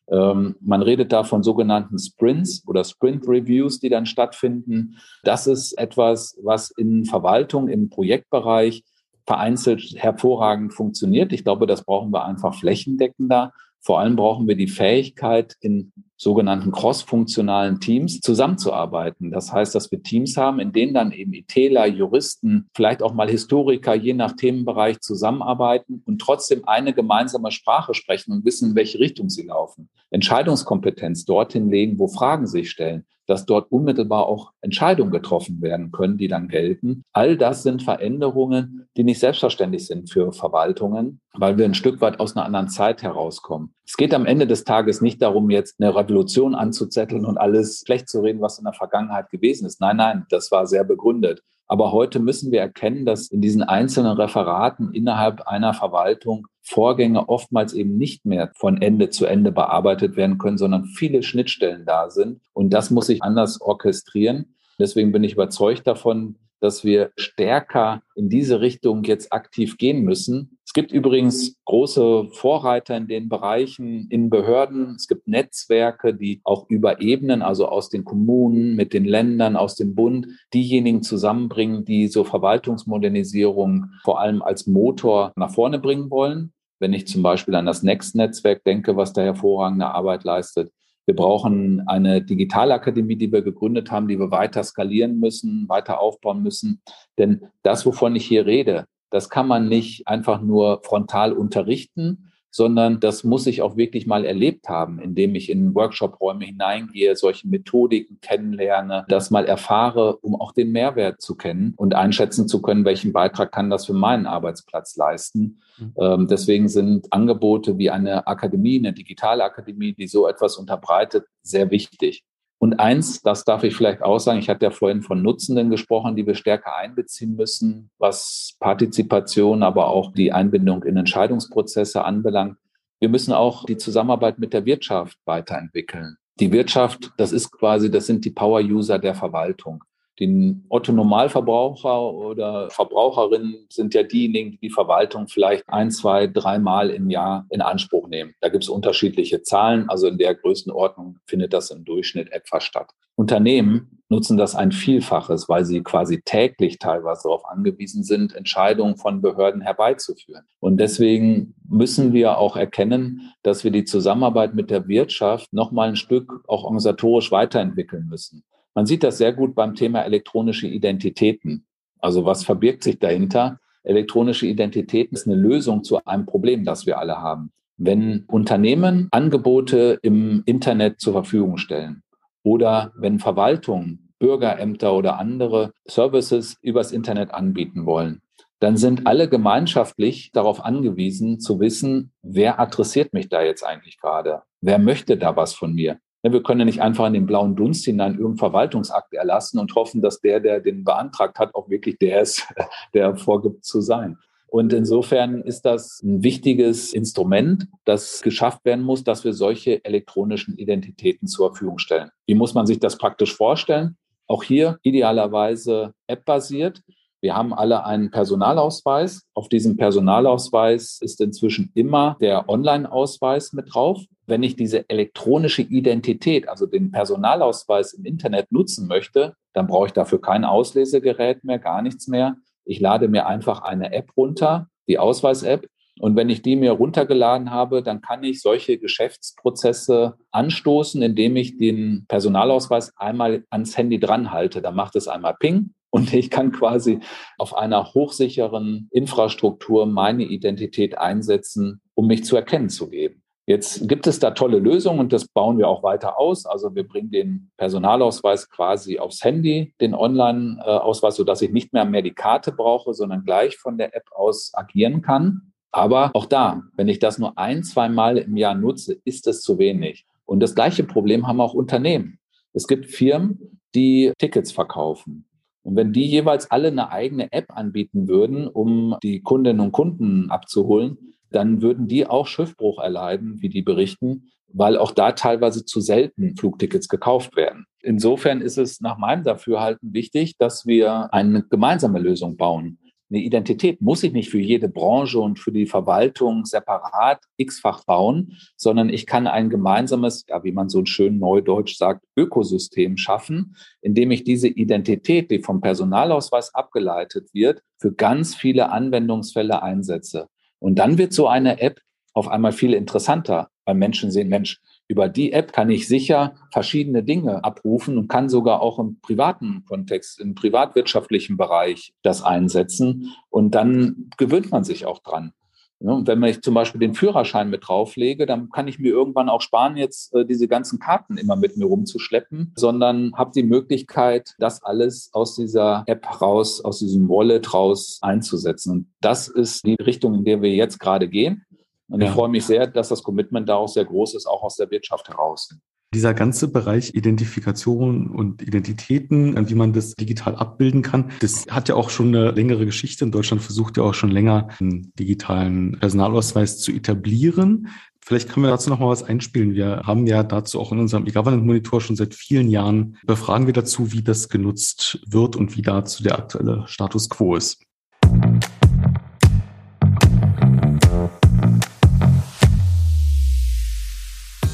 Ähm, 0.09 0.55
man 0.61 0.81
redet 0.81 1.11
da 1.11 1.23
von 1.23 1.43
sogenannten 1.43 1.97
Sprints 1.97 2.63
oder 2.67 2.83
Sprint 2.83 3.27
Reviews, 3.27 3.79
die 3.79 3.89
dann 3.89 4.05
stattfinden. 4.05 4.97
Das 5.23 5.47
ist 5.47 5.73
etwas, 5.77 6.37
was 6.43 6.71
in 6.71 7.05
Verwaltung, 7.05 7.67
im 7.67 7.89
Projektbereich 7.89 8.83
vereinzelt 9.25 9.81
hervorragend 9.95 10.73
funktioniert. 10.73 11.33
Ich 11.33 11.43
glaube, 11.43 11.65
das 11.65 11.83
brauchen 11.83 12.11
wir 12.11 12.25
einfach 12.25 12.53
flächendeckender. 12.53 13.53
Vor 13.85 13.99
allem 13.99 14.15
brauchen 14.15 14.47
wir 14.47 14.55
die 14.55 14.67
Fähigkeit, 14.67 15.55
in 15.61 15.93
sogenannten 16.17 16.71
cross-funktionalen 16.71 17.79
Teams 17.79 18.19
zusammenzuarbeiten. 18.19 19.29
Das 19.29 19.53
heißt, 19.53 19.75
dass 19.75 19.91
wir 19.91 20.01
Teams 20.01 20.37
haben, 20.37 20.59
in 20.59 20.71
denen 20.71 20.95
dann 20.95 21.11
eben 21.11 21.33
ITler, 21.33 21.85
Juristen, 21.85 22.67
vielleicht 22.73 23.03
auch 23.03 23.13
mal 23.13 23.29
Historiker 23.29 23.93
je 23.93 24.13
nach 24.13 24.31
Themenbereich 24.35 25.01
zusammenarbeiten 25.01 26.01
und 26.07 26.19
trotzdem 26.19 26.67
eine 26.67 26.93
gemeinsame 26.93 27.51
Sprache 27.51 27.93
sprechen 27.93 28.31
und 28.31 28.43
wissen, 28.43 28.71
in 28.71 28.75
welche 28.75 28.99
Richtung 28.99 29.29
sie 29.29 29.43
laufen. 29.43 29.89
Entscheidungskompetenz 30.09 31.25
dorthin 31.25 31.69
legen, 31.69 31.99
wo 31.99 32.07
Fragen 32.07 32.47
sich 32.47 32.71
stellen 32.71 33.05
dass 33.27 33.45
dort 33.45 33.71
unmittelbar 33.71 34.27
auch 34.27 34.51
Entscheidungen 34.61 35.11
getroffen 35.11 35.61
werden 35.61 35.91
können, 35.91 36.17
die 36.17 36.27
dann 36.27 36.47
gelten. 36.47 37.03
All 37.13 37.37
das 37.37 37.63
sind 37.63 37.83
Veränderungen, 37.83 38.87
die 38.97 39.03
nicht 39.03 39.19
selbstverständlich 39.19 39.87
sind 39.87 40.11
für 40.11 40.31
Verwaltungen, 40.31 41.19
weil 41.33 41.57
wir 41.57 41.65
ein 41.65 41.73
Stück 41.73 42.01
weit 42.01 42.19
aus 42.19 42.35
einer 42.35 42.45
anderen 42.45 42.69
Zeit 42.69 43.03
herauskommen. 43.03 43.73
Es 43.85 43.97
geht 43.97 44.13
am 44.13 44.25
Ende 44.25 44.47
des 44.47 44.63
Tages 44.63 45.01
nicht 45.01 45.21
darum, 45.21 45.49
jetzt 45.49 45.79
eine 45.79 45.95
Revolution 45.95 46.55
anzuzetteln 46.55 47.25
und 47.25 47.37
alles 47.37 47.83
schlecht 47.85 48.09
zu 48.09 48.21
reden, 48.21 48.41
was 48.41 48.57
in 48.57 48.65
der 48.65 48.73
Vergangenheit 48.73 49.29
gewesen 49.29 49.65
ist. 49.65 49.81
Nein, 49.81 49.97
nein, 49.97 50.25
das 50.29 50.51
war 50.51 50.65
sehr 50.67 50.83
begründet. 50.83 51.41
Aber 51.67 51.91
heute 51.91 52.19
müssen 52.19 52.51
wir 52.51 52.59
erkennen, 52.59 53.05
dass 53.05 53.27
in 53.27 53.41
diesen 53.41 53.63
einzelnen 53.63 54.13
Referaten 54.13 54.93
innerhalb 54.93 55.47
einer 55.47 55.73
Verwaltung 55.73 56.47
Vorgänge 56.61 57.29
oftmals 57.29 57.73
eben 57.73 57.97
nicht 57.97 58.25
mehr 58.25 58.51
von 58.55 58.81
Ende 58.81 59.09
zu 59.09 59.25
Ende 59.25 59.51
bearbeitet 59.51 60.15
werden 60.15 60.37
können, 60.37 60.57
sondern 60.57 60.85
viele 60.85 61.23
Schnittstellen 61.23 61.85
da 61.85 62.09
sind. 62.09 62.41
Und 62.53 62.71
das 62.71 62.91
muss 62.91 63.07
sich 63.07 63.23
anders 63.23 63.61
orchestrieren. 63.61 64.55
Deswegen 64.79 65.11
bin 65.11 65.23
ich 65.23 65.33
überzeugt 65.33 65.87
davon, 65.87 66.35
dass 66.65 66.83
wir 66.83 67.11
stärker 67.15 68.01
in 68.15 68.27
diese 68.27 68.59
Richtung 68.59 69.03
jetzt 69.03 69.31
aktiv 69.31 69.77
gehen 69.77 70.01
müssen. 70.01 70.57
Es 70.65 70.73
gibt 70.73 70.91
übrigens 70.91 71.55
große 71.65 72.29
Vorreiter 72.33 72.97
in 72.97 73.07
den 73.07 73.29
Bereichen, 73.29 74.07
in 74.09 74.31
Behörden. 74.31 74.95
Es 74.95 75.07
gibt 75.07 75.27
Netzwerke, 75.27 76.15
die 76.15 76.41
auch 76.43 76.67
über 76.69 77.01
Ebenen, 77.01 77.43
also 77.43 77.67
aus 77.67 77.89
den 77.89 78.03
Kommunen, 78.03 78.75
mit 78.75 78.93
den 78.93 79.05
Ländern, 79.05 79.55
aus 79.55 79.75
dem 79.75 79.93
Bund, 79.93 80.27
diejenigen 80.53 81.03
zusammenbringen, 81.03 81.85
die 81.85 82.07
so 82.07 82.23
Verwaltungsmodernisierung 82.23 83.91
vor 84.03 84.19
allem 84.19 84.41
als 84.41 84.65
Motor 84.65 85.31
nach 85.35 85.53
vorne 85.53 85.77
bringen 85.77 86.09
wollen. 86.09 86.51
Wenn 86.79 86.93
ich 86.93 87.07
zum 87.07 87.21
Beispiel 87.21 87.55
an 87.55 87.67
das 87.67 87.83
Next-Netzwerk 87.83 88.63
denke, 88.63 88.97
was 88.97 89.13
da 89.13 89.21
hervorragende 89.21 89.85
Arbeit 89.85 90.23
leistet, 90.23 90.71
wir 91.05 91.15
brauchen 91.15 91.87
eine 91.87 92.21
Digitalakademie, 92.21 93.15
die 93.15 93.31
wir 93.31 93.41
gegründet 93.41 93.91
haben, 93.91 94.07
die 94.07 94.19
wir 94.19 94.31
weiter 94.31 94.63
skalieren 94.63 95.19
müssen, 95.19 95.69
weiter 95.69 95.99
aufbauen 95.99 96.41
müssen. 96.41 96.81
Denn 97.17 97.47
das, 97.63 97.85
wovon 97.85 98.15
ich 98.15 98.25
hier 98.25 98.45
rede, 98.45 98.85
das 99.11 99.29
kann 99.29 99.47
man 99.47 99.67
nicht 99.67 100.07
einfach 100.07 100.41
nur 100.41 100.81
frontal 100.83 101.33
unterrichten, 101.33 102.31
sondern 102.55 103.01
das 103.01 103.25
muss 103.25 103.47
ich 103.47 103.61
auch 103.61 103.75
wirklich 103.75 104.07
mal 104.07 104.23
erlebt 104.23 104.69
haben, 104.69 104.99
indem 104.99 105.35
ich 105.35 105.49
in 105.49 105.75
Workshop-Räume 105.75 106.45
hineingehe, 106.45 107.17
solche 107.17 107.49
Methodiken 107.49 108.19
kennenlerne, 108.21 109.03
das 109.09 109.29
mal 109.29 109.43
erfahre, 109.43 110.15
um 110.21 110.39
auch 110.39 110.53
den 110.53 110.71
Mehrwert 110.71 111.19
zu 111.19 111.35
kennen 111.35 111.73
und 111.75 111.95
einschätzen 111.95 112.47
zu 112.47 112.61
können, 112.61 112.85
welchen 112.85 113.11
Beitrag 113.11 113.51
kann 113.51 113.69
das 113.69 113.87
für 113.87 113.93
meinen 113.93 114.25
Arbeitsplatz 114.25 114.95
leisten. 114.95 115.59
Mhm. 115.77 115.93
Ähm, 115.99 116.27
deswegen 116.29 116.69
sind 116.69 117.11
Angebote 117.11 117.77
wie 117.77 117.89
eine 117.89 118.25
Akademie, 118.25 118.79
eine 118.79 118.93
digitale 118.93 119.43
Akademie, 119.43 119.91
die 119.91 120.07
so 120.07 120.25
etwas 120.25 120.55
unterbreitet, 120.55 121.25
sehr 121.41 121.71
wichtig. 121.71 122.23
Und 122.57 122.79
eins, 122.79 123.21
das 123.21 123.43
darf 123.43 123.63
ich 123.63 123.75
vielleicht 123.75 124.01
auch 124.01 124.19
sagen, 124.19 124.39
ich 124.39 124.49
hatte 124.49 124.65
ja 124.65 124.71
vorhin 124.71 125.01
von 125.01 125.21
Nutzenden 125.21 125.69
gesprochen, 125.69 126.15
die 126.15 126.25
wir 126.25 126.35
stärker 126.35 126.75
einbeziehen 126.75 127.35
müssen, 127.35 127.89
was 127.97 128.55
Partizipation, 128.59 129.61
aber 129.61 129.87
auch 129.87 130.13
die 130.13 130.31
Einbindung 130.31 130.83
in 130.83 130.97
Entscheidungsprozesse 130.97 132.05
anbelangt. 132.05 132.57
Wir 132.99 133.09
müssen 133.09 133.33
auch 133.33 133.65
die 133.65 133.77
Zusammenarbeit 133.77 134.39
mit 134.39 134.53
der 134.53 134.65
Wirtschaft 134.65 135.17
weiterentwickeln. 135.25 136.17
Die 136.39 136.51
Wirtschaft, 136.51 137.11
das 137.17 137.31
ist 137.31 137.51
quasi, 137.51 137.91
das 137.91 138.07
sind 138.07 138.25
die 138.25 138.31
Power-User 138.31 138.99
der 138.99 139.15
Verwaltung. 139.15 139.83
Den 140.19 140.65
Otto-Normalverbraucher 140.69 142.13
oder 142.13 142.69
Verbraucherinnen 142.69 143.65
sind 143.69 143.93
ja 143.93 144.03
diejenigen, 144.03 144.51
die 144.51 144.59
die 144.59 144.69
Verwaltung 144.69 145.27
vielleicht 145.27 145.63
ein, 145.67 145.91
zwei, 145.91 146.27
dreimal 146.27 146.89
im 146.89 147.09
Jahr 147.09 147.45
in 147.49 147.61
Anspruch 147.61 148.07
nehmen. 148.07 148.33
Da 148.39 148.49
gibt 148.49 148.63
es 148.63 148.69
unterschiedliche 148.69 149.41
Zahlen, 149.41 149.89
also 149.89 150.07
in 150.07 150.17
der 150.17 150.35
Größenordnung 150.35 151.17
findet 151.25 151.53
das 151.53 151.69
im 151.69 151.83
Durchschnitt 151.83 152.31
etwa 152.31 152.61
statt. 152.61 152.91
Unternehmen 153.15 154.01
nutzen 154.09 154.37
das 154.37 154.55
ein 154.55 154.71
Vielfaches, 154.71 155.49
weil 155.49 155.65
sie 155.65 155.81
quasi 155.81 156.21
täglich 156.23 156.79
teilweise 156.79 157.23
darauf 157.23 157.45
angewiesen 157.45 158.03
sind, 158.03 158.35
Entscheidungen 158.35 158.97
von 158.97 159.21
Behörden 159.21 159.61
herbeizuführen. 159.61 160.45
Und 160.59 160.77
deswegen 160.77 161.55
müssen 161.67 162.13
wir 162.13 162.37
auch 162.37 162.55
erkennen, 162.55 163.33
dass 163.41 163.63
wir 163.63 163.71
die 163.71 163.85
Zusammenarbeit 163.85 164.53
mit 164.53 164.69
der 164.69 164.87
Wirtschaft 164.87 165.51
noch 165.53 165.71
mal 165.71 165.89
ein 165.89 165.95
Stück 165.95 166.31
auch 166.47 166.63
organisatorisch 166.63 167.31
weiterentwickeln 167.31 168.07
müssen. 168.07 168.43
Man 168.75 168.85
sieht 168.85 169.03
das 169.03 169.17
sehr 169.17 169.31
gut 169.31 169.55
beim 169.55 169.73
Thema 169.73 170.01
elektronische 170.01 170.67
Identitäten. 170.67 171.65
Also 171.99 172.25
was 172.25 172.43
verbirgt 172.43 172.83
sich 172.83 172.99
dahinter? 172.99 173.59
Elektronische 173.83 174.47
Identitäten 174.47 175.15
ist 175.15 175.27
eine 175.27 175.37
Lösung 175.37 175.83
zu 175.83 176.03
einem 176.03 176.25
Problem, 176.25 176.65
das 176.65 176.85
wir 176.85 176.99
alle 176.99 177.17
haben. 177.21 177.51
Wenn 177.77 178.25
Unternehmen 178.27 179.07
Angebote 179.11 179.99
im 180.01 180.43
Internet 180.45 180.99
zur 180.99 181.13
Verfügung 181.13 181.57
stellen 181.57 182.03
oder 182.43 182.91
wenn 182.97 183.19
Verwaltungen, 183.19 184.13
Bürgerämter 184.19 184.93
oder 184.93 185.19
andere 185.19 185.71
Services 185.85 186.57
übers 186.61 186.91
Internet 186.91 187.33
anbieten 187.33 187.85
wollen, 187.85 188.21
dann 188.59 188.77
sind 188.77 189.07
alle 189.07 189.29
gemeinschaftlich 189.29 190.31
darauf 190.31 190.63
angewiesen 190.63 191.39
zu 191.39 191.59
wissen, 191.59 192.11
wer 192.21 192.59
adressiert 192.59 193.13
mich 193.13 193.29
da 193.29 193.41
jetzt 193.41 193.63
eigentlich 193.63 193.99
gerade? 193.99 194.43
Wer 194.61 194.79
möchte 194.79 195.17
da 195.17 195.35
was 195.35 195.53
von 195.53 195.73
mir? 195.73 195.99
Wir 196.31 196.43
können 196.43 196.59
ja 196.59 196.65
nicht 196.65 196.81
einfach 196.81 197.07
in 197.07 197.13
den 197.13 197.25
blauen 197.25 197.55
Dunst 197.55 197.85
hinein 197.85 198.13
irgendeinen 198.13 198.37
Verwaltungsakt 198.37 199.13
erlassen 199.13 199.59
und 199.59 199.75
hoffen, 199.75 200.01
dass 200.01 200.21
der, 200.21 200.39
der 200.39 200.59
den 200.59 200.83
beantragt 200.83 201.39
hat, 201.39 201.53
auch 201.55 201.69
wirklich 201.69 201.97
der 201.99 202.21
ist, 202.21 202.47
der 202.93 203.15
vorgibt 203.15 203.65
zu 203.65 203.81
sein. 203.81 204.17
Und 204.47 204.71
insofern 204.71 205.41
ist 205.41 205.63
das 205.63 206.01
ein 206.01 206.23
wichtiges 206.23 206.93
Instrument, 206.93 207.67
das 207.83 208.21
geschafft 208.21 208.63
werden 208.63 208.85
muss, 208.85 209.03
dass 209.03 209.25
wir 209.25 209.33
solche 209.33 209.83
elektronischen 209.83 210.57
Identitäten 210.57 211.27
zur 211.27 211.49
Verfügung 211.49 211.77
stellen. 211.77 212.09
Wie 212.25 212.35
muss 212.35 212.53
man 212.53 212.65
sich 212.65 212.79
das 212.79 212.97
praktisch 212.97 213.35
vorstellen? 213.35 213.97
Auch 214.27 214.43
hier 214.43 214.79
idealerweise 214.81 215.93
App-basiert. 216.07 216.81
Wir 217.25 217.35
haben 217.35 217.55
alle 217.55 217.83
einen 217.85 218.11
Personalausweis. 218.11 219.23
Auf 219.33 219.49
diesem 219.49 219.77
Personalausweis 219.77 220.99
ist 221.01 221.19
inzwischen 221.19 221.71
immer 221.73 222.17
der 222.21 222.47
Online-Ausweis 222.47 223.51
mit 223.51 223.73
drauf. 223.73 223.99
Wenn 224.27 224.43
ich 224.43 224.55
diese 224.55 224.87
elektronische 224.89 225.63
Identität, 225.63 226.47
also 226.47 226.67
den 226.67 226.91
Personalausweis 226.91 227.93
im 227.93 228.05
Internet 228.05 228.51
nutzen 228.51 228.87
möchte, 228.87 229.33
dann 229.53 229.65
brauche 229.65 229.87
ich 229.87 229.93
dafür 229.93 230.21
kein 230.21 230.45
Auslesegerät 230.45 231.43
mehr, 231.43 231.57
gar 231.57 231.81
nichts 231.81 232.07
mehr. 232.07 232.35
Ich 232.63 232.79
lade 232.79 233.07
mir 233.07 233.25
einfach 233.25 233.63
eine 233.63 233.91
App 233.91 234.11
runter, 234.15 234.67
die 234.87 234.99
Ausweis-App. 234.99 235.65
Und 235.99 236.15
wenn 236.15 236.29
ich 236.29 236.43
die 236.43 236.55
mir 236.55 236.73
runtergeladen 236.73 237.49
habe, 237.49 237.81
dann 237.81 238.01
kann 238.01 238.23
ich 238.23 238.39
solche 238.39 238.77
Geschäftsprozesse 238.77 240.13
anstoßen, 240.29 241.01
indem 241.01 241.37
ich 241.37 241.57
den 241.57 242.05
Personalausweis 242.07 242.95
einmal 242.97 243.45
ans 243.49 243.75
Handy 243.75 243.99
dran 243.99 244.31
halte. 244.31 244.61
Dann 244.61 244.75
macht 244.75 244.95
es 244.95 245.07
einmal 245.07 245.35
Ping 245.39 245.71
und 245.95 246.13
ich 246.13 246.29
kann 246.29 246.51
quasi 246.51 246.99
auf 247.37 247.55
einer 247.55 247.93
hochsicheren 247.93 248.89
Infrastruktur 248.91 249.85
meine 249.85 250.23
Identität 250.23 250.97
einsetzen, 250.97 251.79
um 251.93 252.07
mich 252.07 252.25
zu 252.25 252.35
erkennen 252.35 252.67
zu 252.67 252.89
geben. 252.89 253.23
Jetzt 253.45 253.87
gibt 253.87 254.05
es 254.05 254.19
da 254.19 254.31
tolle 254.31 254.59
Lösungen 254.59 254.99
und 254.99 255.13
das 255.13 255.25
bauen 255.25 255.57
wir 255.57 255.69
auch 255.69 255.83
weiter 255.83 256.19
aus. 256.19 256.45
Also 256.45 256.75
wir 256.75 256.85
bringen 256.85 257.11
den 257.11 257.49
Personalausweis 257.55 258.49
quasi 258.49 258.99
aufs 258.99 259.23
Handy, 259.23 259.73
den 259.79 259.93
Online-Ausweis, 259.93 261.15
sodass 261.15 261.41
ich 261.41 261.51
nicht 261.51 261.71
mehr 261.71 261.85
mehr 261.85 262.01
die 262.01 262.13
Karte 262.13 262.51
brauche, 262.51 262.93
sondern 262.93 263.23
gleich 263.23 263.55
von 263.55 263.77
der 263.77 263.95
App 263.95 264.11
aus 264.11 264.51
agieren 264.53 265.01
kann. 265.01 265.53
Aber 265.71 266.11
auch 266.13 266.25
da, 266.25 266.63
wenn 266.75 266.89
ich 266.89 266.99
das 266.99 267.19
nur 267.19 267.37
ein, 267.37 267.63
zwei 267.63 267.87
Mal 267.87 268.17
im 268.17 268.35
Jahr 268.35 268.55
nutze, 268.55 268.97
ist 269.05 269.27
es 269.27 269.41
zu 269.41 269.59
wenig. 269.59 270.05
Und 270.25 270.41
das 270.41 270.55
gleiche 270.55 270.83
Problem 270.83 271.25
haben 271.25 271.39
auch 271.39 271.53
Unternehmen. 271.53 272.19
Es 272.51 272.67
gibt 272.67 272.87
Firmen, 272.87 273.61
die 273.73 274.11
Tickets 274.17 274.51
verkaufen. 274.51 275.25
Und 275.65 275.75
wenn 275.75 275.93
die 275.93 276.05
jeweils 276.05 276.51
alle 276.51 276.67
eine 276.67 276.91
eigene 276.91 277.31
App 277.31 277.47
anbieten 277.49 278.07
würden, 278.07 278.47
um 278.47 278.97
die 279.01 279.21
Kundinnen 279.21 279.59
und 279.59 279.71
Kunden 279.71 280.29
abzuholen, 280.29 281.15
dann 281.31 281.63
würden 281.63 281.87
die 281.87 282.05
auch 282.05 282.27
Schiffbruch 282.27 282.79
erleiden, 282.79 283.41
wie 283.41 283.49
die 283.49 283.63
berichten, 283.63 284.27
weil 284.47 284.77
auch 284.77 284.91
da 284.91 285.13
teilweise 285.13 285.65
zu 285.65 285.81
selten 285.81 286.37
Flugtickets 286.37 286.87
gekauft 286.87 287.35
werden. 287.35 287.65
Insofern 287.81 288.41
ist 288.41 288.59
es 288.59 288.79
nach 288.79 288.99
meinem 288.99 289.23
Dafürhalten 289.23 289.91
wichtig, 289.91 290.37
dass 290.37 290.67
wir 290.67 291.11
eine 291.11 291.41
gemeinsame 291.43 291.97
Lösung 291.97 292.37
bauen. 292.37 292.77
Eine 293.09 293.21
Identität 293.21 293.81
muss 293.81 294.03
ich 294.03 294.13
nicht 294.13 294.29
für 294.29 294.39
jede 294.39 294.67
Branche 294.67 295.19
und 295.19 295.37
für 295.37 295.51
die 295.51 295.67
Verwaltung 295.67 296.45
separat 296.45 297.23
x-fach 297.37 297.83
bauen, 297.83 298.37
sondern 298.57 298.89
ich 298.89 299.05
kann 299.05 299.27
ein 299.27 299.49
gemeinsames, 299.49 300.25
ja, 300.27 300.43
wie 300.43 300.51
man 300.51 300.69
so 300.69 300.83
schön 300.85 301.19
neudeutsch 301.19 301.77
sagt, 301.77 302.03
Ökosystem 302.17 302.97
schaffen, 302.97 303.55
indem 303.81 304.09
ich 304.09 304.23
diese 304.23 304.47
Identität, 304.47 305.29
die 305.29 305.39
vom 305.39 305.61
Personalausweis 305.61 306.55
abgeleitet 306.55 307.29
wird, 307.31 307.61
für 307.77 307.93
ganz 307.93 308.33
viele 308.33 308.71
Anwendungsfälle 308.71 309.61
einsetze. 309.61 310.27
Und 310.57 310.79
dann 310.79 310.97
wird 310.97 311.13
so 311.13 311.27
eine 311.27 311.61
App 311.61 311.79
auf 312.13 312.27
einmal 312.27 312.53
viel 312.53 312.73
interessanter, 312.73 313.49
weil 313.65 313.75
Menschen 313.75 314.09
sehen, 314.09 314.29
Mensch, 314.29 314.59
über 314.87 315.09
die 315.09 315.31
App 315.31 315.51
kann 315.51 315.69
ich 315.69 315.87
sicher 315.87 316.35
verschiedene 316.51 317.03
Dinge 317.03 317.43
abrufen 317.43 317.97
und 317.97 318.07
kann 318.07 318.29
sogar 318.29 318.61
auch 318.61 318.79
im 318.79 318.99
privaten 319.01 319.63
Kontext, 319.67 320.19
im 320.19 320.35
privatwirtschaftlichen 320.35 321.37
Bereich 321.37 321.93
das 322.03 322.21
einsetzen. 322.21 323.11
Und 323.29 323.55
dann 323.55 324.09
gewöhnt 324.17 324.51
man 324.51 324.63
sich 324.63 324.85
auch 324.85 324.99
dran. 324.99 325.33
und 325.79 326.07
wenn 326.07 326.23
ich 326.23 326.41
zum 326.41 326.53
Beispiel 326.53 326.79
den 326.79 326.93
Führerschein 326.93 327.49
mit 327.49 327.67
drauflege, 327.67 328.25
dann 328.25 328.49
kann 328.49 328.67
ich 328.67 328.79
mir 328.79 328.91
irgendwann 328.91 329.27
auch 329.27 329.41
sparen, 329.41 329.75
jetzt 329.75 330.13
äh, 330.15 330.25
diese 330.25 330.47
ganzen 330.47 330.79
Karten 330.79 331.17
immer 331.17 331.35
mit 331.35 331.57
mir 331.57 331.65
rumzuschleppen, 331.65 332.53
sondern 332.55 333.13
habe 333.15 333.31
die 333.35 333.43
Möglichkeit, 333.43 334.35
das 334.37 334.63
alles 334.63 335.09
aus 335.13 335.35
dieser 335.35 335.83
App 335.87 336.21
raus, 336.21 336.63
aus 336.63 336.79
diesem 336.79 337.09
Wallet 337.09 337.53
raus 337.53 337.99
einzusetzen. 338.01 338.71
Und 338.71 338.87
das 339.01 339.27
ist 339.27 339.65
die 339.65 339.75
Richtung, 339.75 340.13
in 340.13 340.25
der 340.25 340.41
wir 340.41 340.53
jetzt 340.53 340.79
gerade 340.79 341.09
gehen. 341.09 341.45
Und 341.87 342.01
ja. 342.01 342.07
ich 342.07 342.13
freue 342.13 342.29
mich 342.29 342.45
sehr, 342.45 342.67
dass 342.67 342.89
das 342.89 343.03
Commitment 343.03 343.47
da 343.47 343.55
auch 343.55 343.67
sehr 343.67 343.85
groß 343.85 344.15
ist, 344.15 344.25
auch 344.25 344.43
aus 344.43 344.55
der 344.55 344.71
Wirtschaft 344.71 345.07
heraus. 345.09 345.55
Dieser 345.93 346.13
ganze 346.13 346.49
Bereich 346.49 346.93
Identifikation 346.93 348.07
und 348.09 348.41
Identitäten, 348.41 349.49
wie 349.49 349.55
man 349.55 349.71
das 349.71 349.93
digital 349.93 350.35
abbilden 350.35 350.81
kann, 350.81 351.11
das 351.21 351.45
hat 351.49 351.69
ja 351.69 351.75
auch 351.75 351.89
schon 351.89 352.07
eine 352.07 352.31
längere 352.31 352.65
Geschichte. 352.65 353.05
In 353.05 353.11
Deutschland 353.11 353.41
versucht 353.41 353.77
ja 353.77 353.83
auch 353.83 353.93
schon 353.93 354.11
länger, 354.11 354.49
einen 354.59 354.91
digitalen 354.99 355.79
Personalausweis 355.79 356.59
zu 356.59 356.71
etablieren. 356.71 357.69
Vielleicht 358.01 358.29
können 358.29 358.45
wir 358.45 358.51
dazu 358.51 358.69
noch 358.69 358.79
mal 358.79 358.89
was 358.89 359.03
einspielen. 359.03 359.53
Wir 359.53 359.83
haben 359.85 360.05
ja 360.05 360.23
dazu 360.23 360.59
auch 360.59 360.71
in 360.71 360.79
unserem 360.79 361.07
E-Government-Monitor 361.07 361.79
schon 361.79 361.95
seit 361.95 362.13
vielen 362.13 362.49
Jahren 362.49 362.97
befragen 363.05 363.45
wir 363.45 363.53
dazu, 363.53 363.93
wie 363.93 364.03
das 364.03 364.27
genutzt 364.27 364.99
wird 365.07 365.35
und 365.35 365.55
wie 365.55 365.61
dazu 365.61 366.03
der 366.03 366.19
aktuelle 366.19 366.65
Status 366.67 367.09
quo 367.09 367.35
ist. 367.35 367.63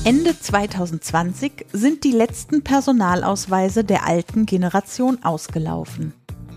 Ende 0.03 0.37
2020 0.37 1.67
sind 1.73 2.03
die 2.03 2.11
letzten 2.11 2.63
Personalausweise 2.63 3.83
der 3.83 4.07
alten 4.07 4.47
Generation 4.47 5.23
ausgelaufen. 5.23 6.13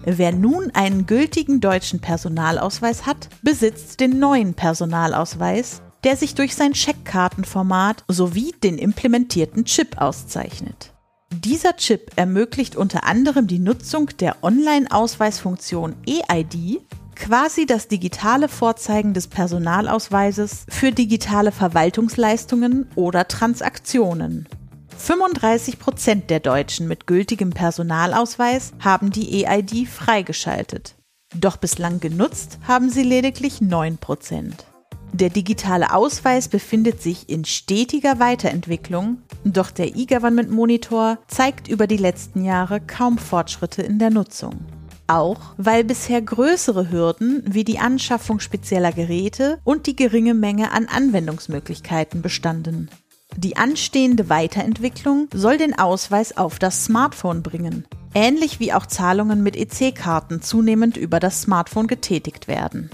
Wer 0.07 0.32
nun 0.32 0.70
einen 0.70 1.05
gültigen 1.05 1.61
deutschen 1.61 2.01
Personalausweis 2.01 3.05
hat, 3.05 3.28
besitzt 3.42 4.01
den 4.01 4.18
neuen 4.18 4.55
Personalausweis, 4.55 5.82
der 6.05 6.16
sich 6.16 6.34
durch 6.34 6.55
sein 6.55 6.74
Scheckkartenformat 6.74 8.05
sowie 8.09 8.55
den 8.62 8.78
implementierten 8.78 9.66
Chip 9.66 10.01
auszeichnet. 10.01 10.95
Dieser 11.30 11.76
Chip 11.76 12.12
ermöglicht 12.16 12.76
unter 12.76 13.05
anderem 13.05 13.47
die 13.47 13.59
Nutzung 13.59 14.09
der 14.20 14.42
Online-Ausweisfunktion 14.42 15.97
EID 16.07 16.80
quasi 17.14 17.66
das 17.66 17.88
digitale 17.88 18.48
Vorzeigen 18.48 19.14
des 19.14 19.28
Personalausweises 19.28 20.66
für 20.68 20.92
digitale 20.92 21.52
Verwaltungsleistungen 21.52 22.88
oder 22.94 23.28
Transaktionen. 23.28 24.48
35 24.96 25.78
Prozent 25.78 26.30
der 26.30 26.40
Deutschen 26.40 26.88
mit 26.88 27.06
gültigem 27.06 27.50
Personalausweis 27.50 28.72
haben 28.80 29.10
die 29.10 29.44
EID 29.44 29.86
freigeschaltet. 29.88 30.94
Doch 31.34 31.56
bislang 31.56 32.00
genutzt 32.00 32.58
haben 32.66 32.90
sie 32.90 33.02
lediglich 33.02 33.60
9 33.60 33.98
Prozent. 33.98 34.66
Der 35.12 35.30
digitale 35.30 35.94
Ausweis 35.94 36.48
befindet 36.48 37.00
sich 37.00 37.28
in 37.28 37.44
stetiger 37.44 38.18
Weiterentwicklung, 38.18 39.18
doch 39.44 39.70
der 39.70 39.94
E-Government 39.94 40.50
Monitor 40.50 41.18
zeigt 41.28 41.68
über 41.68 41.86
die 41.86 41.96
letzten 41.96 42.44
Jahre 42.44 42.80
kaum 42.80 43.18
Fortschritte 43.18 43.82
in 43.82 44.00
der 44.00 44.10
Nutzung. 44.10 44.64
Auch 45.07 45.40
weil 45.57 45.84
bisher 45.84 46.22
größere 46.22 46.90
Hürden 46.90 47.42
wie 47.46 47.64
die 47.64 47.78
Anschaffung 47.78 48.40
spezieller 48.40 48.92
Geräte 48.92 49.59
und 49.64 49.86
die 49.86 49.96
geringe 49.96 50.34
Menge 50.34 50.72
an 50.72 50.86
Anwendungsmöglichkeiten 50.86 52.22
bestanden. 52.22 52.90
Die 53.36 53.57
anstehende 53.57 54.28
Weiterentwicklung 54.28 55.28
soll 55.34 55.59
den 55.59 55.76
Ausweis 55.78 56.36
auf 56.36 56.59
das 56.59 56.84
Smartphone 56.84 57.42
bringen, 57.42 57.84
ähnlich 58.14 58.61
wie 58.61 58.72
auch 58.72 58.86
Zahlungen 58.86 59.42
mit 59.42 59.57
EC-Karten 59.57 60.40
zunehmend 60.40 60.96
über 60.96 61.20
das 61.20 61.42
Smartphone 61.42 61.88
getätigt 61.88 62.48
werden. 62.48 62.90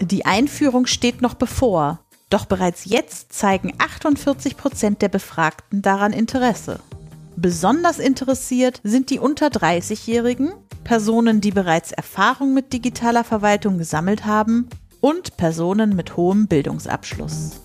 Die 0.00 0.26
Einführung 0.26 0.86
steht 0.86 1.22
noch 1.22 1.34
bevor, 1.34 2.00
doch 2.28 2.46
bereits 2.46 2.84
jetzt 2.84 3.32
zeigen 3.32 3.72
48 3.78 4.56
Prozent 4.56 5.02
der 5.02 5.08
Befragten 5.08 5.82
daran 5.82 6.12
Interesse. 6.12 6.80
Besonders 7.36 7.98
interessiert 7.98 8.80
sind 8.84 9.10
die 9.10 9.18
unter 9.18 9.48
30-Jährigen, 9.48 10.52
Personen, 10.84 11.40
die 11.40 11.50
bereits 11.50 11.92
Erfahrung 11.92 12.54
mit 12.54 12.72
digitaler 12.72 13.24
Verwaltung 13.24 13.78
gesammelt 13.78 14.24
haben 14.24 14.68
und 15.00 15.36
Personen 15.36 15.96
mit 15.96 16.16
hohem 16.16 16.46
Bildungsabschluss. 16.46 17.63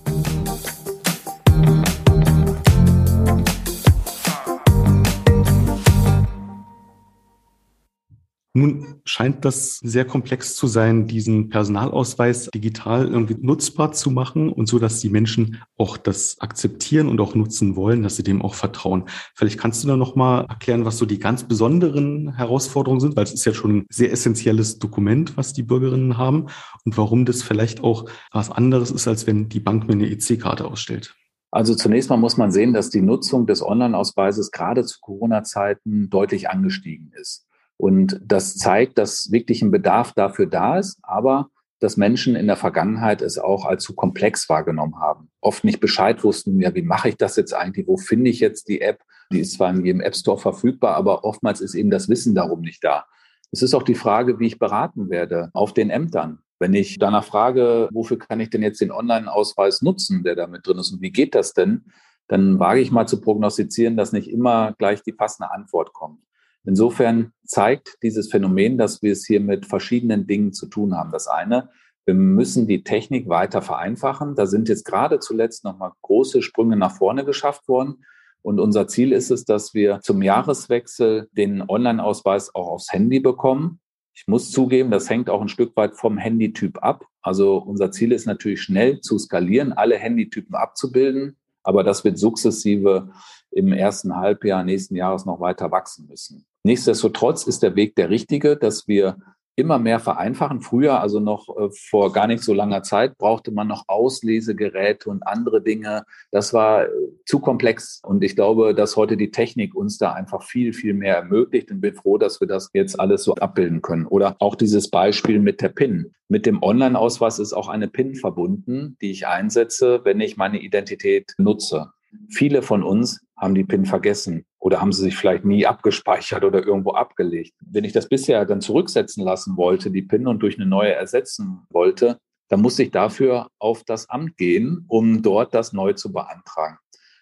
Nun 8.59 9.01
scheint 9.05 9.45
das 9.45 9.77
sehr 9.77 10.03
komplex 10.03 10.55
zu 10.57 10.67
sein, 10.67 11.07
diesen 11.07 11.47
Personalausweis 11.47 12.49
digital 12.53 13.07
irgendwie 13.07 13.37
nutzbar 13.39 13.93
zu 13.93 14.11
machen 14.11 14.49
und 14.49 14.67
so, 14.67 14.79
dass 14.79 14.99
die 14.99 15.09
Menschen 15.09 15.61
auch 15.77 15.95
das 15.95 16.41
akzeptieren 16.41 17.07
und 17.07 17.21
auch 17.21 17.35
nutzen 17.35 17.77
wollen, 17.77 18.03
dass 18.03 18.17
sie 18.17 18.23
dem 18.23 18.41
auch 18.41 18.55
vertrauen. 18.55 19.05
Vielleicht 19.33 19.57
kannst 19.57 19.83
du 19.83 19.87
da 19.87 19.95
noch 19.95 20.15
mal 20.15 20.41
erklären, 20.49 20.83
was 20.83 20.97
so 20.97 21.05
die 21.05 21.19
ganz 21.19 21.45
besonderen 21.45 22.35
Herausforderungen 22.35 22.99
sind, 22.99 23.15
weil 23.15 23.23
es 23.23 23.33
ist 23.33 23.45
ja 23.45 23.53
schon 23.53 23.77
ein 23.77 23.85
sehr 23.89 24.11
essentielles 24.11 24.77
Dokument, 24.77 25.37
was 25.37 25.53
die 25.53 25.63
Bürgerinnen 25.63 26.17
haben 26.17 26.47
und 26.83 26.97
warum 26.97 27.23
das 27.23 27.41
vielleicht 27.41 27.81
auch 27.81 28.09
was 28.33 28.51
anderes 28.51 28.91
ist, 28.91 29.07
als 29.07 29.25
wenn 29.25 29.47
die 29.47 29.61
Bank 29.61 29.87
mir 29.87 29.93
eine 29.93 30.09
EC-Karte 30.09 30.65
ausstellt. 30.65 31.15
Also 31.49 31.75
zunächst 31.75 32.09
mal 32.09 32.17
muss 32.17 32.35
man 32.35 32.51
sehen, 32.51 32.73
dass 32.73 32.89
die 32.89 33.01
Nutzung 33.01 33.47
des 33.47 33.63
Online-Ausweises 33.63 34.51
gerade 34.51 34.83
zu 34.83 34.99
Corona-Zeiten 34.99 36.09
deutlich 36.09 36.49
angestiegen 36.49 37.13
ist. 37.19 37.48
Und 37.79 38.19
das 38.21 38.57
zeigt, 38.57 38.97
dass 38.97 39.31
wirklich 39.31 39.61
ein 39.61 39.71
Bedarf 39.71 40.11
dafür 40.11 40.47
da 40.47 40.77
ist. 40.77 40.99
Aber 41.01 41.49
dass 41.79 41.95
Menschen 41.95 42.35
in 42.35 42.47
der 42.47 42.57
Vergangenheit 42.57 43.21
es 43.21 43.37
auch 43.37 43.65
als 43.65 43.83
zu 43.83 43.95
komplex 43.95 44.49
wahrgenommen 44.49 44.99
haben. 44.99 45.31
Oft 45.39 45.63
nicht 45.63 45.79
Bescheid 45.79 46.23
wussten, 46.23 46.59
ja, 46.59 46.75
wie 46.75 46.81
mache 46.81 47.09
ich 47.09 47.15
das 47.15 47.37
jetzt 47.37 47.53
eigentlich? 47.53 47.87
Wo 47.87 47.95
finde 47.95 48.29
ich 48.29 48.41
jetzt 48.41 48.67
die 48.67 48.81
App? 48.81 49.01
Die 49.31 49.39
ist 49.39 49.53
zwar 49.53 49.69
in 49.69 49.85
jedem 49.85 50.01
App 50.01 50.15
Store 50.15 50.37
verfügbar, 50.37 50.95
aber 50.95 51.23
oftmals 51.23 51.61
ist 51.61 51.75
eben 51.75 51.89
das 51.89 52.09
Wissen 52.09 52.35
darum 52.35 52.61
nicht 52.61 52.83
da. 52.83 53.05
Es 53.51 53.61
ist 53.61 53.73
auch 53.73 53.83
die 53.83 53.95
Frage, 53.95 54.39
wie 54.39 54.47
ich 54.47 54.59
beraten 54.59 55.09
werde 55.09 55.49
auf 55.53 55.73
den 55.73 55.89
Ämtern. 55.89 56.39
Wenn 56.59 56.73
ich 56.73 56.99
danach 56.99 57.23
frage, 57.23 57.87
wofür 57.93 58.19
kann 58.19 58.41
ich 58.41 58.49
denn 58.49 58.61
jetzt 58.61 58.81
den 58.81 58.91
Online-Ausweis 58.91 59.81
nutzen, 59.81 60.23
der 60.23 60.35
da 60.35 60.47
mit 60.47 60.67
drin 60.67 60.79
ist 60.79 60.91
und 60.91 61.01
wie 61.01 61.11
geht 61.11 61.33
das 61.33 61.53
denn, 61.53 61.85
dann 62.27 62.59
wage 62.59 62.81
ich 62.81 62.91
mal 62.91 63.07
zu 63.07 63.21
prognostizieren, 63.21 63.95
dass 63.95 64.11
nicht 64.11 64.29
immer 64.29 64.73
gleich 64.77 65.01
die 65.01 65.13
passende 65.13 65.51
Antwort 65.51 65.93
kommt. 65.93 66.19
Insofern 66.65 67.33
zeigt 67.45 67.97
dieses 68.03 68.29
Phänomen, 68.29 68.77
dass 68.77 69.01
wir 69.01 69.11
es 69.11 69.25
hier 69.25 69.39
mit 69.39 69.65
verschiedenen 69.65 70.27
Dingen 70.27 70.53
zu 70.53 70.67
tun 70.67 70.95
haben. 70.95 71.11
Das 71.11 71.27
eine, 71.27 71.69
wir 72.05 72.13
müssen 72.13 72.67
die 72.67 72.83
Technik 72.83 73.29
weiter 73.29 73.61
vereinfachen. 73.61 74.35
Da 74.35 74.45
sind 74.47 74.67
jetzt 74.67 74.85
gerade 74.85 75.19
zuletzt 75.19 75.63
nochmal 75.63 75.91
große 76.01 76.41
Sprünge 76.41 76.75
nach 76.75 76.97
vorne 76.97 77.23
geschafft 77.23 77.67
worden. 77.67 78.03
Und 78.41 78.59
unser 78.59 78.87
Ziel 78.87 79.11
ist 79.11 79.31
es, 79.31 79.45
dass 79.45 79.73
wir 79.73 79.99
zum 80.01 80.21
Jahreswechsel 80.21 81.29
den 81.33 81.61
Online-Ausweis 81.67 82.55
auch 82.55 82.67
aufs 82.67 82.91
Handy 82.91 83.19
bekommen. 83.19 83.79
Ich 84.13 84.27
muss 84.27 84.51
zugeben, 84.51 84.91
das 84.91 85.09
hängt 85.09 85.29
auch 85.29 85.41
ein 85.41 85.49
Stück 85.49 85.75
weit 85.77 85.95
vom 85.95 86.17
Handytyp 86.17 86.81
ab. 86.81 87.05
Also 87.21 87.57
unser 87.57 87.91
Ziel 87.91 88.11
ist 88.11 88.25
natürlich 88.25 88.61
schnell 88.61 89.01
zu 89.01 89.17
skalieren, 89.17 89.71
alle 89.71 89.97
Handytypen 89.97 90.55
abzubilden. 90.55 91.37
Aber 91.63 91.83
das 91.83 92.03
wird 92.03 92.17
sukzessive 92.17 93.11
im 93.51 93.71
ersten 93.71 94.15
Halbjahr 94.15 94.63
nächsten 94.63 94.95
Jahres 94.95 95.25
noch 95.25 95.39
weiter 95.39 95.71
wachsen 95.71 96.07
müssen. 96.07 96.45
Nichtsdestotrotz 96.63 97.47
ist 97.47 97.63
der 97.63 97.75
Weg 97.75 97.95
der 97.95 98.09
richtige, 98.09 98.57
dass 98.57 98.87
wir 98.87 99.17
immer 99.59 99.77
mehr 99.77 99.99
vereinfachen. 99.99 100.61
Früher, 100.61 101.01
also 101.01 101.19
noch 101.19 101.49
äh, 101.57 101.69
vor 101.71 102.13
gar 102.13 102.27
nicht 102.27 102.43
so 102.43 102.53
langer 102.53 102.81
Zeit, 102.81 103.17
brauchte 103.17 103.51
man 103.51 103.67
noch 103.67 103.83
Auslesegeräte 103.87 105.09
und 105.09 105.27
andere 105.27 105.61
Dinge. 105.61 106.05
Das 106.31 106.53
war 106.53 106.85
äh, 106.85 106.89
zu 107.25 107.39
komplex. 107.39 107.99
Und 108.03 108.23
ich 108.23 108.35
glaube, 108.35 108.73
dass 108.73 108.95
heute 108.95 109.17
die 109.17 109.31
Technik 109.31 109.75
uns 109.75 109.97
da 109.97 110.13
einfach 110.13 110.43
viel, 110.43 110.71
viel 110.73 110.93
mehr 110.93 111.17
ermöglicht 111.17 111.71
und 111.71 111.81
bin 111.81 111.93
froh, 111.93 112.17
dass 112.17 112.39
wir 112.39 112.47
das 112.47 112.69
jetzt 112.73 112.99
alles 112.99 113.23
so 113.23 113.35
abbilden 113.35 113.81
können. 113.81 114.05
Oder 114.07 114.37
auch 114.39 114.55
dieses 114.55 114.89
Beispiel 114.89 115.39
mit 115.39 115.61
der 115.61 115.69
PIN. 115.69 116.13
Mit 116.29 116.45
dem 116.45 116.63
Online-Ausweis 116.63 117.39
ist 117.39 117.53
auch 117.53 117.67
eine 117.67 117.89
PIN 117.89 118.15
verbunden, 118.15 118.97
die 119.01 119.11
ich 119.11 119.27
einsetze, 119.27 120.01
wenn 120.05 120.21
ich 120.21 120.37
meine 120.37 120.61
Identität 120.61 121.33
nutze. 121.37 121.91
Viele 122.29 122.61
von 122.61 122.83
uns 122.83 123.21
haben 123.37 123.55
die 123.55 123.63
PIN 123.63 123.85
vergessen 123.85 124.45
oder 124.59 124.81
haben 124.81 124.91
sie 124.91 125.03
sich 125.03 125.15
vielleicht 125.15 125.45
nie 125.45 125.65
abgespeichert 125.65 126.43
oder 126.43 126.65
irgendwo 126.65 126.91
abgelegt. 126.91 127.53
Wenn 127.61 127.83
ich 127.83 127.93
das 127.93 128.09
bisher 128.09 128.45
dann 128.45 128.61
zurücksetzen 128.61 129.23
lassen 129.23 129.57
wollte, 129.57 129.91
die 129.91 130.01
PIN 130.01 130.27
und 130.27 130.39
durch 130.39 130.57
eine 130.57 130.65
neue 130.65 130.93
ersetzen 130.93 131.61
wollte, 131.69 132.17
dann 132.49 132.61
musste 132.61 132.83
ich 132.83 132.91
dafür 132.91 133.47
auf 133.59 133.83
das 133.83 134.09
Amt 134.09 134.37
gehen, 134.37 134.85
um 134.87 135.21
dort 135.21 135.53
das 135.53 135.71
neu 135.71 135.93
zu 135.93 136.11
beantragen. 136.11 136.77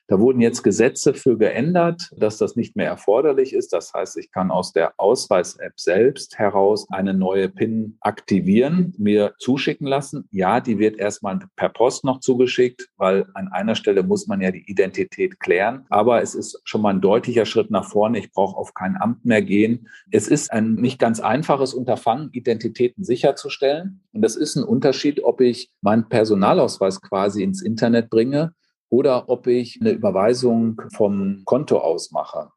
Da 0.07 0.19
wurden 0.21 0.39
jetzt 0.39 0.63
Gesetze 0.63 1.13
für 1.13 1.37
geändert, 1.37 2.11
dass 2.15 2.37
das 2.37 2.55
nicht 2.55 2.77
mehr 2.77 2.87
erforderlich 2.87 3.53
ist. 3.53 3.73
Das 3.73 3.93
heißt, 3.93 4.17
ich 4.17 4.31
kann 4.31 4.51
aus 4.51 4.71
der 4.71 4.93
Ausweis-App 4.97 5.73
selbst 5.77 6.39
heraus 6.39 6.87
eine 6.89 7.13
neue 7.13 7.49
PIN 7.49 7.97
aktivieren, 7.99 8.93
mir 8.97 9.35
zuschicken 9.37 9.85
lassen. 9.85 10.29
Ja, 10.31 10.61
die 10.61 10.79
wird 10.79 10.97
erstmal 10.97 11.39
per 11.57 11.69
Post 11.69 12.05
noch 12.05 12.21
zugeschickt, 12.21 12.87
weil 12.95 13.25
an 13.33 13.49
einer 13.49 13.75
Stelle 13.75 14.01
muss 14.01 14.27
man 14.27 14.39
ja 14.39 14.51
die 14.51 14.63
Identität 14.69 15.41
klären. 15.41 15.85
Aber 15.89 16.21
es 16.21 16.35
ist 16.35 16.61
schon 16.63 16.81
mal 16.81 16.93
ein 16.93 17.01
deutlicher 17.01 17.45
Schritt 17.45 17.69
nach 17.69 17.89
vorne. 17.89 18.19
Ich 18.19 18.31
brauche 18.31 18.55
auf 18.55 18.73
kein 18.73 18.95
Amt 18.95 19.25
mehr 19.25 19.41
gehen. 19.41 19.89
Es 20.09 20.29
ist 20.29 20.53
ein 20.53 20.75
nicht 20.75 20.99
ganz 20.99 21.19
einfaches 21.19 21.73
Unterfangen, 21.73 22.29
Identitäten 22.31 23.03
sicherzustellen. 23.03 24.01
Und 24.13 24.21
das 24.21 24.37
ist 24.37 24.55
ein 24.55 24.63
Unterschied, 24.63 25.21
ob 25.21 25.41
ich 25.41 25.69
meinen 25.81 26.07
Personalausweis 26.07 27.01
quasi 27.01 27.43
ins 27.43 27.61
Internet 27.61 28.09
bringe 28.09 28.53
oder 28.89 29.29
ob 29.29 29.47
ich 29.47 29.79
eine 29.81 29.91
Überweisung 29.91 30.81
vom 30.93 31.41
Konto 31.45 31.79
aus 31.79 32.11
mache, 32.11 32.49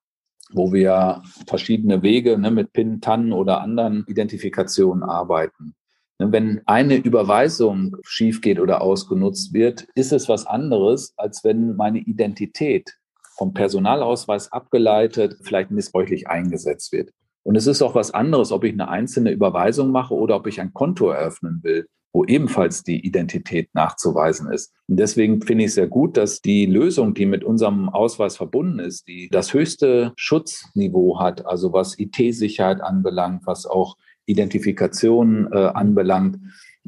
wo 0.52 0.72
wir 0.72 1.22
verschiedene 1.46 2.02
Wege 2.02 2.38
ne, 2.38 2.50
mit 2.50 2.72
PIN, 2.72 3.00
TAN 3.00 3.32
oder 3.32 3.60
anderen 3.60 4.04
Identifikationen 4.06 5.02
arbeiten. 5.02 5.74
Ne, 6.18 6.32
wenn 6.32 6.62
eine 6.66 6.96
Überweisung 6.96 7.96
schief 8.02 8.40
geht 8.40 8.60
oder 8.60 8.82
ausgenutzt 8.82 9.52
wird, 9.52 9.86
ist 9.94 10.12
es 10.12 10.28
was 10.28 10.46
anderes, 10.46 11.14
als 11.16 11.44
wenn 11.44 11.76
meine 11.76 11.98
Identität 11.98 12.96
vom 13.36 13.54
Personalausweis 13.54 14.52
abgeleitet, 14.52 15.38
vielleicht 15.42 15.70
missbräuchlich 15.70 16.28
eingesetzt 16.28 16.92
wird. 16.92 17.10
Und 17.42 17.56
es 17.56 17.66
ist 17.66 17.80
auch 17.80 17.94
was 17.94 18.12
anderes, 18.12 18.52
ob 18.52 18.64
ich 18.64 18.72
eine 18.72 18.88
einzelne 18.88 19.30
Überweisung 19.30 19.90
mache 19.90 20.14
oder 20.14 20.36
ob 20.36 20.46
ich 20.46 20.60
ein 20.60 20.74
Konto 20.74 21.08
eröffnen 21.08 21.60
will 21.62 21.86
wo 22.12 22.24
ebenfalls 22.24 22.82
die 22.82 23.04
Identität 23.04 23.68
nachzuweisen 23.74 24.52
ist. 24.52 24.72
Und 24.88 24.98
deswegen 24.98 25.42
finde 25.42 25.64
ich 25.64 25.74
sehr 25.74 25.86
gut, 25.86 26.16
dass 26.16 26.40
die 26.40 26.66
Lösung, 26.66 27.14
die 27.14 27.26
mit 27.26 27.44
unserem 27.44 27.88
Ausweis 27.88 28.36
verbunden 28.36 28.80
ist, 28.80 29.06
die 29.06 29.28
das 29.30 29.54
höchste 29.54 30.12
Schutzniveau 30.16 31.20
hat, 31.20 31.46
also 31.46 31.72
was 31.72 31.98
IT-Sicherheit 31.98 32.80
anbelangt, 32.80 33.42
was 33.46 33.66
auch 33.66 33.96
Identifikation 34.26 35.52
äh, 35.52 35.56
anbelangt 35.56 36.38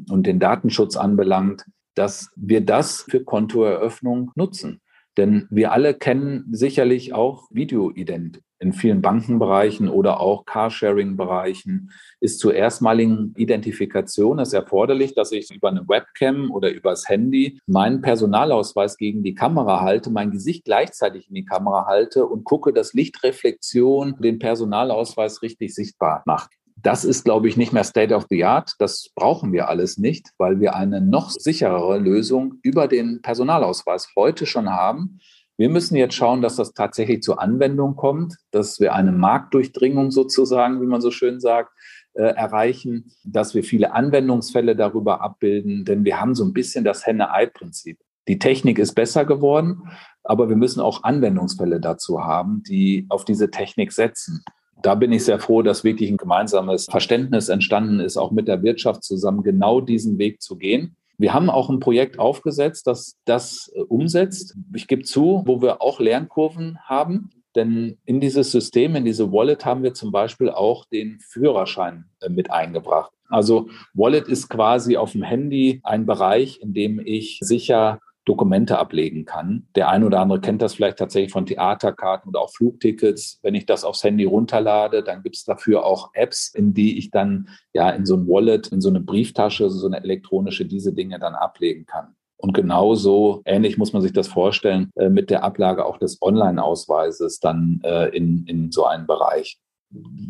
und 0.09 0.27
den 0.27 0.39
Datenschutz 0.39 0.97
anbelangt, 0.97 1.65
dass 1.95 2.31
wir 2.35 2.61
das 2.61 3.05
für 3.09 3.23
Kontoeröffnung 3.23 4.31
nutzen. 4.35 4.81
Denn 5.17 5.47
wir 5.49 5.71
alle 5.71 5.93
kennen 5.93 6.45
sicherlich 6.51 7.13
auch 7.13 7.47
Videoident 7.51 8.41
in 8.63 8.73
vielen 8.73 9.01
Bankenbereichen 9.01 9.89
oder 9.89 10.21
auch 10.21 10.45
Carsharing-Bereichen 10.45 11.91
ist 12.19 12.39
zur 12.39 12.55
erstmaligen 12.55 13.33
Identifikation 13.35 14.39
es 14.39 14.53
erforderlich, 14.53 15.13
dass 15.13 15.31
ich 15.33 15.51
über 15.53 15.69
eine 15.69 15.87
Webcam 15.87 16.49
oder 16.49 16.71
übers 16.71 17.07
Handy 17.09 17.59
meinen 17.67 18.01
Personalausweis 18.01 18.97
gegen 18.97 19.21
die 19.21 19.35
Kamera 19.35 19.81
halte, 19.81 20.09
mein 20.09 20.31
Gesicht 20.31 20.63
gleichzeitig 20.63 21.27
in 21.27 21.35
die 21.35 21.45
Kamera 21.45 21.85
halte 21.85 22.25
und 22.25 22.45
gucke, 22.45 22.73
dass 22.73 22.93
Lichtreflexion 22.93 24.15
den 24.19 24.39
Personalausweis 24.39 25.41
richtig 25.41 25.75
sichtbar 25.75 26.23
macht. 26.25 26.51
Das 26.83 27.05
ist, 27.05 27.23
glaube 27.23 27.47
ich, 27.47 27.55
nicht 27.55 27.71
mehr 27.71 27.85
State 27.85 28.13
of 28.13 28.25
the 28.29 28.43
Art. 28.43 28.73
Das 28.77 29.09
brauchen 29.15 29.53
wir 29.53 29.69
alles 29.69 29.97
nicht, 29.97 30.31
weil 30.37 30.59
wir 30.59 30.75
eine 30.75 30.99
noch 30.99 31.31
sicherere 31.31 31.97
Lösung 31.97 32.55
über 32.61 32.89
den 32.89 33.21
Personalausweis 33.21 34.09
heute 34.17 34.45
schon 34.45 34.69
haben. 34.69 35.19
Wir 35.55 35.69
müssen 35.69 35.95
jetzt 35.95 36.15
schauen, 36.15 36.41
dass 36.41 36.57
das 36.57 36.73
tatsächlich 36.73 37.21
zur 37.21 37.41
Anwendung 37.41 37.95
kommt, 37.95 38.35
dass 38.51 38.81
wir 38.81 38.93
eine 38.93 39.13
Marktdurchdringung 39.13 40.11
sozusagen, 40.11 40.81
wie 40.81 40.87
man 40.87 40.99
so 40.99 41.09
schön 41.09 41.39
sagt, 41.39 41.71
äh, 42.15 42.23
erreichen, 42.23 43.11
dass 43.23 43.55
wir 43.55 43.63
viele 43.63 43.93
Anwendungsfälle 43.93 44.75
darüber 44.75 45.21
abbilden, 45.21 45.85
denn 45.85 46.03
wir 46.03 46.19
haben 46.19 46.35
so 46.35 46.43
ein 46.43 46.53
bisschen 46.53 46.83
das 46.83 47.05
Henne-Ei-Prinzip. 47.05 47.97
Die 48.27 48.39
Technik 48.39 48.77
ist 48.77 48.93
besser 48.93 49.25
geworden, 49.25 49.89
aber 50.23 50.49
wir 50.49 50.55
müssen 50.57 50.81
auch 50.81 51.03
Anwendungsfälle 51.03 51.79
dazu 51.79 52.23
haben, 52.23 52.61
die 52.63 53.05
auf 53.09 53.23
diese 53.23 53.51
Technik 53.51 53.93
setzen. 53.93 54.43
Da 54.81 54.95
bin 54.95 55.11
ich 55.11 55.23
sehr 55.23 55.39
froh, 55.39 55.61
dass 55.61 55.83
wirklich 55.83 56.09
ein 56.09 56.17
gemeinsames 56.17 56.85
Verständnis 56.85 57.49
entstanden 57.49 57.99
ist, 57.99 58.17
auch 58.17 58.31
mit 58.31 58.47
der 58.47 58.63
Wirtschaft 58.63 59.03
zusammen 59.03 59.43
genau 59.43 59.79
diesen 59.81 60.17
Weg 60.17 60.41
zu 60.41 60.57
gehen. 60.57 60.95
Wir 61.17 61.33
haben 61.33 61.49
auch 61.49 61.69
ein 61.69 61.79
Projekt 61.79 62.19
aufgesetzt, 62.19 62.87
das 62.87 63.17
das 63.25 63.71
äh, 63.75 63.81
umsetzt. 63.81 64.55
Ich 64.75 64.87
gebe 64.87 65.03
zu, 65.03 65.43
wo 65.45 65.61
wir 65.61 65.81
auch 65.81 65.99
Lernkurven 65.99 66.79
haben. 66.83 67.29
Denn 67.55 67.97
in 68.05 68.19
dieses 68.19 68.51
System, 68.51 68.95
in 68.95 69.05
diese 69.05 69.31
Wallet 69.31 69.63
haben 69.63 69.83
wir 69.83 69.93
zum 69.93 70.11
Beispiel 70.11 70.49
auch 70.49 70.85
den 70.85 71.19
Führerschein 71.19 72.05
äh, 72.19 72.29
mit 72.29 72.51
eingebracht. 72.51 73.11
Also 73.29 73.69
Wallet 73.93 74.27
ist 74.27 74.49
quasi 74.49 74.97
auf 74.97 75.11
dem 75.11 75.23
Handy 75.23 75.81
ein 75.83 76.05
Bereich, 76.05 76.59
in 76.61 76.73
dem 76.73 76.99
ich 76.99 77.39
sicher 77.41 77.99
Dokumente 78.25 78.79
ablegen 78.79 79.25
kann. 79.25 79.67
Der 79.75 79.89
eine 79.89 80.05
oder 80.05 80.19
andere 80.19 80.39
kennt 80.39 80.61
das 80.61 80.75
vielleicht 80.75 80.97
tatsächlich 80.97 81.31
von 81.31 81.45
Theaterkarten 81.45 82.29
oder 82.29 82.41
auch 82.41 82.51
Flugtickets. 82.51 83.39
Wenn 83.41 83.55
ich 83.55 83.65
das 83.65 83.83
aufs 83.83 84.03
Handy 84.03 84.23
runterlade, 84.23 85.03
dann 85.03 85.23
gibt 85.23 85.35
es 85.35 85.43
dafür 85.43 85.85
auch 85.85 86.11
Apps, 86.13 86.53
in 86.53 86.73
die 86.73 86.97
ich 86.97 87.11
dann 87.11 87.49
ja 87.73 87.89
in 87.89 88.05
so 88.05 88.15
ein 88.15 88.27
Wallet, 88.27 88.67
in 88.67 88.81
so 88.81 88.89
eine 88.89 89.01
Brieftasche, 89.01 89.69
so 89.69 89.87
eine 89.87 90.01
elektronische, 90.03 90.65
diese 90.65 90.93
Dinge 90.93 91.19
dann 91.19 91.35
ablegen 91.35 91.85
kann. 91.85 92.15
Und 92.37 92.53
genauso 92.53 93.41
ähnlich 93.45 93.77
muss 93.77 93.93
man 93.93 94.01
sich 94.01 94.13
das 94.13 94.27
vorstellen 94.27 94.89
äh, 94.95 95.09
mit 95.09 95.29
der 95.29 95.43
Ablage 95.43 95.85
auch 95.85 95.97
des 95.97 96.21
Online-Ausweises 96.21 97.39
dann 97.39 97.79
äh, 97.83 98.09
in, 98.09 98.45
in 98.47 98.71
so 98.71 98.85
einen 98.85 99.07
Bereich 99.07 99.59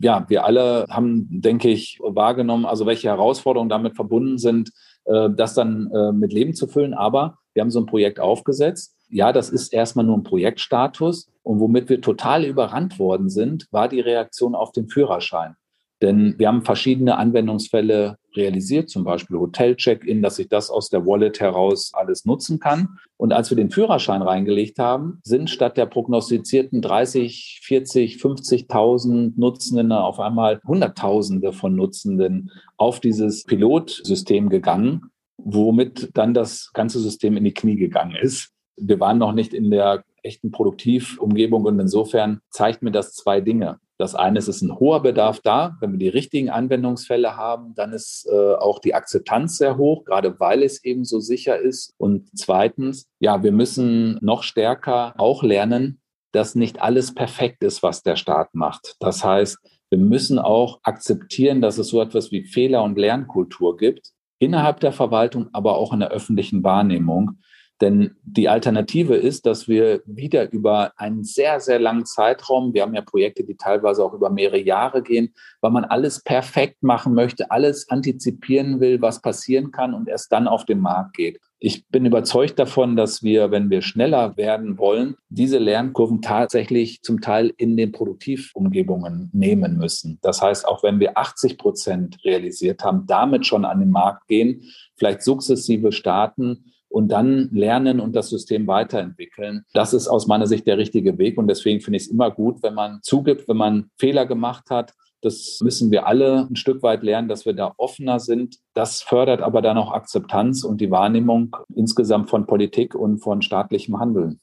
ja, 0.02 0.26
wir 0.28 0.46
alle 0.46 0.86
haben, 0.90 1.28
denke 1.30 1.70
ich, 1.70 2.00
wahrgenommen, 2.02 2.66
also 2.66 2.86
welche 2.86 3.08
Herausforderungen 3.08 3.70
damit 3.70 3.96
verbunden 3.96 4.38
sind, 4.38 4.72
äh, 5.06 5.30
das 5.30 5.54
dann 5.54 5.90
äh, 5.92 6.12
mit 6.12 6.34
Leben 6.34 6.54
zu 6.54 6.68
füllen. 6.68 6.94
Aber 6.94 7.38
wir 7.54 7.62
haben 7.62 7.72
so 7.72 7.80
ein 7.80 7.86
Projekt 7.86 8.20
aufgesetzt. 8.20 8.96
Ja, 9.10 9.32
das 9.32 9.50
ist 9.50 9.74
erstmal 9.74 10.06
nur 10.06 10.18
ein 10.18 10.24
Projektstatus. 10.24 11.30
Und 11.44 11.60
womit 11.60 11.90
wir 11.90 12.02
total 12.02 12.46
überrannt 12.46 13.00
worden 13.00 13.30
sind, 13.30 13.68
war 13.72 13.90
die 13.90 14.00
Reaktion 14.00 14.56
auf 14.56 14.72
den 14.72 14.88
Führerschein. 14.88 15.56
Denn 16.02 16.36
wir 16.38 16.50
haben 16.50 16.64
verschiedene 16.64 17.18
Anwendungsfälle 17.18 18.18
realisiert, 18.36 18.90
zum 18.90 19.06
Beispiel 19.06 19.38
Hotel-Check-In, 19.38 20.22
dass 20.22 20.38
ich 20.38 20.50
das 20.50 20.70
aus 20.70 20.90
der 20.90 21.06
Wallet 21.06 21.40
heraus 21.40 21.92
alles 21.94 22.26
nutzen 22.26 22.60
kann. 22.60 22.98
Und 23.16 23.32
als 23.32 23.50
wir 23.50 23.56
den 23.56 23.70
Führerschein 23.70 24.22
reingelegt 24.22 24.80
haben, 24.80 25.20
sind 25.24 25.50
statt 25.50 25.78
der 25.78 25.86
prognostizierten 25.86 26.82
30, 26.82 27.62
40, 27.64 28.18
50.000 28.18 29.34
Nutzenden 29.38 29.94
auf 29.94 30.20
einmal 30.20 30.60
Hunderttausende 30.66 31.54
von 31.54 31.74
Nutzenden 31.74 32.52
auf 32.76 33.00
dieses 33.00 33.46
Pilotsystem 33.46 34.50
gegangen, 34.50 35.13
womit 35.44 36.10
dann 36.14 36.34
das 36.34 36.72
ganze 36.74 37.00
System 37.00 37.38
in 37.38 37.44
die 37.44 37.54
Knie 37.54 37.76
gegangen 37.76 38.16
ist. 38.16 38.50
Wir 38.76 39.00
waren 39.00 39.18
noch 39.18 39.34
nicht 39.34 39.54
in 39.54 39.70
der 39.70 40.04
echten 40.24 40.52
Produktivumgebung 40.52 41.66
und 41.66 41.80
insofern 41.80 42.40
zeigt 42.50 42.82
mir 42.82 42.92
das 42.92 43.14
zwei 43.14 43.42
Dinge. 43.42 43.80
Das 43.98 44.16
eine 44.16 44.40
ist, 44.40 44.48
es 44.48 44.58
ist 44.58 44.62
ein 44.64 44.80
hoher 44.80 45.02
Bedarf 45.04 45.40
da. 45.42 45.78
Wenn 45.80 45.92
wir 45.92 46.00
die 46.00 46.10
richtigen 46.10 46.50
Anwendungsfälle 46.50 47.38
haben, 47.38 47.76
dann 47.76 47.94
ist 47.94 48.28
äh, 48.32 48.56
auch 48.56 48.80
die 48.80 48.96
Akzeptanz 48.96 49.58
sehr 49.58 49.78
hoch, 49.78 50.04
gerade 50.06 50.40
weil 50.40 50.64
es 50.64 50.84
eben 50.84 51.06
so 51.06 51.20
sicher 51.20 51.60
ist. 51.60 51.94
Und 51.98 52.28
zweitens, 52.36 53.08
ja, 53.20 53.44
wir 53.44 53.52
müssen 53.52 54.18
noch 54.22 54.44
stärker 54.44 55.14
auch 55.18 55.44
lernen, 55.44 56.02
dass 56.32 56.56
nicht 56.56 56.82
alles 56.82 57.14
perfekt 57.14 57.64
ist, 57.64 57.84
was 57.84 58.02
der 58.02 58.16
Staat 58.16 58.56
macht. 58.56 58.96
Das 59.00 59.24
heißt, 59.24 59.60
wir 59.92 60.00
müssen 60.00 60.40
auch 60.40 60.80
akzeptieren, 60.82 61.62
dass 61.62 61.78
es 61.78 61.90
so 61.90 62.02
etwas 62.02 62.32
wie 62.32 62.46
Fehler- 62.46 62.84
und 62.84 62.98
Lernkultur 62.98 63.78
gibt, 63.78 64.12
innerhalb 64.40 64.80
der 64.80 64.92
Verwaltung, 64.92 65.50
aber 65.54 65.78
auch 65.78 65.94
in 65.94 66.00
der 66.00 66.10
öffentlichen 66.10 66.64
Wahrnehmung. 66.64 67.40
Denn 67.82 68.16
die 68.24 68.50
Alternative 68.50 69.16
ist, 69.16 69.46
dass 69.46 69.68
wir 69.68 70.02
wieder 70.06 70.52
über 70.52 70.94
einen 70.98 71.24
sehr, 71.24 71.60
sehr 71.60 71.80
langen 71.80 72.06
Zeitraum, 72.06 72.74
wir 72.74 72.84
haben 72.84 72.94
ja 72.94 73.02
Projekte, 73.02 73.44
die 73.44 73.58
teilweise 73.58 74.04
auch 74.04 74.14
über 74.14 74.30
mehrere 74.30 74.60
Jahre 74.60 75.02
gehen, 75.02 75.34
weil 75.62 75.72
man 75.72 75.84
alles 75.84 76.24
perfekt 76.24 76.84
machen 76.84 77.14
möchte, 77.14 77.52
alles 77.52 77.90
antizipieren 77.90 78.80
will, 78.80 79.02
was 79.02 79.22
passieren 79.22 79.72
kann 79.72 79.94
und 79.94 80.08
erst 80.08 80.32
dann 80.32 80.48
auf 80.48 80.66
den 80.66 80.80
Markt 80.80 81.16
geht. 81.16 81.40
Ich 81.66 81.88
bin 81.88 82.06
überzeugt 82.06 82.60
davon, 82.60 82.98
dass 82.98 83.24
wir, 83.24 83.50
wenn 83.50 83.70
wir 83.70 83.82
schneller 83.82 84.36
werden 84.36 84.78
wollen, 84.78 85.16
diese 85.30 85.60
Lernkurven 85.60 86.22
tatsächlich 86.22 87.02
zum 87.04 87.22
Teil 87.22 87.54
in 87.56 87.78
den 87.78 87.94
Produktivumgebungen 87.94 89.30
nehmen 89.32 89.78
müssen. 89.78 90.20
Das 90.22 90.42
heißt, 90.42 90.68
auch 90.68 90.84
wenn 90.84 91.00
wir 91.00 91.18
80 91.18 91.58
Prozent 91.58 92.18
realisiert 92.26 92.84
haben, 92.84 93.06
damit 93.08 93.46
schon 93.46 93.64
an 93.64 93.80
den 93.80 93.92
Markt 93.92 94.28
gehen, 94.28 94.64
vielleicht 94.98 95.22
sukzessive 95.22 95.94
starten, 95.94 96.66
und 96.94 97.08
dann 97.08 97.50
lernen 97.52 98.00
und 98.00 98.16
das 98.16 98.30
System 98.30 98.68
weiterentwickeln. 98.68 99.66
Das 99.74 99.94
ist 99.94 100.08
aus 100.08 100.28
meiner 100.28 100.46
Sicht 100.46 100.68
der 100.68 100.78
richtige 100.78 101.18
Weg 101.18 101.40
und 101.40 101.48
deswegen 101.48 101.82
finde 101.82 101.98
ich 101.98 102.04
es 102.04 102.12
immer 102.12 102.30
gut, 102.30 102.62
wenn 102.62 102.76
man 102.76 103.00
zugibt, 103.02 103.48
wenn 103.48 103.58
man 103.58 103.90
Fehler 103.98 104.28
gemacht 104.28 104.70
hat. 104.70 104.94
Das 105.22 105.60
müssen 105.64 105.90
wir 105.90 106.06
alle 106.06 106.48
ein 106.48 106.56
Stück 106.56 106.84
weit 106.84 107.02
lernen, 107.02 107.28
dass 107.28 107.48
wir 107.48 107.54
da 107.54 107.74
offener 107.78 108.20
sind. 108.20 108.60
Das 108.76 109.02
fördert 109.02 109.42
aber 109.42 109.64
dann 109.64 109.78
auch 109.78 109.92
Akzeptanz 109.92 110.64
und 110.64 110.82
die 110.82 110.92
Wahrnehmung 110.92 111.56
insgesamt 111.74 112.30
von 112.30 112.46
Politik 112.46 112.94
und 112.94 113.20
von 113.20 113.42
staatlichem 113.42 114.00
Handeln. 114.00 114.40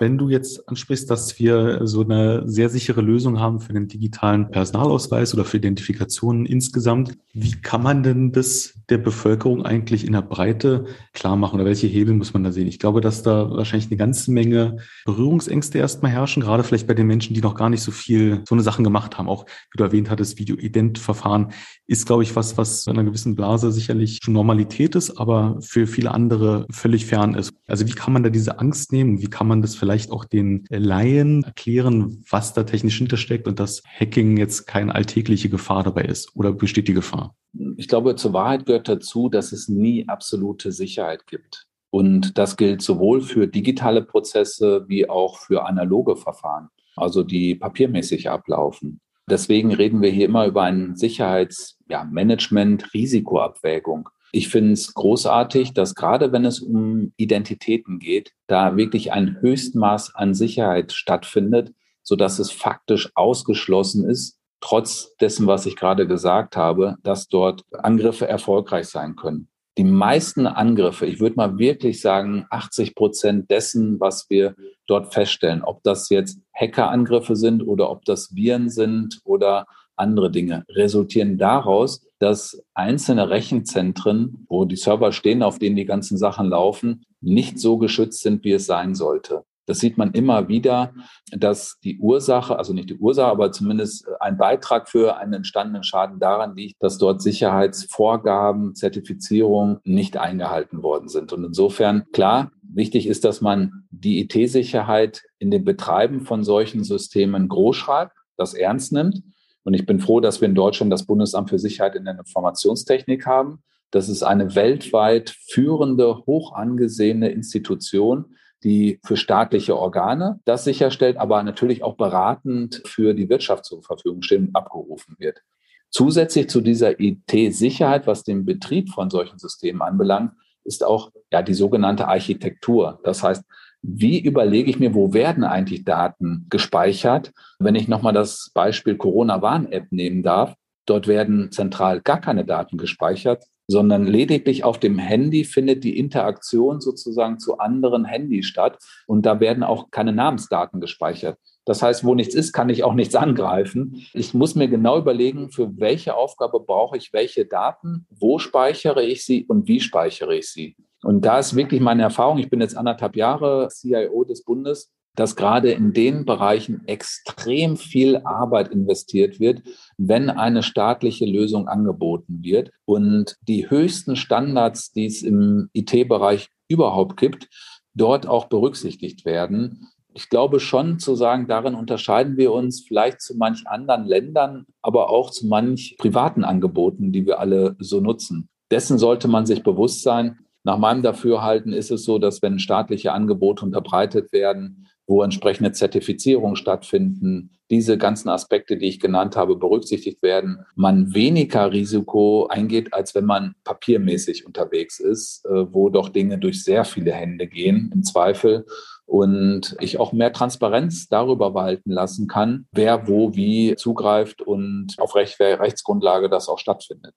Wenn 0.00 0.18
du 0.18 0.28
jetzt 0.28 0.68
ansprichst, 0.68 1.08
dass 1.08 1.38
wir 1.38 1.86
so 1.86 2.02
eine 2.02 2.42
sehr 2.46 2.68
sichere 2.68 3.00
Lösung 3.00 3.38
haben 3.38 3.60
für 3.60 3.72
den 3.72 3.86
digitalen 3.86 4.50
Personalausweis 4.50 5.34
oder 5.34 5.44
für 5.44 5.58
Identifikationen 5.58 6.46
insgesamt, 6.46 7.16
wie 7.32 7.52
kann 7.52 7.82
man 7.82 8.02
denn 8.02 8.32
das 8.32 8.74
der 8.88 8.98
Bevölkerung 8.98 9.64
eigentlich 9.64 10.04
in 10.04 10.12
der 10.12 10.22
Breite 10.22 10.84
klar 11.12 11.36
machen 11.36 11.54
oder 11.56 11.64
welche 11.64 11.86
Hebel 11.86 12.14
muss 12.14 12.34
man 12.34 12.44
da 12.44 12.52
sehen? 12.52 12.66
Ich 12.66 12.78
glaube, 12.78 13.00
dass 13.00 13.22
da 13.22 13.50
wahrscheinlich 13.50 13.88
eine 13.88 13.96
ganze 13.96 14.30
Menge 14.32 14.78
Berührungsängste 15.04 15.78
erstmal 15.78 16.10
herrschen, 16.10 16.42
gerade 16.42 16.64
vielleicht 16.64 16.86
bei 16.86 16.94
den 16.94 17.06
Menschen, 17.06 17.34
die 17.34 17.40
noch 17.40 17.54
gar 17.54 17.70
nicht 17.70 17.82
so 17.82 17.92
viel 17.92 18.42
so 18.48 18.54
eine 18.54 18.62
Sachen 18.62 18.84
gemacht 18.84 19.16
haben. 19.16 19.28
Auch 19.28 19.46
wie 19.70 19.78
du 19.78 19.84
erwähnt 19.84 20.10
hattest, 20.10 20.38
Video-Ident-Verfahren 20.38 21.52
ist, 21.86 22.06
glaube 22.06 22.22
ich, 22.24 22.34
was, 22.36 22.58
was 22.58 22.86
in 22.86 22.94
einer 22.94 23.04
gewissen 23.04 23.34
Blase 23.34 23.70
sicherlich 23.70 24.18
schon 24.22 24.34
Normalität 24.34 24.96
ist, 24.96 25.18
aber 25.18 25.58
für 25.60 25.86
viele 25.86 26.10
andere 26.10 26.66
völlig 26.70 27.06
fern 27.06 27.34
ist. 27.34 27.52
Also 27.66 27.86
wie 27.86 27.92
kann 27.92 28.12
man 28.12 28.22
da 28.22 28.30
diese 28.30 28.58
Angst 28.58 28.92
nehmen? 28.92 29.20
Wie 29.20 29.28
kann 29.28 29.46
man 29.46 29.62
das 29.62 29.74
vielleicht 29.84 30.10
auch 30.12 30.24
den 30.24 30.64
Laien 30.70 31.44
erklären, 31.44 32.24
was 32.30 32.54
da 32.54 32.62
technisch 32.62 32.96
hintersteckt 32.96 33.46
und 33.46 33.60
dass 33.60 33.82
Hacking 33.86 34.38
jetzt 34.38 34.66
keine 34.66 34.94
alltägliche 34.94 35.50
Gefahr 35.50 35.82
dabei 35.82 36.04
ist? 36.04 36.34
Oder 36.34 36.52
besteht 36.52 36.88
die 36.88 36.94
Gefahr? 36.94 37.34
Ich 37.76 37.86
glaube, 37.86 38.16
zur 38.16 38.32
Wahrheit 38.32 38.64
gehört 38.64 38.88
dazu, 38.88 39.28
dass 39.28 39.52
es 39.52 39.68
nie 39.68 40.08
absolute 40.08 40.72
Sicherheit 40.72 41.26
gibt. 41.26 41.66
Und 41.90 42.38
das 42.38 42.56
gilt 42.56 42.80
sowohl 42.80 43.20
für 43.20 43.46
digitale 43.46 44.00
Prozesse 44.00 44.86
wie 44.88 45.06
auch 45.06 45.36
für 45.36 45.66
analoge 45.66 46.16
Verfahren, 46.16 46.70
also 46.96 47.22
die 47.22 47.54
papiermäßig 47.54 48.30
ablaufen. 48.30 49.02
Deswegen 49.28 49.74
reden 49.74 50.00
wir 50.00 50.10
hier 50.10 50.24
immer 50.24 50.46
über 50.46 50.62
ein 50.62 50.96
Sicherheitsmanagement, 50.96 52.82
ja, 52.82 52.88
Risikoabwägung. 52.94 54.08
Ich 54.34 54.48
finde 54.48 54.72
es 54.72 54.94
großartig, 54.94 55.74
dass 55.74 55.94
gerade 55.94 56.32
wenn 56.32 56.44
es 56.44 56.58
um 56.58 57.12
Identitäten 57.16 58.00
geht, 58.00 58.32
da 58.48 58.76
wirklich 58.76 59.12
ein 59.12 59.36
Höchstmaß 59.40 60.16
an 60.16 60.34
Sicherheit 60.34 60.90
stattfindet, 60.90 61.72
sodass 62.02 62.40
es 62.40 62.50
faktisch 62.50 63.12
ausgeschlossen 63.14 64.04
ist, 64.10 64.40
trotz 64.60 65.14
dessen, 65.20 65.46
was 65.46 65.66
ich 65.66 65.76
gerade 65.76 66.08
gesagt 66.08 66.56
habe, 66.56 66.96
dass 67.04 67.28
dort 67.28 67.62
Angriffe 67.70 68.26
erfolgreich 68.26 68.88
sein 68.88 69.14
können. 69.14 69.50
Die 69.78 69.84
meisten 69.84 70.48
Angriffe, 70.48 71.06
ich 71.06 71.20
würde 71.20 71.36
mal 71.36 71.56
wirklich 71.58 72.00
sagen, 72.00 72.46
80 72.50 72.96
Prozent 72.96 73.52
dessen, 73.52 74.00
was 74.00 74.28
wir 74.30 74.56
dort 74.88 75.14
feststellen, 75.14 75.62
ob 75.62 75.84
das 75.84 76.08
jetzt 76.08 76.40
Hackerangriffe 76.52 77.36
sind 77.36 77.62
oder 77.62 77.88
ob 77.88 78.04
das 78.04 78.34
Viren 78.34 78.68
sind 78.68 79.20
oder 79.22 79.68
andere 79.96 80.30
Dinge, 80.30 80.64
resultieren 80.68 81.38
daraus, 81.38 82.06
dass 82.18 82.62
einzelne 82.74 83.30
Rechenzentren, 83.30 84.46
wo 84.48 84.64
die 84.64 84.76
Server 84.76 85.12
stehen, 85.12 85.42
auf 85.42 85.58
denen 85.58 85.76
die 85.76 85.84
ganzen 85.84 86.16
Sachen 86.16 86.48
laufen, 86.48 87.04
nicht 87.20 87.58
so 87.58 87.78
geschützt 87.78 88.20
sind, 88.22 88.44
wie 88.44 88.52
es 88.52 88.66
sein 88.66 88.94
sollte. 88.94 89.44
Das 89.66 89.78
sieht 89.78 89.96
man 89.96 90.12
immer 90.12 90.48
wieder, 90.48 90.92
dass 91.30 91.78
die 91.82 91.98
Ursache, 91.98 92.58
also 92.58 92.74
nicht 92.74 92.90
die 92.90 92.98
Ursache, 92.98 93.30
aber 93.30 93.50
zumindest 93.50 94.06
ein 94.20 94.36
Beitrag 94.36 94.88
für 94.88 95.16
einen 95.16 95.32
entstandenen 95.32 95.82
Schaden 95.82 96.18
daran 96.20 96.54
liegt, 96.54 96.82
dass 96.82 96.98
dort 96.98 97.22
Sicherheitsvorgaben, 97.22 98.74
Zertifizierung 98.74 99.78
nicht 99.84 100.16
eingehalten 100.18 100.82
worden 100.82 101.08
sind. 101.08 101.32
Und 101.32 101.44
insofern, 101.44 102.04
klar, 102.12 102.50
wichtig 102.62 103.06
ist, 103.06 103.24
dass 103.24 103.40
man 103.40 103.86
die 103.90 104.20
IT-Sicherheit 104.20 105.22
in 105.38 105.50
dem 105.50 105.64
Betreiben 105.64 106.20
von 106.20 106.44
solchen 106.44 106.84
Systemen 106.84 107.48
groß 107.48 107.76
schreibt, 107.76 108.12
das 108.36 108.52
ernst 108.52 108.92
nimmt. 108.92 109.22
Und 109.64 109.74
ich 109.74 109.86
bin 109.86 109.98
froh, 109.98 110.20
dass 110.20 110.40
wir 110.40 110.48
in 110.48 110.54
Deutschland 110.54 110.92
das 110.92 111.06
Bundesamt 111.06 111.50
für 111.50 111.58
Sicherheit 111.58 111.94
in 111.96 112.04
der 112.04 112.18
Informationstechnik 112.18 113.26
haben. 113.26 113.62
Das 113.90 114.08
ist 114.08 114.22
eine 114.22 114.54
weltweit 114.54 115.30
führende, 115.48 116.24
hoch 116.26 116.52
angesehene 116.52 117.30
Institution, 117.30 118.36
die 118.62 118.98
für 119.04 119.16
staatliche 119.16 119.76
Organe 119.76 120.40
das 120.44 120.64
sicherstellt, 120.64 121.16
aber 121.16 121.42
natürlich 121.42 121.82
auch 121.82 121.96
beratend 121.96 122.82
für 122.86 123.14
die 123.14 123.28
Wirtschaft 123.28 123.64
zur 123.64 123.82
Verfügung 123.82 124.22
steht 124.22 124.40
und 124.40 124.56
abgerufen 124.56 125.16
wird. 125.18 125.42
Zusätzlich 125.90 126.48
zu 126.48 126.60
dieser 126.60 126.98
IT-Sicherheit, 126.98 128.06
was 128.06 128.24
den 128.24 128.44
Betrieb 128.44 128.90
von 128.90 129.10
solchen 129.10 129.38
Systemen 129.38 129.80
anbelangt, 129.80 130.32
ist 130.64 130.82
auch 130.82 131.12
ja 131.30 131.42
die 131.42 131.54
sogenannte 131.54 132.08
Architektur. 132.08 133.00
Das 133.04 133.22
heißt, 133.22 133.44
wie 133.86 134.18
überlege 134.18 134.70
ich 134.70 134.78
mir, 134.78 134.94
wo 134.94 135.12
werden 135.12 135.44
eigentlich 135.44 135.84
Daten 135.84 136.46
gespeichert? 136.48 137.32
Wenn 137.58 137.74
ich 137.74 137.86
nochmal 137.86 138.14
das 138.14 138.50
Beispiel 138.54 138.96
Corona-Warn-App 138.96 139.92
nehmen 139.92 140.22
darf, 140.22 140.54
dort 140.86 141.06
werden 141.06 141.52
zentral 141.52 142.00
gar 142.00 142.18
keine 142.18 142.46
Daten 142.46 142.78
gespeichert, 142.78 143.44
sondern 143.66 144.06
lediglich 144.06 144.64
auf 144.64 144.80
dem 144.80 144.98
Handy 144.98 145.44
findet 145.44 145.84
die 145.84 145.98
Interaktion 145.98 146.80
sozusagen 146.80 147.38
zu 147.38 147.58
anderen 147.58 148.06
Handys 148.06 148.46
statt 148.46 148.78
und 149.06 149.26
da 149.26 149.38
werden 149.40 149.62
auch 149.62 149.90
keine 149.90 150.12
Namensdaten 150.12 150.80
gespeichert. 150.80 151.38
Das 151.64 151.82
heißt, 151.82 152.04
wo 152.04 152.14
nichts 152.14 152.34
ist, 152.34 152.52
kann 152.52 152.68
ich 152.68 152.84
auch 152.84 152.94
nichts 152.94 153.14
angreifen. 153.14 154.06
Ich 154.12 154.34
muss 154.34 154.54
mir 154.54 154.68
genau 154.68 154.98
überlegen, 154.98 155.50
für 155.50 155.78
welche 155.78 156.16
Aufgabe 156.16 156.60
brauche 156.60 156.96
ich 156.96 157.12
welche 157.12 157.46
Daten, 157.46 158.06
wo 158.10 158.38
speichere 158.38 159.02
ich 159.02 159.24
sie 159.24 159.44
und 159.46 159.68
wie 159.68 159.80
speichere 159.80 160.36
ich 160.36 160.50
sie. 160.50 160.76
Und 161.02 161.24
da 161.24 161.38
ist 161.38 161.54
wirklich 161.54 161.80
meine 161.80 162.02
Erfahrung, 162.02 162.38
ich 162.38 162.48
bin 162.48 162.60
jetzt 162.60 162.76
anderthalb 162.76 163.16
Jahre 163.16 163.68
CIO 163.68 164.24
des 164.24 164.42
Bundes, 164.42 164.90
dass 165.16 165.36
gerade 165.36 165.70
in 165.70 165.92
den 165.92 166.24
Bereichen 166.24 166.82
extrem 166.86 167.76
viel 167.76 168.16
Arbeit 168.24 168.68
investiert 168.68 169.38
wird, 169.38 169.62
wenn 169.96 170.28
eine 170.28 170.62
staatliche 170.62 171.24
Lösung 171.24 171.68
angeboten 171.68 172.42
wird 172.42 172.70
und 172.84 173.36
die 173.42 173.70
höchsten 173.70 174.16
Standards, 174.16 174.92
die 174.92 175.06
es 175.06 175.22
im 175.22 175.68
IT-Bereich 175.72 176.48
überhaupt 176.68 177.16
gibt, 177.16 177.48
dort 177.94 178.26
auch 178.26 178.46
berücksichtigt 178.46 179.24
werden. 179.24 179.88
Ich 180.16 180.28
glaube 180.28 180.60
schon 180.60 181.00
zu 181.00 181.16
sagen, 181.16 181.48
darin 181.48 181.74
unterscheiden 181.74 182.36
wir 182.36 182.52
uns 182.52 182.80
vielleicht 182.86 183.20
zu 183.20 183.36
manch 183.36 183.66
anderen 183.66 184.04
Ländern, 184.04 184.66
aber 184.80 185.10
auch 185.10 185.30
zu 185.30 185.48
manch 185.48 185.96
privaten 185.98 186.44
Angeboten, 186.44 187.10
die 187.10 187.26
wir 187.26 187.40
alle 187.40 187.74
so 187.80 188.00
nutzen. 188.00 188.48
Dessen 188.70 188.98
sollte 188.98 189.26
man 189.26 189.44
sich 189.44 189.64
bewusst 189.64 190.02
sein. 190.02 190.38
Nach 190.62 190.78
meinem 190.78 191.02
Dafürhalten 191.02 191.72
ist 191.72 191.90
es 191.90 192.04
so, 192.04 192.18
dass 192.18 192.42
wenn 192.42 192.60
staatliche 192.60 193.12
Angebote 193.12 193.64
unterbreitet 193.64 194.32
werden, 194.32 194.86
wo 195.06 195.22
entsprechende 195.22 195.72
Zertifizierungen 195.72 196.56
stattfinden, 196.56 197.50
diese 197.70 197.98
ganzen 197.98 198.28
Aspekte, 198.28 198.76
die 198.76 198.86
ich 198.86 199.00
genannt 199.00 199.36
habe, 199.36 199.56
berücksichtigt 199.56 200.22
werden, 200.22 200.60
man 200.76 201.14
weniger 201.14 201.72
Risiko 201.72 202.46
eingeht, 202.46 202.92
als 202.92 203.14
wenn 203.14 203.24
man 203.24 203.54
papiermäßig 203.64 204.46
unterwegs 204.46 205.00
ist, 205.00 205.44
äh, 205.46 205.72
wo 205.72 205.88
doch 205.88 206.08
Dinge 206.08 206.38
durch 206.38 206.62
sehr 206.62 206.84
viele 206.84 207.12
Hände 207.12 207.46
gehen, 207.46 207.90
im 207.92 208.02
Zweifel. 208.02 208.66
Und 209.06 209.76
ich 209.80 210.00
auch 210.00 210.12
mehr 210.12 210.32
Transparenz 210.32 211.08
darüber 211.08 211.54
walten 211.54 211.90
lassen 211.90 212.26
kann, 212.26 212.66
wer 212.72 213.06
wo 213.06 213.34
wie 213.34 213.76
zugreift 213.76 214.40
und 214.42 214.94
auf 214.98 215.14
Recht, 215.14 215.38
Rechtsgrundlage 215.40 216.28
das 216.28 216.48
auch 216.48 216.58
stattfindet. 216.58 217.14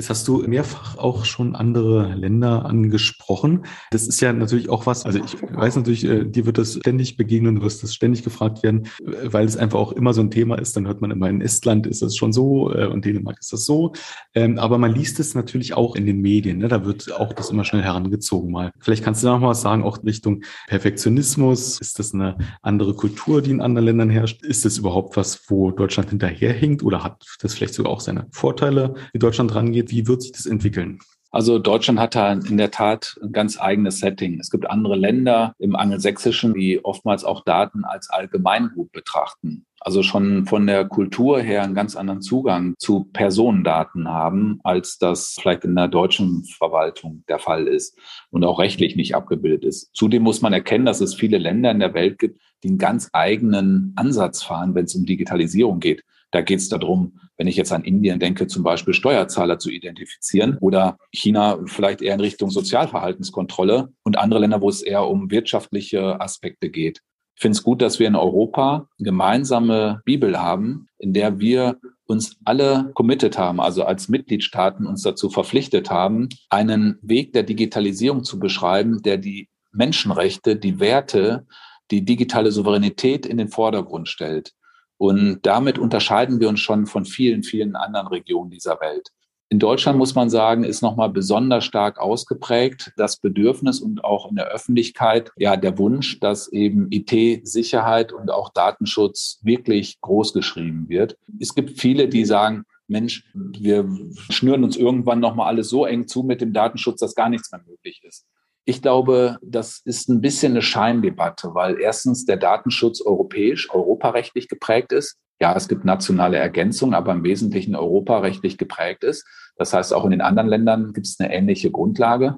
Jetzt 0.00 0.08
hast 0.08 0.26
du 0.28 0.38
mehrfach 0.48 0.96
auch 0.96 1.26
schon 1.26 1.54
andere 1.54 2.14
Länder 2.14 2.64
angesprochen. 2.64 3.66
Das 3.90 4.06
ist 4.08 4.22
ja 4.22 4.32
natürlich 4.32 4.70
auch 4.70 4.86
was, 4.86 5.04
also 5.04 5.18
ich 5.22 5.36
weiß 5.42 5.76
natürlich, 5.76 6.06
äh, 6.06 6.24
dir 6.24 6.46
wird 6.46 6.56
das 6.56 6.76
ständig 6.76 7.18
begegnen, 7.18 7.56
du 7.56 7.60
wirst 7.60 7.82
das 7.82 7.92
ständig 7.92 8.24
gefragt 8.24 8.62
werden, 8.62 8.88
weil 8.98 9.44
es 9.44 9.58
einfach 9.58 9.78
auch 9.78 9.92
immer 9.92 10.14
so 10.14 10.22
ein 10.22 10.30
Thema 10.30 10.54
ist. 10.54 10.74
Dann 10.74 10.86
hört 10.86 11.02
man 11.02 11.10
immer, 11.10 11.28
in 11.28 11.42
Estland 11.42 11.86
ist 11.86 12.00
das 12.00 12.16
schon 12.16 12.32
so 12.32 12.72
äh, 12.72 12.86
und 12.86 13.04
Dänemark 13.04 13.40
ist 13.40 13.52
das 13.52 13.66
so. 13.66 13.92
Ähm, 14.34 14.58
aber 14.58 14.78
man 14.78 14.94
liest 14.94 15.20
es 15.20 15.34
natürlich 15.34 15.74
auch 15.74 15.94
in 15.94 16.06
den 16.06 16.22
Medien. 16.22 16.56
Ne? 16.56 16.68
Da 16.68 16.86
wird 16.86 17.12
auch 17.12 17.34
das 17.34 17.50
immer 17.50 17.66
schnell 17.66 17.82
herangezogen 17.82 18.50
mal. 18.50 18.72
Vielleicht 18.78 19.04
kannst 19.04 19.22
du 19.22 19.26
noch 19.26 19.38
mal 19.38 19.48
was 19.48 19.60
sagen, 19.60 19.82
auch 19.82 20.02
Richtung 20.02 20.44
Perfektionismus. 20.68 21.78
Ist 21.78 21.98
das 21.98 22.14
eine 22.14 22.38
andere 22.62 22.94
Kultur, 22.94 23.42
die 23.42 23.50
in 23.50 23.60
anderen 23.60 23.84
Ländern 23.84 24.08
herrscht? 24.08 24.42
Ist 24.46 24.64
das 24.64 24.78
überhaupt 24.78 25.18
was, 25.18 25.42
wo 25.48 25.72
Deutschland 25.72 26.08
hinterherhinkt 26.08 26.82
oder 26.82 27.04
hat 27.04 27.22
das 27.42 27.52
vielleicht 27.52 27.74
sogar 27.74 27.92
auch 27.92 28.00
seine 28.00 28.28
Vorteile, 28.30 28.94
wie 29.12 29.18
Deutschland 29.18 29.54
rangeht? 29.54 29.89
Wie 29.90 30.06
wird 30.06 30.22
sich 30.22 30.32
das 30.32 30.46
entwickeln? 30.46 31.00
Also 31.32 31.60
Deutschland 31.60 32.00
hat 32.00 32.16
da 32.16 32.32
in 32.32 32.56
der 32.56 32.72
Tat 32.72 33.16
ein 33.22 33.30
ganz 33.30 33.60
eigenes 33.60 34.00
Setting. 34.00 34.40
Es 34.40 34.50
gibt 34.50 34.68
andere 34.68 34.96
Länder 34.96 35.54
im 35.58 35.76
Angelsächsischen, 35.76 36.54
die 36.54 36.84
oftmals 36.84 37.24
auch 37.24 37.44
Daten 37.44 37.84
als 37.84 38.10
Allgemeingut 38.10 38.90
betrachten. 38.90 39.64
Also 39.78 40.02
schon 40.02 40.46
von 40.46 40.66
der 40.66 40.86
Kultur 40.86 41.40
her 41.40 41.62
einen 41.62 41.74
ganz 41.74 41.96
anderen 41.96 42.20
Zugang 42.20 42.74
zu 42.78 43.04
Personendaten 43.12 44.08
haben, 44.08 44.60
als 44.62 44.98
das 44.98 45.36
vielleicht 45.40 45.64
in 45.64 45.74
der 45.74 45.88
deutschen 45.88 46.44
Verwaltung 46.44 47.24
der 47.28 47.38
Fall 47.38 47.66
ist 47.66 47.96
und 48.30 48.44
auch 48.44 48.58
rechtlich 48.58 48.96
nicht 48.96 49.14
abgebildet 49.14 49.64
ist. 49.64 49.90
Zudem 49.94 50.22
muss 50.22 50.42
man 50.42 50.52
erkennen, 50.52 50.84
dass 50.84 51.00
es 51.00 51.14
viele 51.14 51.38
Länder 51.38 51.70
in 51.70 51.78
der 51.78 51.94
Welt 51.94 52.18
gibt, 52.18 52.40
die 52.62 52.68
einen 52.68 52.78
ganz 52.78 53.08
eigenen 53.12 53.94
Ansatz 53.96 54.42
fahren, 54.42 54.74
wenn 54.74 54.84
es 54.84 54.94
um 54.96 55.06
Digitalisierung 55.06 55.80
geht. 55.80 56.02
Da 56.30 56.42
geht 56.42 56.58
es 56.58 56.68
darum, 56.68 57.18
wenn 57.40 57.46
ich 57.46 57.56
jetzt 57.56 57.72
an 57.72 57.84
Indien 57.84 58.20
denke, 58.20 58.48
zum 58.48 58.62
Beispiel 58.62 58.92
Steuerzahler 58.92 59.58
zu 59.58 59.70
identifizieren 59.70 60.58
oder 60.60 60.98
China 61.10 61.58
vielleicht 61.64 62.02
eher 62.02 62.12
in 62.12 62.20
Richtung 62.20 62.50
Sozialverhaltenskontrolle 62.50 63.94
und 64.02 64.18
andere 64.18 64.40
Länder, 64.40 64.60
wo 64.60 64.68
es 64.68 64.82
eher 64.82 65.06
um 65.06 65.30
wirtschaftliche 65.30 66.20
Aspekte 66.20 66.68
geht. 66.68 67.00
Ich 67.34 67.40
finde 67.40 67.56
es 67.56 67.62
gut, 67.62 67.80
dass 67.80 67.98
wir 67.98 68.06
in 68.08 68.14
Europa 68.14 68.88
eine 68.98 69.06
gemeinsame 69.06 70.02
Bibel 70.04 70.38
haben, 70.38 70.88
in 70.98 71.14
der 71.14 71.40
wir 71.40 71.78
uns 72.04 72.36
alle 72.44 72.90
committed 72.92 73.38
haben, 73.38 73.58
also 73.58 73.84
als 73.84 74.10
Mitgliedstaaten 74.10 74.86
uns 74.86 75.00
dazu 75.00 75.30
verpflichtet 75.30 75.88
haben, 75.88 76.28
einen 76.50 76.98
Weg 77.00 77.32
der 77.32 77.44
Digitalisierung 77.44 78.22
zu 78.22 78.38
beschreiben, 78.38 79.00
der 79.00 79.16
die 79.16 79.48
Menschenrechte, 79.72 80.56
die 80.56 80.78
Werte, 80.78 81.46
die 81.90 82.04
digitale 82.04 82.52
Souveränität 82.52 83.24
in 83.24 83.38
den 83.38 83.48
Vordergrund 83.48 84.08
stellt. 84.10 84.52
Und 85.00 85.38
damit 85.44 85.78
unterscheiden 85.78 86.40
wir 86.40 86.50
uns 86.50 86.60
schon 86.60 86.84
von 86.84 87.06
vielen, 87.06 87.42
vielen 87.42 87.74
anderen 87.74 88.08
Regionen 88.08 88.50
dieser 88.50 88.82
Welt. 88.82 89.08
In 89.48 89.58
Deutschland 89.58 89.96
muss 89.96 90.14
man 90.14 90.28
sagen, 90.28 90.62
ist 90.62 90.82
nochmal 90.82 91.08
besonders 91.08 91.64
stark 91.64 91.98
ausgeprägt 91.98 92.92
das 92.98 93.16
Bedürfnis 93.16 93.80
und 93.80 94.04
auch 94.04 94.28
in 94.28 94.36
der 94.36 94.48
Öffentlichkeit 94.48 95.32
ja 95.38 95.56
der 95.56 95.78
Wunsch, 95.78 96.20
dass 96.20 96.52
eben 96.52 96.88
IT-Sicherheit 96.90 98.12
und 98.12 98.30
auch 98.30 98.50
Datenschutz 98.50 99.38
wirklich 99.42 100.02
groß 100.02 100.34
geschrieben 100.34 100.90
wird. 100.90 101.16
Es 101.40 101.54
gibt 101.54 101.80
viele, 101.80 102.06
die 102.06 102.26
sagen, 102.26 102.64
Mensch, 102.86 103.24
wir 103.32 103.88
schnüren 104.28 104.64
uns 104.64 104.76
irgendwann 104.76 105.20
nochmal 105.20 105.46
alles 105.46 105.70
so 105.70 105.86
eng 105.86 106.08
zu 106.08 106.24
mit 106.24 106.42
dem 106.42 106.52
Datenschutz, 106.52 107.00
dass 107.00 107.14
gar 107.14 107.30
nichts 107.30 107.50
mehr 107.50 107.62
möglich 107.66 108.02
ist. 108.04 108.26
Ich 108.64 108.82
glaube, 108.82 109.38
das 109.42 109.80
ist 109.84 110.08
ein 110.08 110.20
bisschen 110.20 110.52
eine 110.52 110.62
Scheindebatte, 110.62 111.54
weil 111.54 111.80
erstens 111.80 112.24
der 112.24 112.36
Datenschutz 112.36 113.00
europäisch, 113.00 113.70
europarechtlich 113.72 114.48
geprägt 114.48 114.92
ist. 114.92 115.16
Ja, 115.40 115.54
es 115.56 115.68
gibt 115.68 115.84
nationale 115.84 116.36
Ergänzungen, 116.36 116.94
aber 116.94 117.12
im 117.12 117.24
Wesentlichen 117.24 117.74
europarechtlich 117.74 118.58
geprägt 118.58 119.04
ist. 119.04 119.26
Das 119.56 119.72
heißt, 119.72 119.94
auch 119.94 120.04
in 120.04 120.10
den 120.10 120.20
anderen 120.20 120.48
Ländern 120.48 120.92
gibt 120.92 121.06
es 121.06 121.18
eine 121.18 121.32
ähnliche 121.32 121.70
Grundlage. 121.70 122.36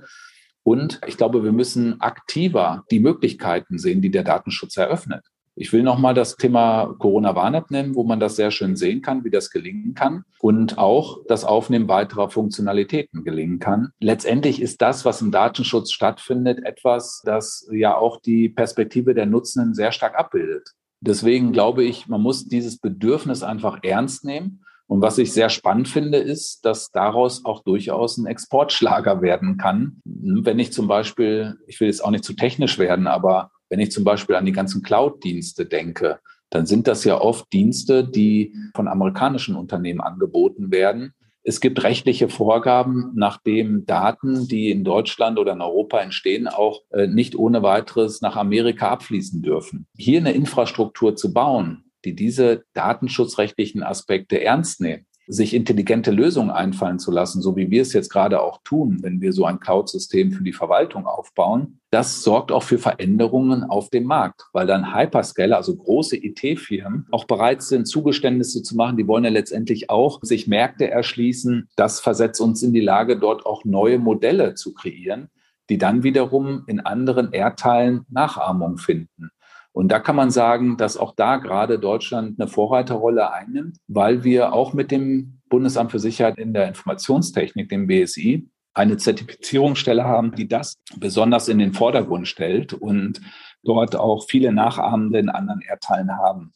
Und 0.62 1.01
ich 1.07 1.16
glaube, 1.16 1.43
wir 1.43 1.53
müssen 1.53 2.01
aktiver 2.01 2.85
die 2.91 3.01
Möglichkeiten 3.01 3.79
sehen, 3.79 4.01
die 4.01 4.12
der 4.12 4.23
Datenschutz 4.23 4.77
eröffnet. 4.77 5.27
Ich 5.55 5.73
will 5.73 5.83
nochmal 5.83 6.15
das 6.15 6.37
Thema 6.37 6.95
Corona-Warn-App 6.99 7.71
nennen, 7.71 7.95
wo 7.95 8.05
man 8.05 8.21
das 8.21 8.37
sehr 8.37 8.51
schön 8.51 8.75
sehen 8.75 9.03
kann, 9.03 9.25
wie 9.25 9.31
das 9.31 9.51
gelingen 9.51 9.95
kann 9.95 10.25
und 10.41 10.79
auch 10.79 11.19
das 11.29 11.45
Aufnehmen 11.45 11.89
weiterer 11.89 12.31
Funktionalitäten 12.31 13.23
gelingen 13.23 13.59
kann. 13.59 13.91
Letztendlich 14.01 14.63
ist 14.63 14.81
das, 14.81 15.05
was 15.05 15.21
im 15.21 15.31
Datenschutz 15.31 15.93
stattfindet, 15.93 16.65
etwas, 16.65 17.23
das 17.25 17.69
ja 17.71 17.95
auch 17.97 18.21
die 18.21 18.49
Perspektive 18.49 19.15
der 19.15 19.27
Nutzenden 19.27 19.75
sehr 19.75 19.93
stark 19.93 20.19
abbildet. 20.19 20.71
Deswegen 21.01 21.53
glaube 21.53 21.85
ich, 21.85 22.07
man 22.07 22.23
muss 22.23 22.49
dieses 22.49 22.79
Bedürfnis 22.79 23.43
einfach 23.43 23.81
ernst 23.83 24.25
nehmen. 24.25 24.65
Und 24.87 25.01
was 25.01 25.19
ich 25.19 25.33
sehr 25.33 25.49
spannend 25.49 25.89
finde, 25.89 26.19
ist, 26.19 26.65
dass 26.65 26.91
daraus 26.91 27.45
auch 27.45 27.63
durchaus 27.63 28.19
ein 28.19 28.27
Exportschlager 28.27 29.21
werden 29.23 29.59
kann. 29.59 30.01
Wenn 30.05 30.59
ich 30.59 30.73
zum 30.73 30.87
Beispiel, 30.87 31.57
ich 31.67 31.81
will 31.81 31.89
jetzt 31.89 32.05
auch 32.05 32.11
nicht 32.11 32.25
zu 32.25 32.35
technisch 32.35 32.79
werden, 32.79 33.07
aber 33.07 33.51
wenn 33.73 33.81
ich 33.81 33.91
zum 33.91 34.05
Beispiel 34.05 34.37
an 34.37 34.45
die 34.45 34.53
ganzen 34.53 34.83
Cloud-Dienste 34.83 35.64
denke, 35.64 36.20
dann 36.51 36.66
sind 36.66 36.87
das 36.87 37.05
ja 37.05 37.18
oft 37.18 37.51
Dienste, 37.55 38.07
die 38.07 38.55
von 38.77 38.87
amerikanischen 38.87 39.57
Unternehmen 39.57 40.03
angeboten 40.03 40.70
werden. 40.70 41.14
Es 41.43 41.59
gibt 41.59 41.83
rechtliche 41.83 42.29
Vorgaben, 42.29 43.12
nachdem 43.14 43.87
Daten, 43.87 44.47
die 44.47 44.70
in 44.70 44.85
Deutschland 44.85 45.39
oder 45.39 45.55
in 45.55 45.62
Europa 45.62 46.01
entstehen, 46.01 46.49
auch 46.49 46.83
äh, 46.91 47.07
nicht 47.07 47.35
ohne 47.35 47.62
weiteres 47.62 48.20
nach 48.20 48.37
Amerika 48.37 48.91
abfließen 48.91 49.41
dürfen. 49.41 49.87
Hier 49.97 50.20
eine 50.20 50.33
Infrastruktur 50.33 51.16
zu 51.16 51.33
bauen, 51.33 51.85
die 52.05 52.14
diese 52.14 52.64
datenschutzrechtlichen 52.75 53.83
Aspekte 53.83 54.45
ernst 54.45 54.83
nehmen, 54.83 55.07
sich 55.33 55.55
intelligente 55.55 56.11
Lösungen 56.11 56.51
einfallen 56.51 56.99
zu 56.99 57.11
lassen, 57.11 57.41
so 57.41 57.57
wie 57.57 57.70
wir 57.70 57.83
es 57.83 57.93
jetzt 57.93 58.11
gerade 58.11 58.41
auch 58.41 58.61
tun, 58.64 58.99
wenn 59.03 59.20
wir 59.20 59.33
so 59.33 59.47
ein 59.47 59.61
Cloud-System 59.61 60.33
für 60.33 60.45
die 60.45 60.53
Verwaltung 60.53 61.07
aufbauen, 61.07 61.78
das 61.91 62.22
sorgt 62.22 62.53
auch 62.53 62.62
für 62.62 62.78
Veränderungen 62.78 63.64
auf 63.64 63.91
dem 63.91 64.05
Markt, 64.05 64.47
weil 64.53 64.66
dann 64.66 64.95
Hyperscaler, 64.95 65.57
also 65.57 65.76
große 65.76 66.16
IT-Firmen, 66.16 67.07
auch 67.11 67.24
bereit 67.24 67.62
sind, 67.62 67.87
Zugeständnisse 67.87 68.62
zu 68.62 68.76
machen. 68.76 68.97
Die 68.97 69.07
wollen 69.07 69.24
ja 69.24 69.30
letztendlich 69.30 69.91
auch 69.91 70.18
sich 70.22 70.47
Märkte 70.47 70.91
erschließen. 70.91 71.68
Das 71.76 72.01
versetzt 72.01 72.41
uns 72.41 72.62
in 72.62 72.72
die 72.72 72.80
Lage, 72.80 73.18
dort 73.18 73.45
auch 73.45 73.64
neue 73.64 73.99
Modelle 73.99 74.55
zu 74.55 74.72
kreieren, 74.72 75.28
die 75.68 75.78
dann 75.78 76.03
wiederum 76.03 76.64
in 76.66 76.80
anderen 76.80 77.33
Erdteilen 77.33 78.07
Nachahmung 78.09 78.78
finden. 78.78 79.30
Und 79.73 79.89
da 79.89 80.01
kann 80.01 80.16
man 80.16 80.31
sagen, 80.31 80.77
dass 80.77 80.97
auch 80.97 81.14
da 81.14 81.37
gerade 81.37 81.79
Deutschland 81.79 82.39
eine 82.39 82.49
Vorreiterrolle 82.49 83.33
einnimmt, 83.33 83.79
weil 83.89 84.23
wir 84.23 84.53
auch 84.53 84.75
mit 84.75 84.91
dem 84.91 85.41
Bundesamt 85.49 85.91
für 85.91 85.99
Sicherheit 85.99 86.39
in 86.39 86.53
der 86.53 86.68
Informationstechnik, 86.68 87.68
dem 87.68 87.87
BSI, 87.87 88.49
eine 88.75 88.97
Zertifizierungsstelle 88.97 90.05
haben, 90.05 90.35
die 90.35 90.49
das 90.49 90.77
besonders 90.97 91.49
in 91.49 91.59
den 91.59 91.73
Vordergrund 91.73 92.29
stellt 92.29 92.73
und 92.73 93.20
dort 93.62 93.97
auch 93.97 94.27
viele 94.29 94.53
Nachahmende 94.53 95.18
in 95.18 95.29
anderen 95.29 95.61
Erdteilen 95.61 96.16
haben. 96.16 96.53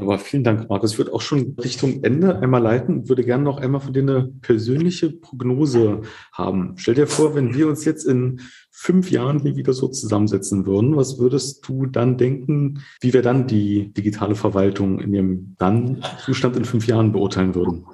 Aber 0.00 0.18
vielen 0.18 0.44
Dank, 0.44 0.68
Markus. 0.68 0.92
Ich 0.92 0.98
würde 0.98 1.12
auch 1.12 1.20
schon 1.20 1.56
Richtung 1.62 2.02
Ende 2.02 2.38
einmal 2.38 2.62
leiten, 2.62 3.08
würde 3.08 3.24
gerne 3.24 3.44
noch 3.44 3.58
einmal 3.58 3.80
von 3.80 3.92
dir 3.92 4.02
eine 4.02 4.32
persönliche 4.42 5.10
Prognose 5.10 6.02
haben. 6.32 6.74
Stell 6.76 6.94
dir 6.94 7.06
vor, 7.06 7.34
wenn 7.34 7.54
wir 7.54 7.68
uns 7.68 7.84
jetzt 7.84 8.04
in 8.04 8.40
fünf 8.70 9.10
Jahren 9.10 9.40
hier 9.40 9.56
wieder 9.56 9.72
so 9.72 9.88
zusammensetzen 9.88 10.66
würden, 10.66 10.96
was 10.96 11.18
würdest 11.18 11.66
du 11.68 11.86
dann 11.86 12.16
denken, 12.16 12.82
wie 13.00 13.12
wir 13.12 13.22
dann 13.22 13.46
die 13.46 13.92
digitale 13.92 14.34
Verwaltung 14.34 15.00
in 15.00 15.14
ihrem 15.14 15.56
dann 15.58 16.02
Zustand 16.24 16.56
in 16.56 16.64
fünf 16.64 16.86
Jahren 16.86 17.12
beurteilen 17.12 17.54
würden? 17.54 17.84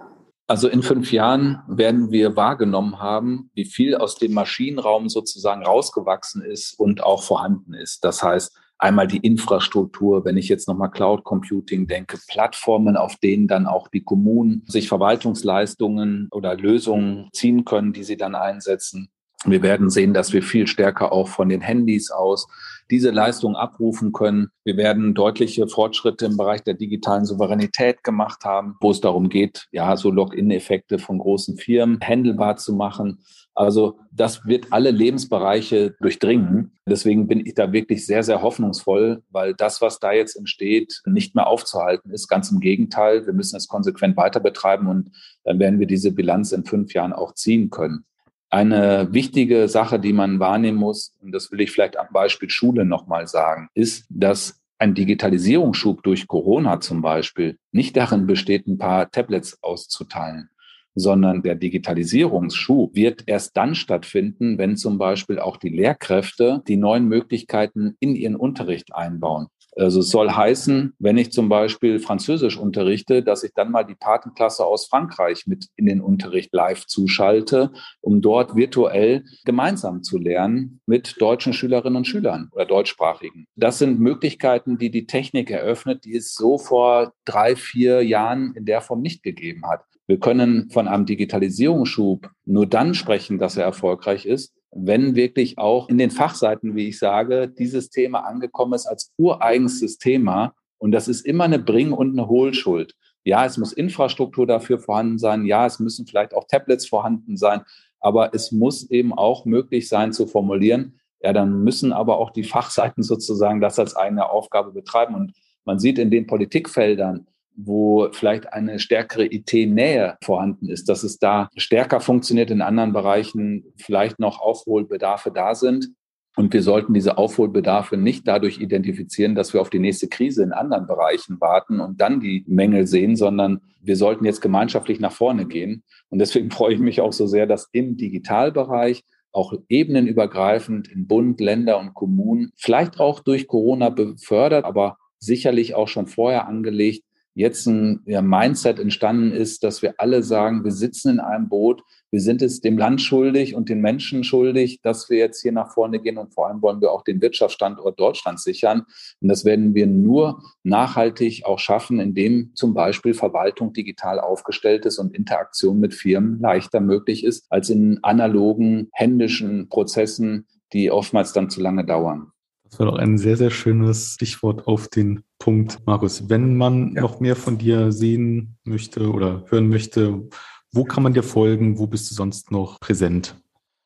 Also 0.47 0.69
in 0.69 0.83
fünf 0.83 1.11
Jahren 1.11 1.63
werden 1.69 2.11
wir 2.11 2.37
wahrgenommen 2.37 2.99
haben, 2.99 3.51
wie 3.55 3.65
viel 3.65 3.95
aus 3.95 4.17
dem 4.17 4.35
Maschinenraum 4.35 5.09
sozusagen 5.09 5.65
rausgewachsen 5.65 6.43
ist 6.43 6.79
und 6.79 7.03
auch 7.03 7.23
vorhanden 7.23 7.73
ist. 7.73 8.05
Das 8.05 8.23
heißt, 8.23 8.55
einmal 8.85 9.09
die 9.09 9.19
Infrastruktur, 9.19 10.27
wenn 10.27 10.37
ich 10.37 10.49
jetzt 10.49 10.69
nochmal 10.69 10.91
Cloud 10.91 11.25
Computing 11.25 11.87
denke, 11.87 12.19
Plattformen, 12.29 12.99
auf 12.99 13.17
denen 13.17 13.49
dann 13.49 13.67
auch 13.67 13.89
die 13.89 14.05
Kommunen 14.05 14.63
sich 14.67 14.89
Verwaltungsleistungen 14.89 16.29
oder 16.31 16.55
Lösungen 16.55 17.31
ziehen 17.33 17.65
können, 17.65 17.95
die 17.95 18.05
sie 18.05 18.19
dann 18.19 18.35
einsetzen. 18.35 19.09
Wir 19.47 19.63
werden 19.63 19.89
sehen, 19.91 20.13
dass 20.13 20.33
wir 20.33 20.43
viel 20.43 20.67
stärker 20.67 21.13
auch 21.13 21.29
von 21.29 21.49
den 21.49 21.63
Handys 21.63 22.11
aus 22.11 22.47
diese 22.91 23.11
Leistung 23.11 23.57
abrufen 23.57 24.13
können. 24.13 24.49
Wir 24.65 24.77
werden 24.77 25.15
deutliche 25.15 25.67
Fortschritte 25.67 26.27
im 26.27 26.37
Bereich 26.37 26.63
der 26.63 26.75
digitalen 26.75 27.25
Souveränität 27.25 28.05
gemacht 28.05 28.45
haben, 28.45 28.77
wo 28.81 28.91
es 28.91 29.01
darum 29.01 29.31
geht, 29.31 29.67
ja, 29.73 29.97
so 29.97 30.11
Login-Effekte 30.11 30.99
von 30.99 31.19
großen 31.19 31.57
Firmen 31.57 32.01
handelbar 32.01 32.57
zu 32.57 32.75
machen. 32.75 33.25
Also 33.55 34.01
das 34.11 34.45
wird 34.47 34.67
alle 34.71 34.91
Lebensbereiche 34.91 35.95
durchdringen. 36.01 36.73
Deswegen 36.87 37.29
bin 37.29 37.47
ich 37.47 37.55
da 37.55 37.73
wirklich 37.73 38.05
sehr, 38.05 38.23
sehr 38.23 38.43
hoffnungsvoll, 38.43 39.23
weil 39.31 39.55
das, 39.55 39.81
was 39.81 40.01
da 40.01 40.13
jetzt 40.13 40.37
entsteht, 40.37 41.03
nicht 41.07 41.35
mehr 41.35 41.47
aufzuhalten 41.47 42.11
ist. 42.11 42.29
Ganz 42.29 42.51
im 42.51 42.61
Gegenteil, 42.61 43.27
wir 43.27 43.33
müssen 43.33 43.57
es 43.57 43.69
konsequent 43.69 44.17
weiter 44.17 44.41
betreiben 44.41 44.89
und 44.89 45.11
dann 45.45 45.59
werden 45.59 45.79
wir 45.79 45.87
diese 45.87 46.13
Bilanz 46.13 46.53
in 46.53 46.65
fünf 46.65 46.95
Jahren 46.95 47.13
auch 47.13 47.35
ziehen 47.35 47.71
können. 47.71 48.05
Eine 48.51 49.13
wichtige 49.13 49.69
Sache, 49.69 49.99
die 49.99 50.13
man 50.13 50.39
wahrnehmen 50.39 50.79
muss, 50.79 51.17
und 51.21 51.33
das 51.33 51.51
will 51.51 51.61
ich 51.61 51.71
vielleicht 51.71 51.97
am 51.97 52.07
Beispiel 52.13 52.51
Schule 52.51 52.85
nochmal 52.85 53.27
sagen, 53.27 53.69
ist, 53.75 54.07
dass 54.11 54.61
ein 54.79 54.95
Digitalisierungsschub 54.95 56.03
durch 56.03 56.27
Corona 56.27 56.81
zum 56.81 57.01
Beispiel 57.03 57.59
nicht 57.73 57.97
darin 57.97 58.27
besteht, 58.27 58.67
ein 58.67 58.79
paar 58.79 59.11
Tablets 59.11 59.63
auszuteilen 59.63 60.51
sondern 60.95 61.43
der 61.43 61.55
Digitalisierungsschub 61.57 62.95
wird 62.95 63.25
erst 63.27 63.57
dann 63.57 63.75
stattfinden, 63.75 64.59
wenn 64.59 64.77
zum 64.77 64.99
Beispiel 64.99 65.39
auch 65.39 65.57
die 65.57 65.69
Lehrkräfte 65.69 66.63
die 66.69 66.77
neuen 66.77 67.07
Möglichkeiten 67.07 67.97
in 68.01 68.15
ihren 68.15 68.37
Unterricht 68.37 68.95
einbauen. 68.95 69.49
Also 69.77 70.01
es 70.01 70.11
soll 70.11 70.31
heißen, 70.31 70.95
wenn 70.99 71.19
ich 71.19 71.33
zum 71.33 71.49
Beispiel 71.49 71.99
Französisch 71.99 72.57
unterrichte, 72.57 73.23
dass 73.23 73.43
ich 73.43 73.53
dann 73.55 73.71
mal 73.71 73.85
die 73.85 73.95
Patenklasse 73.95 74.65
aus 74.65 74.87
Frankreich 74.87 75.47
mit 75.47 75.67
in 75.77 75.87
den 75.87 76.01
Unterricht 76.01 76.53
live 76.53 76.87
zuschalte, 76.87 77.73
um 78.01 78.21
dort 78.21 78.57
virtuell 78.57 79.25
gemeinsam 79.45 80.03
zu 80.03 80.19
lernen 80.19 80.81
mit 80.87 81.21
deutschen 81.21 81.53
Schülerinnen 81.53 81.97
und 81.97 82.07
Schülern 82.07 82.49
oder 82.53 82.67
deutschsprachigen. 82.67 83.47
Das 83.57 83.79
sind 83.79 84.01
Möglichkeiten, 84.01 84.79
die 84.79 84.91
die 84.91 85.07
Technik 85.07 85.51
eröffnet, 85.51 86.05
die 86.05 86.17
es 86.17 86.35
so 86.35 86.59
vor 86.59 87.13
drei, 87.25 87.57
vier 87.57 88.03
Jahren 88.03 88.55
in 88.55 88.65
der 88.65 88.81
Form 88.81 89.01
nicht 89.01 89.23
gegeben 89.23 89.67
hat. 89.67 89.85
Wir 90.07 90.21
können 90.21 90.69
von 90.71 90.87
einem 90.87 91.07
Digitalisierungsschub 91.07 92.29
nur 92.45 92.67
dann 92.67 92.95
sprechen, 92.95 93.39
dass 93.39 93.57
er 93.57 93.65
erfolgreich 93.65 94.27
ist, 94.27 94.55
wenn 94.75 95.15
wirklich 95.15 95.59
auch 95.59 95.89
in 95.89 95.99
den 95.99 96.11
Fachseiten, 96.11 96.75
wie 96.75 96.89
ich 96.89 96.99
sage, 96.99 97.49
dieses 97.49 97.91
Thema 97.91 98.21
angekommen 98.21 98.75
ist 98.75 98.87
als 98.87 99.13
ureigenstes 99.17 99.99
Thema. 99.99 100.55
Und 100.79 100.93
das 100.93 101.07
ist 101.09 101.25
immer 101.25 101.45
eine 101.45 101.59
Bring- 101.61 101.93
und 101.93 102.13
eine 102.13 102.29
Hohlschuld. 102.29 102.95
Ja, 103.23 103.47
es 103.47 103.57
muss 103.57 103.73
Infrastruktur 103.73 104.47
dafür 104.47 104.79
vorhanden 104.79 105.19
sein. 105.19 105.47
Ja, 105.47 105.65
es 105.65 105.79
müssen 105.79 106.07
vielleicht 106.07 106.35
auch 106.35 106.47
Tablets 106.49 106.87
vorhanden 106.87 107.37
sein. 107.37 107.63
Aber 108.01 108.35
es 108.35 108.53
muss 108.53 108.91
eben 108.91 109.15
auch 109.15 109.45
möglich 109.47 109.89
sein 109.89 110.13
zu 110.13 110.27
formulieren. 110.27 111.01
Ja, 111.21 111.33
dann 111.33 111.63
müssen 111.63 111.93
aber 111.93 112.19
auch 112.19 112.31
die 112.31 112.45
Fachseiten 112.45 113.03
sozusagen 113.03 113.61
das 113.61 113.79
als 113.79 113.97
eigene 113.97 114.29
Aufgabe 114.29 114.73
betreiben. 114.73 115.15
Und 115.15 115.33
man 115.65 115.79
sieht 115.79 115.99
in 115.99 116.11
den 116.11 116.27
Politikfeldern, 116.27 117.27
wo 117.57 118.09
vielleicht 118.13 118.53
eine 118.53 118.79
stärkere 118.79 119.27
IT-Nähe 119.27 120.17
vorhanden 120.23 120.69
ist, 120.69 120.89
dass 120.89 121.03
es 121.03 121.19
da 121.19 121.49
stärker 121.57 122.01
funktioniert, 122.01 122.51
in 122.51 122.63
anderen 122.63 122.93
Bereichen 122.93 123.65
vielleicht 123.77 124.19
noch 124.19 124.41
Aufholbedarfe 124.41 125.31
da 125.31 125.55
sind. 125.55 125.91
Und 126.37 126.53
wir 126.53 126.63
sollten 126.63 126.95
diese 126.95 127.17
Aufholbedarfe 127.17 127.97
nicht 127.97 128.27
dadurch 128.27 128.59
identifizieren, 128.59 129.37
dass 129.37 129.55
wir 129.55 129.61
auf 129.61 129.71
die 129.71 129.79
nächste 129.79 130.09
Krise 130.09 130.43
in 130.43 130.53
anderen 130.53 130.87
Bereichen 130.87 131.41
warten 131.41 131.79
und 131.79 132.01
dann 132.01 132.19
die 132.19 132.45
Mängel 132.49 132.89
sehen, 132.89 133.15
sondern 133.15 133.61
wir 133.81 133.97
sollten 133.97 134.25
jetzt 134.25 134.41
gemeinschaftlich 134.41 134.99
nach 134.99 135.13
vorne 135.13 135.47
gehen. 135.47 135.85
Und 136.09 136.19
deswegen 136.19 136.51
freue 136.53 136.75
ich 136.75 136.81
mich 136.81 137.01
auch 137.01 137.13
so 137.13 137.27
sehr, 137.27 137.47
dass 137.47 137.69
im 137.73 137.97
Digitalbereich 137.97 139.05
auch 139.31 139.53
ebenenübergreifend 139.69 140.89
in 140.89 141.07
Bund, 141.07 141.41
Länder 141.41 141.79
und 141.79 141.95
Kommunen, 141.95 142.53
vielleicht 142.57 143.01
auch 143.01 143.21
durch 143.21 143.49
Corona 143.49 143.91
befördert, 143.91 144.65
aber 144.65 144.97
sicherlich 145.19 145.75
auch 145.75 145.89
schon 145.89 146.07
vorher 146.07 146.47
angelegt, 146.47 147.05
jetzt 147.35 147.67
ein 147.67 148.01
ja, 148.07 148.23
Mindset 148.23 148.79
entstanden 148.79 149.33
ist, 149.33 149.65
dass 149.65 149.83
wir 149.83 149.95
alle 149.99 150.23
sagen, 150.23 150.65
wir 150.65 150.71
sitzen 150.71 151.11
in 151.11 151.21
einem 151.21 151.49
Boot, 151.49 151.83
wir 152.11 152.21
sind 152.21 152.43
es 152.43 152.61
dem 152.61 152.79
Land 152.79 153.03
schuldig 153.03 153.57
und 153.57 153.69
den 153.69 153.81
Menschen 153.81 154.23
schuldig, 154.23 154.81
dass 154.83 155.11
wir 155.11 155.19
jetzt 155.19 155.43
hier 155.43 155.51
nach 155.51 155.73
vorne 155.73 155.99
gehen 155.99 156.17
und 156.17 156.33
vor 156.33 156.47
allem 156.47 156.63
wollen 156.63 156.81
wir 156.81 156.93
auch 156.93 157.03
den 157.03 157.21
Wirtschaftsstandort 157.21 157.99
Deutschland 157.99 158.39
sichern. 158.39 158.85
Und 159.21 159.29
das 159.29 159.45
werden 159.45 159.75
wir 159.75 159.89
nur 159.89 160.41
nachhaltig 160.63 161.45
auch 161.45 161.59
schaffen, 161.59 161.99
indem 161.99 162.53
zum 162.55 162.73
Beispiel 162.73 163.15
Verwaltung 163.15 163.73
digital 163.73 164.21
aufgestellt 164.21 164.87
ist 164.87 164.99
und 164.99 165.13
Interaktion 165.13 165.81
mit 165.81 165.93
Firmen 165.93 166.39
leichter 166.39 166.79
möglich 166.79 167.25
ist 167.25 167.47
als 167.51 167.69
in 167.69 167.99
analogen, 168.03 168.91
händischen 168.93 169.69
Prozessen, 169.69 170.47
die 170.73 170.93
oftmals 170.93 171.33
dann 171.33 171.51
zu 171.51 171.61
lange 171.61 171.85
dauern. 171.85 172.31
Das 172.75 172.81
war 172.81 172.87
doch 172.87 172.99
ein 172.99 173.19
sehr, 173.19 173.37
sehr 173.37 173.53
schönes 173.53 174.15
Stichwort 174.15 174.67
auf 174.67 174.89
den 174.89 175.23
Punkt. 175.39 175.79
Markus, 175.87 176.29
wenn 176.29 176.57
man 176.57 176.97
ja. 176.97 177.03
noch 177.03 177.21
mehr 177.21 177.37
von 177.37 177.57
dir 177.57 177.93
sehen 177.93 178.57
möchte 178.65 179.13
oder 179.13 179.45
hören 179.49 179.69
möchte, 179.69 180.29
wo 180.73 180.83
kann 180.83 181.05
man 181.05 181.15
dir 181.15 181.23
folgen? 181.23 181.79
Wo 181.79 181.87
bist 181.87 182.11
du 182.11 182.17
sonst 182.17 182.51
noch 182.51 182.81
präsent? 182.81 183.37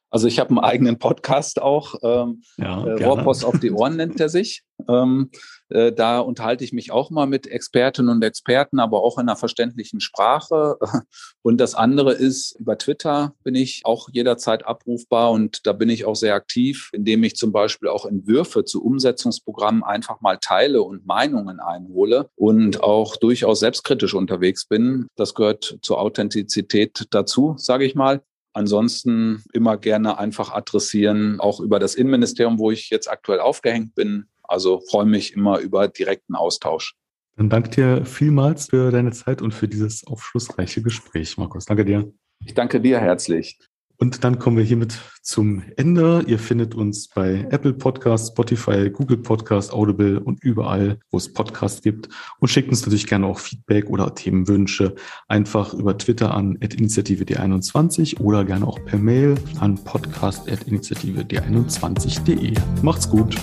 Also 0.09 0.27
ich 0.27 0.39
habe 0.39 0.49
einen 0.49 0.61
eigenen 0.61 0.99
Podcast 0.99 1.61
auch. 1.61 1.97
Ähm, 2.03 2.41
ja, 2.57 2.83
äh, 2.83 3.05
Rohrpost 3.05 3.45
auf 3.45 3.61
die 3.61 3.73
Ohren 3.73 3.97
nennt 3.97 4.19
er 4.21 4.31
sich. 4.31 4.63
Ähm, 4.89 5.29
äh, 5.33 5.39
da 5.69 6.21
unterhalte 6.21 6.65
ich 6.65 6.73
mich 6.73 6.91
auch 6.91 7.11
mal 7.11 7.27
mit 7.27 7.47
Expertinnen 7.47 8.11
und 8.11 8.25
Experten, 8.25 8.81
aber 8.81 9.03
auch 9.03 9.19
in 9.19 9.29
einer 9.29 9.37
verständlichen 9.37 10.01
Sprache. 10.01 10.79
Und 11.43 11.59
das 11.59 11.75
andere 11.75 12.13
ist, 12.13 12.59
über 12.59 12.77
Twitter 12.77 13.35
bin 13.43 13.55
ich 13.55 13.83
auch 13.85 14.09
jederzeit 14.13 14.67
abrufbar 14.67 15.31
und 15.31 15.67
da 15.67 15.73
bin 15.73 15.89
ich 15.89 16.05
auch 16.05 16.17
sehr 16.17 16.35
aktiv, 16.35 16.91
indem 16.93 17.25
ich 17.25 17.37
zum 17.37 17.53
Beispiel 17.53 17.89
auch 17.89 18.05
Entwürfe 18.05 18.65
zu 18.65 18.85
Umsetzungsprogrammen 18.85 19.83
einfach 19.83 20.21
mal 20.21 20.37
teile 20.39 20.83
und 20.83 21.07
Meinungen 21.07 21.61
einhole 21.61 22.29
und 22.37 22.83
auch 22.83 23.17
durchaus 23.17 23.61
selbstkritisch 23.61 24.15
unterwegs 24.15 24.67
bin. 24.67 25.07
Das 25.17 25.35
gehört 25.35 25.79
zur 25.81 26.01
Authentizität 26.01 27.07
dazu, 27.11 27.55
sage 27.57 27.85
ich 27.85 27.95
mal. 27.95 28.23
Ansonsten 28.53 29.45
immer 29.53 29.77
gerne 29.77 30.19
einfach 30.19 30.53
adressieren, 30.53 31.39
auch 31.39 31.61
über 31.61 31.79
das 31.79 31.95
Innenministerium, 31.95 32.59
wo 32.59 32.71
ich 32.71 32.91
jetzt 32.91 33.09
aktuell 33.09 33.41
aufgehängt 33.41 33.95
bin. 33.95 34.27
Also 34.49 34.83
freue 34.91 35.07
mich 35.07 35.35
immer 35.35 35.59
über 35.59 35.89
direkten 35.89 36.35
Austausch. 36.35 36.95
Dann 37.37 37.51
danke 37.51 37.71
dir 37.71 38.05
vielmals 38.05 38.71
für 38.71 38.91
deine 38.91 39.13
Zeit 39.13 39.43
und 39.43 39.55
für 39.55 39.69
dieses 39.69 40.05
aufschlussreiche 40.05 40.83
Gespräch, 40.83 41.39
Markus. 41.39 41.67
Danke 41.67 41.85
dir. 41.85 42.13
Ich 42.45 42.55
danke 42.55 42.81
dir 42.81 42.99
herzlich. 42.99 43.59
Und 44.01 44.23
dann 44.23 44.39
kommen 44.39 44.57
wir 44.57 44.65
hiermit 44.65 44.97
zum 45.23 45.65
Ende. 45.77 46.23
Ihr 46.29 46.39
findet 46.39 46.77
uns 46.77 47.09
bei 47.09 47.45
Apple 47.51 47.75
Podcasts, 47.75 48.29
Spotify, 48.29 48.91
Google 48.91 49.19
Podcasts, 49.19 49.73
Audible 49.73 50.21
und 50.21 50.41
überall, 50.45 51.01
wo 51.11 51.17
es 51.17 51.33
Podcasts 51.33 51.83
gibt. 51.83 52.09
Und 52.39 52.47
schickt 52.47 52.69
uns 52.69 52.83
natürlich 52.83 53.09
gerne 53.09 53.27
auch 53.27 53.41
Feedback 53.41 53.91
oder 53.91 54.15
Themenwünsche 54.15 54.95
einfach 55.27 55.75
über 55.75 55.99
Twitter 55.99 56.33
an 56.33 56.55
initiative-d21 56.57 58.21
oder 58.21 58.45
gerne 58.45 58.69
auch 58.69 58.79
per 58.85 59.01
Mail 59.01 59.35
an 59.59 59.83
podcast.initiative-d21.de. 59.83 62.55
Macht's 62.83 63.11
gut. 63.11 63.35